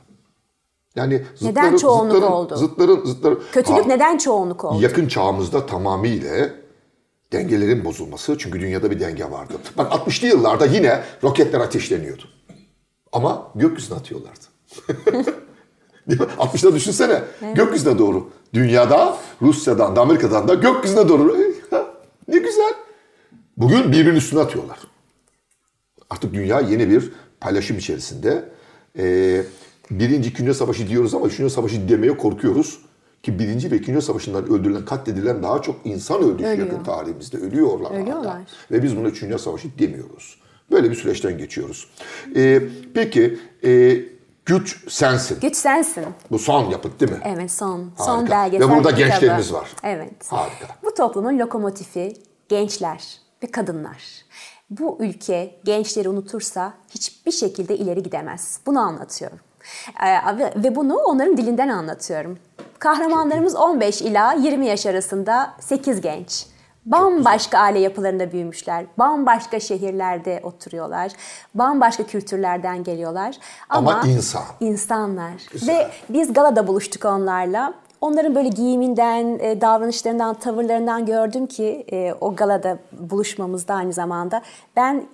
Yani 0.96 1.26
Neden 1.42 1.78
çoğunluk 1.78 2.24
oldu? 2.24 2.56
Zıtların, 2.56 3.06
zıtların. 3.06 3.44
Kötülük 3.52 3.86
Ha, 3.86 3.88
neden 3.88 4.18
çoğunluk 4.18 4.66
oldu? 4.66 4.82
Yakın 4.82 5.08
çağımızda 5.08 5.66
tamamıyla 5.66 6.50
dengelerin 7.32 7.86
bozulması. 7.86 8.38
Çünkü 8.38 8.62
dünyada 8.62 8.92
bir 8.92 9.00
denge 9.00 9.32
vardı. 9.32 9.54
Bak 9.78 9.92
60'lı 9.92 10.28
yıllarda 10.28 10.66
yine 10.66 11.04
roketler 11.24 11.60
ateşleniyordu. 11.60 12.24
Ama 13.12 13.52
gökyüzüne 13.56 13.98
atıyorlardı. 13.98 14.46
Değil 16.08 16.22
mi? 16.22 16.28
60'da 16.38 16.76
düşünsene. 16.76 17.24
Gökyüzüne 17.56 17.98
doğru. 17.98 18.30
Dünyada, 18.54 19.18
Rusya'dan 19.42 19.96
da 19.96 20.02
Amerika'dan 20.02 20.48
da 20.48 20.54
gökyüzüne 20.54 21.10
doğru. 21.10 21.38
ne 22.28 22.38
güzel. 22.38 22.74
Bugün 23.58 23.92
birbirinin 23.92 24.16
üstüne 24.16 24.40
atıyorlar. 24.40 24.80
Artık 26.10 26.34
dünya 26.34 26.60
yeni 26.60 26.90
bir 26.90 27.12
paylaşım 27.42 27.78
içerisinde. 27.78 28.50
Ee, 28.98 29.42
birinci 29.92 30.36
Dünya 30.36 30.54
Savaşı 30.54 30.88
diyoruz 30.88 31.14
ama 31.14 31.30
Dünya 31.30 31.50
Savaşı 31.50 31.90
demeye 31.90 32.18
korkuyoruz. 32.18 32.80
Ki 33.24 33.40
birinci 33.40 33.72
ve 33.72 33.84
Dünya 33.84 34.02
Savaşı'ndan 34.02 34.46
öldürülen, 34.46 34.86
katledilen 34.86 35.44
daha 35.44 35.62
çok 35.62 35.76
insan 35.86 36.22
öldü 36.22 36.44
Ölüyor. 36.44 36.68
yakın 36.68 36.84
tarihimizde. 36.84 37.38
Ölüyorlar. 37.38 37.92
hala. 37.92 38.02
Ölüyorlar. 38.02 38.42
Ve 38.72 38.84
biz 38.84 38.98
buna 38.98 39.16
Dünya 39.16 39.38
Savaşı 39.38 39.68
demiyoruz. 39.80 40.40
Böyle 40.72 40.90
bir 40.90 40.96
süreçten 40.96 41.38
geçiyoruz. 41.38 41.88
Ee, 42.36 42.62
peki, 42.94 43.40
e, 43.64 43.98
güç 44.46 44.92
sensin. 44.92 45.40
Güç 45.42 45.56
sensin. 45.56 46.06
Bu 46.32 46.40
son 46.40 46.70
yapıt 46.70 47.00
değil 47.00 47.12
mi? 47.12 47.18
Evet 47.26 47.52
son. 47.52 47.92
Son 47.98 48.06
Harika. 48.18 48.32
belgesel 48.32 48.68
Ve 48.70 48.76
burada 48.76 48.90
kitabı. 48.90 49.02
gençlerimiz 49.10 49.54
var. 49.54 49.70
Evet. 49.84 50.14
Harika. 50.32 50.68
Bu 50.84 50.94
toplumun 50.94 51.40
lokomotifi 51.40 52.14
gençler 52.50 53.04
ve 53.44 53.48
kadınlar. 53.48 54.04
Bu 54.70 54.98
ülke 55.00 55.56
gençleri 55.64 56.10
unutursa 56.10 56.74
hiçbir 56.92 57.32
şekilde 57.32 57.78
ileri 57.78 58.04
gidemez. 58.04 58.60
Bunu 58.66 58.80
anlatıyorum. 58.80 59.40
Ee, 60.04 60.38
ve- 60.38 60.54
ve 60.56 60.76
bunu 60.76 60.96
onların 60.98 61.38
dilinden 61.38 61.70
anlatıyorum. 61.70 62.38
Kahramanlarımız 62.80 63.56
15 63.56 64.02
ila 64.02 64.34
20 64.34 64.66
yaş 64.66 64.86
arasında 64.86 65.54
8 65.60 66.02
genç. 66.02 66.46
Bambaşka 66.86 67.58
aile 67.60 67.80
yapılarında 67.80 68.32
büyümüşler. 68.32 68.86
Bambaşka 68.98 69.60
şehirlerde 69.60 70.40
oturuyorlar. 70.44 71.12
Bambaşka 71.56 72.04
kültürlerden 72.04 72.84
geliyorlar. 72.84 73.36
Ama, 73.70 73.94
Ama 73.94 74.08
insan. 74.08 74.44
İnsanlar. 74.60 75.34
Güzel. 75.52 75.76
Ve 75.76 75.90
biz 76.10 76.34
galada 76.34 76.68
buluştuk 76.68 77.06
onlarla. 77.06 77.74
Onların 78.02 78.36
böyle 78.36 78.50
giyiminden, 78.50 79.40
e, 79.40 79.62
davranışlarından, 79.62 80.34
tavırlarından 80.34 81.06
gördüm 81.06 81.48
ki 81.48 81.86
e, 81.92 82.14
o 82.22 82.36
galada 82.36 82.78
buluşmamızda 82.92 83.74
aynı 83.74 83.94
zamanda 83.94 84.42
ben 84.76 85.06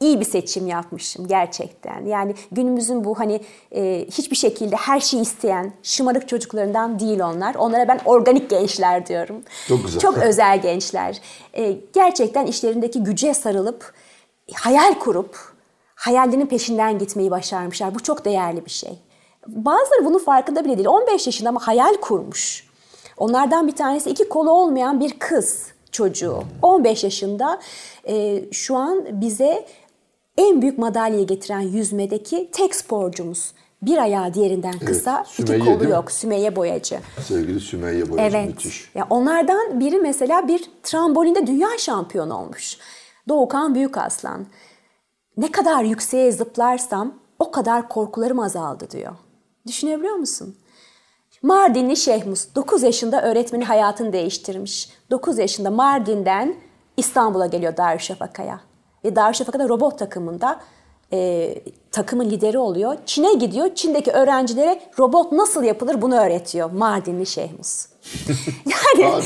iyi 0.00 0.20
bir 0.20 0.24
seçim 0.24 0.66
yapmışım 0.66 1.28
gerçekten. 1.28 2.04
Yani 2.06 2.34
günümüzün 2.52 3.04
bu 3.04 3.18
hani 3.18 3.40
e, 3.74 4.06
hiçbir 4.10 4.36
şekilde 4.36 4.76
her 4.76 5.00
şeyi 5.00 5.22
isteyen 5.22 5.72
şımarık 5.82 6.28
çocuklarından 6.28 6.98
değil 6.98 7.20
onlar. 7.20 7.54
Onlara 7.54 7.88
ben 7.88 8.00
organik 8.04 8.50
gençler 8.50 9.06
diyorum. 9.06 9.42
Çok 9.68 9.84
güzel. 9.84 10.00
Çok 10.00 10.18
özel 10.18 10.62
gençler. 10.62 11.20
E, 11.54 11.76
gerçekten 11.92 12.46
işlerindeki 12.46 13.04
güce 13.04 13.34
sarılıp 13.34 13.94
hayal 14.54 14.94
kurup 14.94 15.36
hayallerinin 15.94 16.46
peşinden 16.46 16.98
gitmeyi 16.98 17.30
başarmışlar. 17.30 17.94
Bu 17.94 18.02
çok 18.02 18.24
değerli 18.24 18.64
bir 18.64 18.70
şey. 18.70 18.98
Bazıları 19.46 20.04
bunun 20.04 20.18
farkında 20.18 20.64
bile 20.64 20.76
değil. 20.76 20.88
15 20.88 21.26
yaşında 21.26 21.48
ama 21.48 21.66
hayal 21.66 21.94
kurmuş. 21.94 22.70
Onlardan 23.16 23.66
bir 23.66 23.72
tanesi 23.72 24.10
iki 24.10 24.28
kolu 24.28 24.50
olmayan 24.50 25.00
bir 25.00 25.18
kız 25.18 25.66
çocuğu. 25.92 26.42
15 26.62 27.04
yaşında 27.04 27.60
e, 28.08 28.44
şu 28.52 28.76
an 28.76 29.20
bize 29.20 29.66
en 30.38 30.62
büyük 30.62 30.78
madalyayı 30.78 31.26
getiren 31.26 31.60
yüzmedeki 31.60 32.50
tek 32.52 32.74
sporcumuz. 32.74 33.52
Bir 33.82 33.98
ayağı 33.98 34.34
diğerinden 34.34 34.78
kısa, 34.78 35.24
Sümeyye 35.26 35.58
iki 35.58 35.72
kolu 35.78 35.88
yok. 35.88 36.12
Sümeyye 36.12 36.56
Boyacı. 36.56 36.98
Sevgili 37.28 37.60
Sümeyye 37.60 38.10
Boyacı 38.10 38.36
Evet. 38.36 38.48
müthiş. 38.48 38.90
Ya 38.94 39.06
onlardan 39.10 39.80
biri 39.80 39.98
mesela 39.98 40.48
bir 40.48 40.70
trambolinde 40.82 41.46
dünya 41.46 41.68
şampiyonu 41.78 42.38
olmuş. 42.38 42.76
Doğukan 43.28 43.74
Büyükaslan. 43.74 44.46
Ne 45.36 45.52
kadar 45.52 45.84
yükseğe 45.84 46.32
zıplarsam 46.32 47.14
o 47.38 47.50
kadar 47.50 47.88
korkularım 47.88 48.40
azaldı 48.40 48.90
diyor. 48.90 49.12
Düşünebiliyor 49.66 50.14
musun? 50.14 50.56
Mardinli 51.42 51.96
Şehmus 51.96 52.46
9 52.54 52.82
yaşında 52.82 53.22
öğretmeni 53.22 53.64
hayatını 53.64 54.12
değiştirmiş. 54.12 54.88
9 55.10 55.38
yaşında 55.38 55.70
Mardin'den 55.70 56.54
İstanbul'a 56.96 57.46
geliyor 57.46 57.76
Darüşşafaka'ya. 57.76 58.60
Ve 59.04 59.16
Darüşşafaka'da 59.16 59.68
robot 59.68 59.98
takımında 59.98 60.60
e, 61.12 61.54
takımın 61.90 62.30
lideri 62.30 62.58
oluyor. 62.58 62.96
Çin'e 63.06 63.34
gidiyor. 63.34 63.74
Çin'deki 63.74 64.10
öğrencilere 64.12 64.80
robot 64.98 65.32
nasıl 65.32 65.62
yapılır 65.62 66.02
bunu 66.02 66.16
öğretiyor. 66.20 66.70
Mardinli 66.70 67.26
Şehmus. 67.26 67.86
yani 68.98 69.22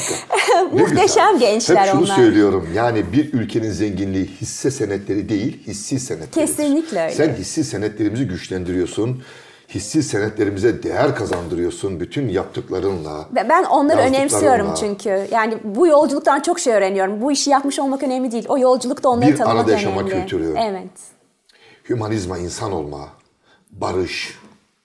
muhteşem 0.72 1.38
gençler 1.38 1.86
Hep 1.86 1.92
şunu 1.92 2.04
onlar. 2.04 2.16
söylüyorum. 2.16 2.68
Yani 2.74 3.12
bir 3.12 3.32
ülkenin 3.32 3.70
zenginliği 3.70 4.26
hisse 4.26 4.70
senetleri 4.70 5.28
değil, 5.28 5.66
hissi 5.66 6.00
senetleridir. 6.00 6.32
Kesinlikle 6.40 7.02
öyle. 7.02 7.14
Sen 7.14 7.34
hissi 7.34 7.64
senetlerimizi 7.64 8.24
güçlendiriyorsun. 8.24 9.22
Hissi 9.74 10.02
senetlerimize 10.02 10.82
değer 10.82 11.14
kazandırıyorsun 11.16 12.00
bütün 12.00 12.28
yaptıklarınla. 12.28 13.28
Ben 13.48 13.64
onları 13.64 14.00
önemsiyorum 14.00 14.74
çünkü. 14.80 15.28
Yani 15.32 15.58
bu 15.64 15.86
yolculuktan 15.86 16.40
çok 16.40 16.60
şey 16.60 16.74
öğreniyorum. 16.74 17.20
Bu 17.20 17.32
işi 17.32 17.50
yapmış 17.50 17.78
olmak 17.78 18.02
önemli 18.02 18.32
değil. 18.32 18.44
O 18.48 18.58
yolculukta 18.58 19.08
onları 19.08 19.32
Bir 19.32 19.36
tanımak 19.36 19.60
arada 19.60 19.72
yaşama 19.72 20.00
önemli. 20.00 20.20
kültürü. 20.20 20.54
Evet. 20.58 20.90
Hümanizma, 21.88 22.38
insan 22.38 22.72
olma, 22.72 23.08
barış, 23.70 24.38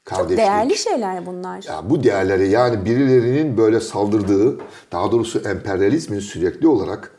kardeşlik. 0.04 0.38
Değerli 0.38 0.78
şeyler 0.78 1.26
bunlar. 1.26 1.64
Ya 1.68 1.90
bu 1.90 2.04
değerleri 2.04 2.50
yani 2.50 2.86
birilerinin 2.86 3.58
böyle 3.58 3.80
saldırdığı, 3.80 4.58
daha 4.92 5.12
doğrusu 5.12 5.40
emperyalizmin 5.40 6.20
sürekli 6.20 6.68
olarak 6.68 7.12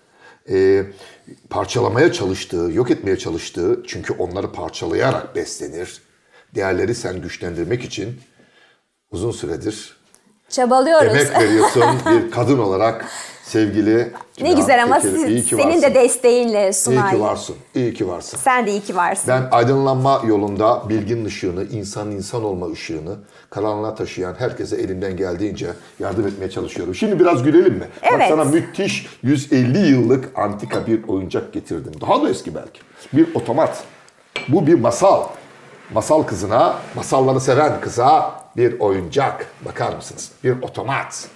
e, 0.51 0.83
parçalamaya 1.51 2.13
çalıştığı, 2.13 2.71
yok 2.73 2.91
etmeye 2.91 3.19
çalıştığı, 3.19 3.83
çünkü 3.87 4.13
onları 4.13 4.53
parçalayarak 4.53 5.37
beslenir. 5.37 6.03
Değerleri 6.55 6.95
sen 6.95 7.23
güçlendirmek 7.23 7.85
için 7.85 8.21
uzun 9.11 9.31
süredir 9.31 9.97
Çabalıyoruz. 10.49 11.13
emek 11.15 11.39
veriyorsun 11.39 11.83
bir 12.07 12.31
kadın 12.31 12.59
olarak 12.59 13.05
sevgili 13.45 14.13
Ne 14.41 14.53
güzel 14.53 14.83
ama 14.83 15.01
siz- 15.01 15.25
iyi 15.25 15.43
ki 15.43 15.49
senin 15.57 15.67
varsın. 15.69 15.83
de 15.83 15.95
desteğinle 15.95 16.69
İyi 16.69 16.73
Sunay. 16.73 17.11
ki 17.15 17.21
varsın. 17.21 17.57
İyi 17.75 17.95
ki 17.95 18.09
varsın. 18.09 18.39
Sen 18.39 18.67
de 18.67 18.71
iyi 18.71 18.81
ki 18.81 18.97
varsın. 18.97 19.29
Ben 19.29 19.49
aydınlanma 19.51 20.23
yolunda 20.27 20.89
bilginin 20.89 21.25
ışığını, 21.25 21.65
insanın 21.65 22.11
insan 22.11 22.45
olma 22.45 22.71
ışığını 22.71 23.17
karanlığa 23.51 23.95
taşıyan 23.95 24.35
herkese 24.39 24.77
elimden 24.77 25.17
geldiğince 25.17 25.67
yardım 26.01 26.27
etmeye 26.27 26.51
çalışıyorum. 26.51 26.95
Şimdi 26.95 27.21
biraz 27.21 27.43
gülelim 27.43 27.75
mi? 27.75 27.89
Bak 28.03 28.11
Evet. 28.17 28.29
sana 28.29 28.45
müthiş 28.45 29.07
150 29.23 29.79
yıllık 29.91 30.39
antika 30.39 30.87
bir 30.87 31.09
oyuncak 31.09 31.53
getirdim. 31.53 31.93
Daha 32.01 32.23
da 32.23 32.31
eski 32.31 32.55
belki. 32.55 32.81
Bir 33.13 33.35
otomat. 33.35 33.85
Bu 34.49 34.67
bir 34.67 34.75
masal. 34.75 35.25
Masal 35.95 36.23
kızına, 36.23 36.79
masalları 36.95 37.41
seven 37.41 37.81
kıza 37.81 38.41
bir 38.57 38.81
oyuncak. 38.81 39.47
Bakar 39.65 39.97
mısınız? 39.97 40.33
Bir 40.45 40.63
otomat. 40.63 41.29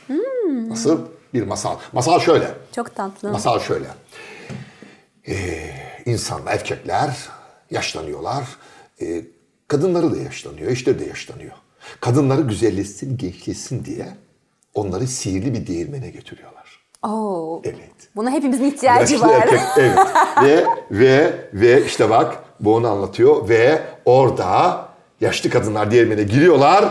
Nasıl? 0.69 1.01
Bir 1.35 1.43
masal. 1.43 1.77
Masal 1.93 2.21
şöyle. 2.21 2.51
Çok 2.75 2.95
tatlı. 2.95 3.33
Masal 3.33 3.61
şöyle. 3.61 3.87
Ee, 5.29 5.71
insanlar, 6.07 6.53
erkekler 6.53 7.17
yaşlanıyorlar. 7.71 8.45
Ee, 9.03 9.25
kadınları 9.69 10.13
da 10.13 10.17
yaşlanıyor, 10.17 10.71
eşleri 10.71 10.99
de 10.99 11.05
yaşlanıyor. 11.05 11.53
Kadınları 12.01 12.41
güzelleşsin, 12.41 13.17
gençleşsin 13.17 13.85
diye 13.85 14.09
onları 14.75 15.07
sihirli 15.07 15.55
bir 15.55 15.67
değirmene 15.67 16.11
götürüyorlar. 16.11 16.81
Oo. 17.03 17.63
Evet. 17.65 17.95
Buna 18.17 18.31
hepimizin 18.31 18.65
ihtiyacı 18.65 19.13
Yaşlı 19.15 19.29
var. 19.29 19.43
erkek, 19.43 19.61
evet. 19.77 19.99
ve 20.43 20.65
ve 20.91 21.49
ve 21.55 21.87
işte 21.87 22.11
bak 22.11 22.44
bu 22.65 22.75
onu 22.75 22.89
anlatıyor 22.89 23.49
ve 23.49 23.83
orada 24.05 24.85
yaşlı 25.21 25.51
kadınlar 25.51 25.91
değirmene 25.91 26.23
giriyorlar, 26.23 26.85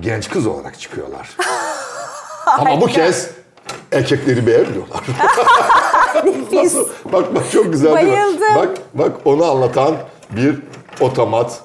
genç 0.00 0.28
kız 0.30 0.46
olarak 0.46 0.80
çıkıyorlar. 0.80 1.36
Ama 2.46 2.80
bu 2.80 2.86
kez 2.86 3.30
erkekleri 3.92 4.46
beğenmiyorlar. 4.46 5.00
Nasıl? 6.52 6.88
Bak 7.12 7.34
bak 7.34 7.50
çok 7.52 7.72
güzel 7.72 7.96
değil 7.96 8.06
mi? 8.06 8.12
Bayıldım. 8.12 8.56
Bak 8.56 8.68
bak 8.94 9.12
onu 9.24 9.44
anlatan 9.44 9.96
bir 10.30 10.58
otomat. 11.00 11.60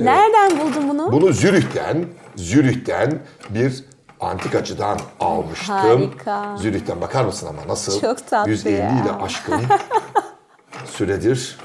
Nereden 0.00 0.50
buldun 0.60 0.88
bunu? 0.88 1.12
Bunu 1.12 1.32
Zürih'ten, 1.32 2.04
Zürih'ten 2.36 3.18
bir 3.50 3.84
antikacıdan 4.20 4.98
almıştım. 5.20 5.74
Harika. 5.76 6.56
Zürih'ten 6.56 7.00
bakar 7.00 7.24
mısın 7.24 7.46
ama 7.46 7.72
nasıl? 7.72 8.00
Çok 8.00 8.26
tatlı 8.30 8.50
150 8.50 8.74
ya. 8.74 8.78
ile 8.78 9.12
aşkın 9.22 9.60
süredir 10.84 11.58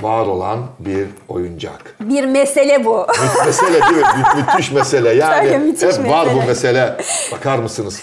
var 0.00 0.26
olan 0.26 0.58
bir 0.78 1.06
oyuncak. 1.28 1.96
Bir 2.00 2.24
mesele 2.24 2.84
bu. 2.84 3.06
mesele 3.46 3.72
değil 3.82 3.92
mi? 3.92 3.98
Mü- 4.36 4.44
müthiş 4.46 4.72
mesele. 4.72 5.14
Yani 5.14 5.50
Tabii, 5.50 5.58
müthiş 5.58 5.98
hep 5.98 6.10
var 6.10 6.28
bu 6.34 6.36
mesele. 6.36 6.46
mesele. 6.46 6.96
Bakar 7.32 7.58
mısınız? 7.58 8.02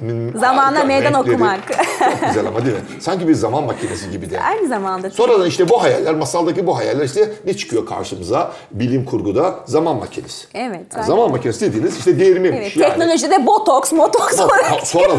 Harika 0.00 0.84
meydan 0.84 1.14
renkleri. 1.14 1.34
okumak. 1.34 1.60
Çok 1.98 2.28
güzel 2.28 2.46
ama 2.46 2.64
değil 2.64 2.76
mi? 2.76 2.82
Sanki 3.00 3.28
bir 3.28 3.34
zaman 3.34 3.64
makinesi 3.64 4.10
gibi 4.10 4.30
de. 4.30 4.40
Aynı 4.40 4.68
zamanda. 4.68 5.10
Sonradan 5.10 5.46
işte 5.46 5.68
bu 5.68 5.82
hayaller, 5.82 6.14
masaldaki 6.14 6.66
bu 6.66 6.76
hayaller 6.76 7.04
işte 7.04 7.32
ne 7.44 7.56
çıkıyor 7.56 7.86
karşımıza? 7.86 8.52
Bilim 8.70 9.04
kurguda 9.04 9.54
zaman 9.64 9.96
makinesi. 9.96 10.46
Evet, 10.54 10.80
Yani 10.96 11.06
zaman 11.06 11.30
makinesi 11.30 11.66
dediğiniz 11.66 11.98
işte 11.98 12.18
değirmenmiş 12.20 12.58
Evet, 12.60 12.76
yani. 12.76 12.90
teknolojide 12.90 13.46
botoks, 13.46 13.92
motoks 13.92 14.38
ha, 14.38 14.46
Sonra 14.84 15.12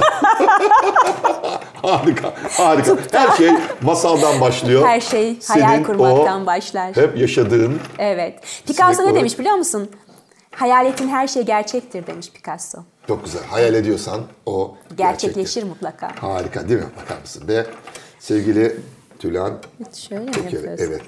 harika, 1.81 2.33
harika. 2.57 2.95
Her 3.11 3.37
şey 3.37 3.49
masaldan 3.81 4.41
başlıyor. 4.41 4.85
Her 4.87 5.01
şey 5.01 5.39
hayal 5.47 5.67
Senin 5.69 5.83
kurmaktan 5.83 6.45
başlar. 6.45 6.95
Hep 6.95 7.17
yaşadığın 7.17 7.79
Evet. 7.99 8.33
Picasso 8.67 9.01
ne 9.01 9.05
olarak- 9.05 9.15
demiş 9.19 9.39
biliyor 9.39 9.55
musun? 9.55 9.89
Hayaletin 10.61 11.07
her 11.07 11.27
şey 11.27 11.43
gerçektir 11.43 12.07
demiş 12.07 12.31
Picasso. 12.31 12.77
çok 13.07 13.25
güzel. 13.25 13.41
Hayal 13.49 13.73
ediyorsan 13.73 14.21
o 14.45 14.75
Gerçekleşir 14.97 15.35
gerçektir. 15.61 15.63
mutlaka. 15.69 16.11
Harika 16.21 16.69
değil 16.69 16.79
mi? 16.79 16.85
Bakar 17.03 17.21
mısın? 17.21 17.43
Ve 17.47 17.65
sevgili 18.19 18.75
Tülan 19.19 19.53
Şöyle 20.09 20.21
mi 20.23 20.31
Tekeri, 20.31 20.55
yapıyorsun? 20.55 20.85
evet. 20.85 21.01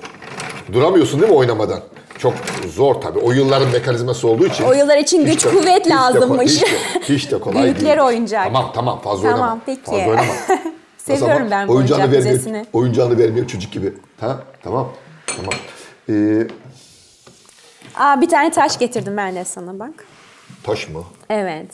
Duramıyorsun 0.74 1.22
değil 1.22 1.32
mi 1.32 1.38
oynamadan? 1.38 1.80
Çok 2.18 2.34
zor 2.74 2.96
tabii. 2.96 3.20
O 3.20 3.32
yılların 3.32 3.70
mekanizması 3.72 4.28
olduğu 4.28 4.48
için. 4.48 4.64
O 4.64 4.74
yıllar 4.74 4.98
için 4.98 5.26
güç, 5.26 5.46
de- 5.46 5.50
kuvvet 5.50 5.80
hiç 5.80 5.86
de 5.86 5.90
lazımmış. 5.90 6.52
Hiç 6.52 6.62
de, 6.64 6.68
hiç 7.14 7.32
de 7.32 7.40
kolay 7.40 7.64
Büyükler 7.64 7.86
değil. 7.98 8.08
oyuncak. 8.08 8.44
Tamam 8.44 8.72
tamam 8.76 9.02
fazla 9.02 9.30
Tamam, 9.30 9.42
oynama. 9.42 9.62
peki. 9.66 9.82
Fazla 9.86 9.98
oynama. 10.10 10.34
Seviyorum 10.98 11.48
ben 11.52 11.68
bu 11.68 11.74
oyuncak 11.74 12.00
vermiyor, 12.00 12.24
müzesini. 12.24 12.66
Oyuncağını 12.74 13.18
vermiyor 13.18 13.48
çocuk 13.48 13.72
gibi. 13.72 13.94
Ha? 14.20 14.40
Tamam. 14.64 14.92
Tamam. 15.28 15.54
Ee, 16.10 16.48
Aa, 18.00 18.22
bir 18.22 18.30
tane 18.30 18.52
taş 18.52 18.80
getirdim 18.80 19.18
ben 19.18 19.36
de 19.36 19.46
sana 19.46 19.80
bak. 19.80 20.06
taş 20.64 20.90
mı? 20.90 21.04
Evet. 21.30 21.68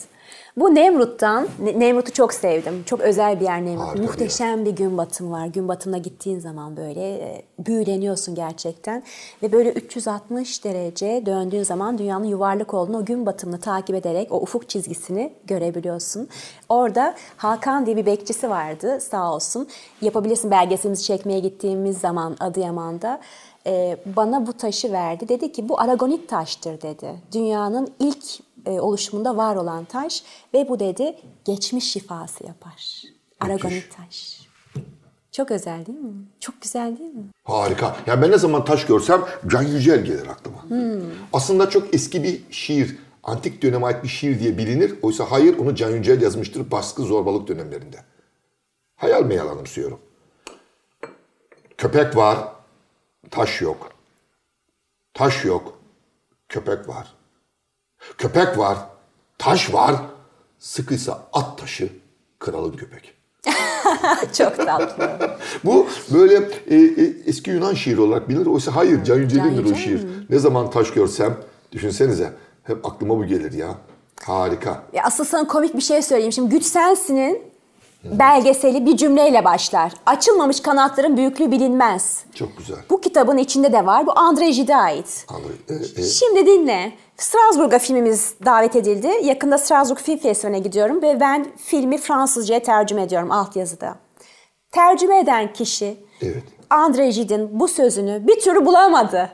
Bu 0.56 0.74
Nemrut'tan, 0.74 1.48
Ne- 1.62 1.80
Nemrut'u 1.80 2.12
çok 2.12 2.34
sevdim. 2.34 2.82
Çok 2.86 3.00
özel 3.00 3.40
bir 3.40 3.44
yer 3.44 3.62
Nemrut. 3.64 3.80
Harika 3.86 3.94
bir 4.02 4.02
Muhteşem 4.08 4.64
bir, 4.64 4.70
gün 4.70 4.98
batımı 4.98 5.30
var. 5.30 5.46
Gün 5.46 5.68
batımına 5.68 5.98
gittiğin 5.98 6.38
zaman 6.38 6.76
böyle 6.76 7.14
e, 7.14 7.42
büyüleniyorsun 7.58 8.34
gerçekten. 8.34 9.02
Ve 9.42 9.52
böyle 9.52 9.72
360 9.72 10.64
derece 10.64 11.22
döndüğün 11.26 11.62
zaman 11.62 11.98
dünyanın 11.98 12.24
yuvarlak 12.24 12.74
olduğunu, 12.74 12.98
o 12.98 13.04
gün 13.04 13.26
batımını 13.26 13.60
takip 13.60 13.96
ederek 13.96 14.32
o 14.32 14.36
ufuk 14.40 14.68
çizgisini 14.68 15.32
görebiliyorsun. 15.44 16.28
Orada 16.68 17.14
Hakan 17.36 17.86
diye 17.86 17.96
bir 17.96 18.06
bekçisi 18.06 18.50
vardı 18.50 19.00
sağ 19.00 19.34
olsun. 19.34 19.68
Yapabilirsin 20.00 20.50
belgeselimizi 20.50 21.04
çekmeye 21.04 21.40
gittiğimiz 21.40 21.98
zaman 21.98 22.36
Adıyaman'da 22.40 23.20
e, 23.66 23.96
bana 24.16 24.46
bu 24.46 24.52
taşı 24.52 24.92
verdi. 24.92 25.28
Dedi 25.28 25.52
ki 25.52 25.68
bu 25.68 25.80
aragonit 25.80 26.28
taştır 26.28 26.82
dedi. 26.82 27.14
Dünyanın 27.32 27.92
ilk 27.98 28.24
e, 28.66 28.70
oluşumunda 28.80 29.36
var 29.36 29.56
olan 29.56 29.84
taş 29.84 30.22
ve 30.54 30.68
bu 30.68 30.80
dedi 30.80 31.16
geçmiş 31.44 31.92
şifası 31.92 32.46
yapar. 32.46 33.02
Aragonit 33.40 33.96
taş. 33.96 34.46
Çok 35.32 35.50
özel 35.50 35.86
değil 35.86 35.98
mi? 35.98 36.12
Çok 36.40 36.62
güzel 36.62 36.98
değil 36.98 37.14
mi? 37.14 37.24
Harika. 37.44 37.96
Yani 38.06 38.22
ben 38.22 38.30
ne 38.30 38.38
zaman 38.38 38.64
taş 38.64 38.86
görsem 38.86 39.24
Can 39.46 39.62
Yücel 39.62 40.04
gelir 40.04 40.26
aklıma. 40.26 40.64
Aslında 41.32 41.70
çok 41.70 41.94
eski 41.94 42.22
bir 42.22 42.40
şiir. 42.50 42.96
Antik 43.22 43.62
döneme 43.62 43.86
ait 43.86 44.02
bir 44.02 44.08
şiir 44.08 44.40
diye 44.40 44.58
bilinir. 44.58 44.94
Oysa 45.02 45.24
hayır 45.30 45.58
onu 45.58 45.74
Can 45.74 45.90
Yücel 45.90 46.22
yazmıştır 46.22 46.70
baskı 46.70 47.02
zorbalık 47.02 47.48
dönemlerinde. 47.48 47.96
Hayal 48.96 49.24
meyal 49.24 49.48
anımsıyorum. 49.48 49.98
Köpek 51.78 52.16
var, 52.16 52.38
taş 53.30 53.60
yok. 53.60 53.90
Taş 55.14 55.44
yok, 55.44 55.78
köpek 56.48 56.88
var. 56.88 57.14
Köpek 58.18 58.58
var, 58.58 58.78
taş 59.38 59.72
var. 59.74 59.96
Sıkıysa 60.58 61.28
at 61.32 61.58
taşı, 61.58 61.88
kralın 62.38 62.72
köpek. 62.72 63.14
Çok 64.38 64.56
tatlı. 64.56 65.30
Bu 65.64 65.86
böyle 66.12 66.34
e, 66.66 66.76
e, 66.76 67.14
eski 67.26 67.50
Yunan 67.50 67.74
şiiri 67.74 68.00
olarak 68.00 68.28
bilinir. 68.28 68.46
Oysa 68.46 68.76
hayır, 68.76 69.04
Can 69.04 69.16
Yücel'indir 69.16 69.72
o 69.72 69.74
şiir. 69.74 70.06
Ne 70.30 70.38
zaman 70.38 70.70
taş 70.70 70.90
görsem, 70.90 71.36
düşünsenize, 71.72 72.32
hep 72.62 72.86
aklıma 72.86 73.18
bu 73.18 73.24
gelir 73.24 73.52
ya. 73.52 73.74
Harika. 74.22 74.82
Ya 74.92 75.02
asıl 75.04 75.24
sana 75.24 75.46
komik 75.46 75.74
bir 75.74 75.80
şey 75.80 76.02
söyleyeyim. 76.02 76.32
Şimdi 76.32 76.48
Güç 76.48 76.64
Sensin'in 76.64 77.42
belgeseli 78.04 78.86
bir 78.86 78.96
cümleyle 78.96 79.44
başlar. 79.44 79.92
Açılmamış 80.06 80.60
kanatların 80.60 81.16
büyüklüğü 81.16 81.50
bilinmez. 81.50 82.24
Çok 82.34 82.58
güzel. 82.58 82.76
Bu 82.90 83.00
kitabın 83.00 83.36
içinde 83.36 83.72
de 83.72 83.86
var. 83.86 84.06
Bu 84.06 84.10
André 84.10 84.50
Gide'e 84.50 84.76
ait. 84.76 85.26
Anladım. 85.28 85.58
E, 85.96 86.00
e, 86.02 86.04
Şimdi 86.04 86.46
dinle. 86.46 86.92
Strasbourg'a 87.16 87.78
filmimiz 87.78 88.34
davet 88.44 88.76
edildi. 88.76 89.10
Yakında 89.22 89.58
Strasbourg 89.58 89.98
Film 89.98 90.18
Festivali'ne 90.18 90.58
gidiyorum 90.58 91.02
ve 91.02 91.20
ben 91.20 91.46
filmi 91.56 91.98
Fransızca'ya 91.98 92.62
tercüme 92.62 93.02
ediyorum 93.02 93.30
altyazıda. 93.30 93.94
Tercüme 94.72 95.18
eden 95.18 95.52
kişi 95.52 95.96
Evet. 96.22 96.42
André 96.70 97.10
Gide'in 97.10 97.60
bu 97.60 97.68
sözünü 97.68 98.26
bir 98.26 98.40
türlü 98.40 98.66
bulamadı. 98.66 99.30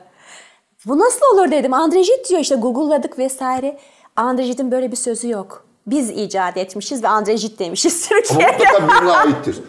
Bu 0.85 0.99
nasıl 0.99 1.25
olur 1.33 1.51
dedim. 1.51 1.71
André 1.71 2.01
Gide 2.01 2.23
diyor 2.29 2.39
işte 2.41 2.55
Google'ladık 2.55 3.19
vesaire. 3.19 3.77
André 4.17 4.45
Gide'in 4.45 4.71
böyle 4.71 4.91
bir 4.91 4.95
sözü 4.95 5.29
yok. 5.29 5.65
Biz 5.87 6.09
icat 6.09 6.57
etmişiz 6.57 7.03
ve 7.03 7.07
André 7.07 7.33
Gide 7.41 7.59
demişiz 7.59 8.09
ama 8.11 8.21
Türkiye'de. 8.21 8.51
mutlaka 8.51 8.87
birine 9.01 9.11
aittir. 9.11 9.59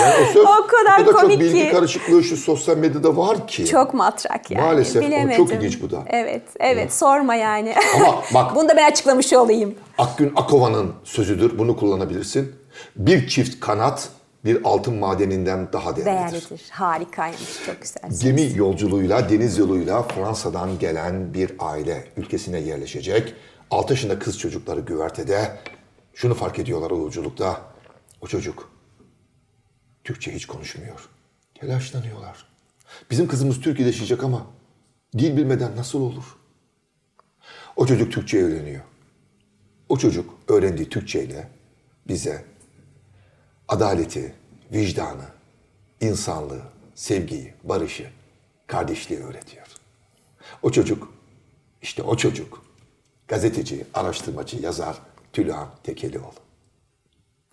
Yani 0.00 0.14
o 0.22 0.32
söz 0.32 0.36
O 0.46 0.66
kadar 0.66 1.00
o 1.02 1.06
kadar 1.06 1.12
komik 1.20 1.30
çok 1.30 1.40
bilgi 1.40 1.62
ki. 1.64 1.70
karışıklığı 1.70 2.24
şu 2.24 2.36
sosyal 2.36 2.76
medyada 2.76 3.16
var 3.16 3.46
ki. 3.48 3.66
Çok 3.66 3.94
matrak 3.94 4.50
yani. 4.50 4.62
Maalesef, 4.64 4.96
o 4.96 5.00
çok 5.00 5.08
Bilemedim. 5.10 5.46
ilginç 5.46 5.82
bu 5.82 5.90
da. 5.90 6.02
Evet, 6.06 6.42
evet 6.60 6.92
sorma 6.94 7.34
yani. 7.34 7.74
Ama 7.96 8.22
bak- 8.34 8.54
Bunu 8.56 8.68
da 8.68 8.76
ben 8.76 8.90
açıklamış 8.90 9.32
olayım. 9.32 9.74
Akgün 9.98 10.32
Akova'nın 10.36 10.92
sözüdür. 11.04 11.58
Bunu 11.58 11.76
kullanabilirsin. 11.76 12.52
Bir 12.96 13.28
çift 13.28 13.60
kanat 13.60 14.08
bir 14.44 14.60
altın 14.64 14.94
madeninden 14.94 15.72
daha 15.72 15.96
değerlidir. 15.96 16.06
Değerlidir. 16.32 16.62
Harikaymış. 16.70 17.40
Çok 17.66 17.76
güzel. 17.82 18.02
Gemi 18.22 18.58
yolculuğuyla, 18.58 19.28
deniz 19.30 19.58
yoluyla 19.58 20.02
Fransa'dan 20.02 20.78
gelen 20.78 21.34
bir 21.34 21.52
aile 21.58 22.04
ülkesine 22.16 22.60
yerleşecek. 22.60 23.34
6 23.72 23.92
yaşında 23.92 24.18
kız 24.18 24.38
çocukları 24.38 24.80
güvertede. 24.80 25.58
Şunu 26.14 26.34
fark 26.34 26.58
ediyorlar 26.58 26.90
o 26.90 26.98
yolculukta. 26.98 27.72
O 28.20 28.26
çocuk 28.26 28.72
Türkçe 30.04 30.34
hiç 30.34 30.46
konuşmuyor. 30.46 31.08
Telaşlanıyorlar. 31.54 32.46
Bizim 33.10 33.28
kızımız 33.28 33.60
Türkiye'de 33.60 33.90
yaşayacak 33.90 34.24
ama 34.24 34.46
dil 35.18 35.36
bilmeden 35.36 35.76
nasıl 35.76 36.00
olur? 36.00 36.24
O 37.76 37.86
çocuk 37.86 38.12
Türkçe 38.12 38.42
öğreniyor. 38.42 38.82
O 39.88 39.98
çocuk 39.98 40.38
öğrendiği 40.48 40.88
Türkçeyle 40.88 41.48
bize 42.08 42.44
adaleti, 43.68 44.34
vicdanı, 44.72 45.26
insanlığı, 46.00 46.62
sevgiyi, 46.94 47.54
barışı, 47.64 48.10
kardeşliği 48.66 49.20
öğretiyor. 49.20 49.66
O 50.62 50.72
çocuk, 50.72 51.12
işte 51.82 52.02
o 52.02 52.16
çocuk, 52.16 52.61
gazeteci, 53.28 53.84
araştırmacı, 53.94 54.56
yazar 54.62 54.96
Tülhan 55.32 55.68
Tekelioğlu. 55.82 56.32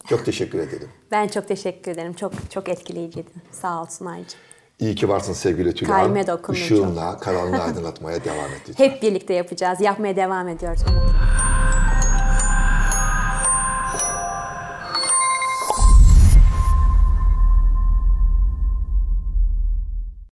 Çok 0.08 0.26
teşekkür 0.26 0.60
ederim. 0.60 0.90
Ben 1.12 1.28
çok 1.28 1.48
teşekkür 1.48 1.92
ederim. 1.92 2.14
Çok 2.14 2.34
çok 2.52 2.70
etkileyiciydi. 2.70 3.30
Sağ 3.52 3.82
ol 3.82 3.86
Sunay'cığım. 3.86 4.40
İyi 4.80 4.96
ki 4.96 5.10
varsın 5.10 5.34
sevgili 5.34 5.76
Tülhan. 5.76 6.02
Kalbime 6.02 6.28
dokundun 6.28 6.60
Işığınla 6.60 7.18
karanlığı 7.20 7.62
aydınlatmaya 7.64 8.24
devam 8.24 8.50
lütfen. 8.68 8.86
Hep 8.86 9.02
birlikte 9.02 9.34
yapacağız. 9.34 9.82
Yapmaya 9.82 10.16
devam 10.16 10.48
ediyoruz. 10.48 10.82
Umut. 10.90 11.49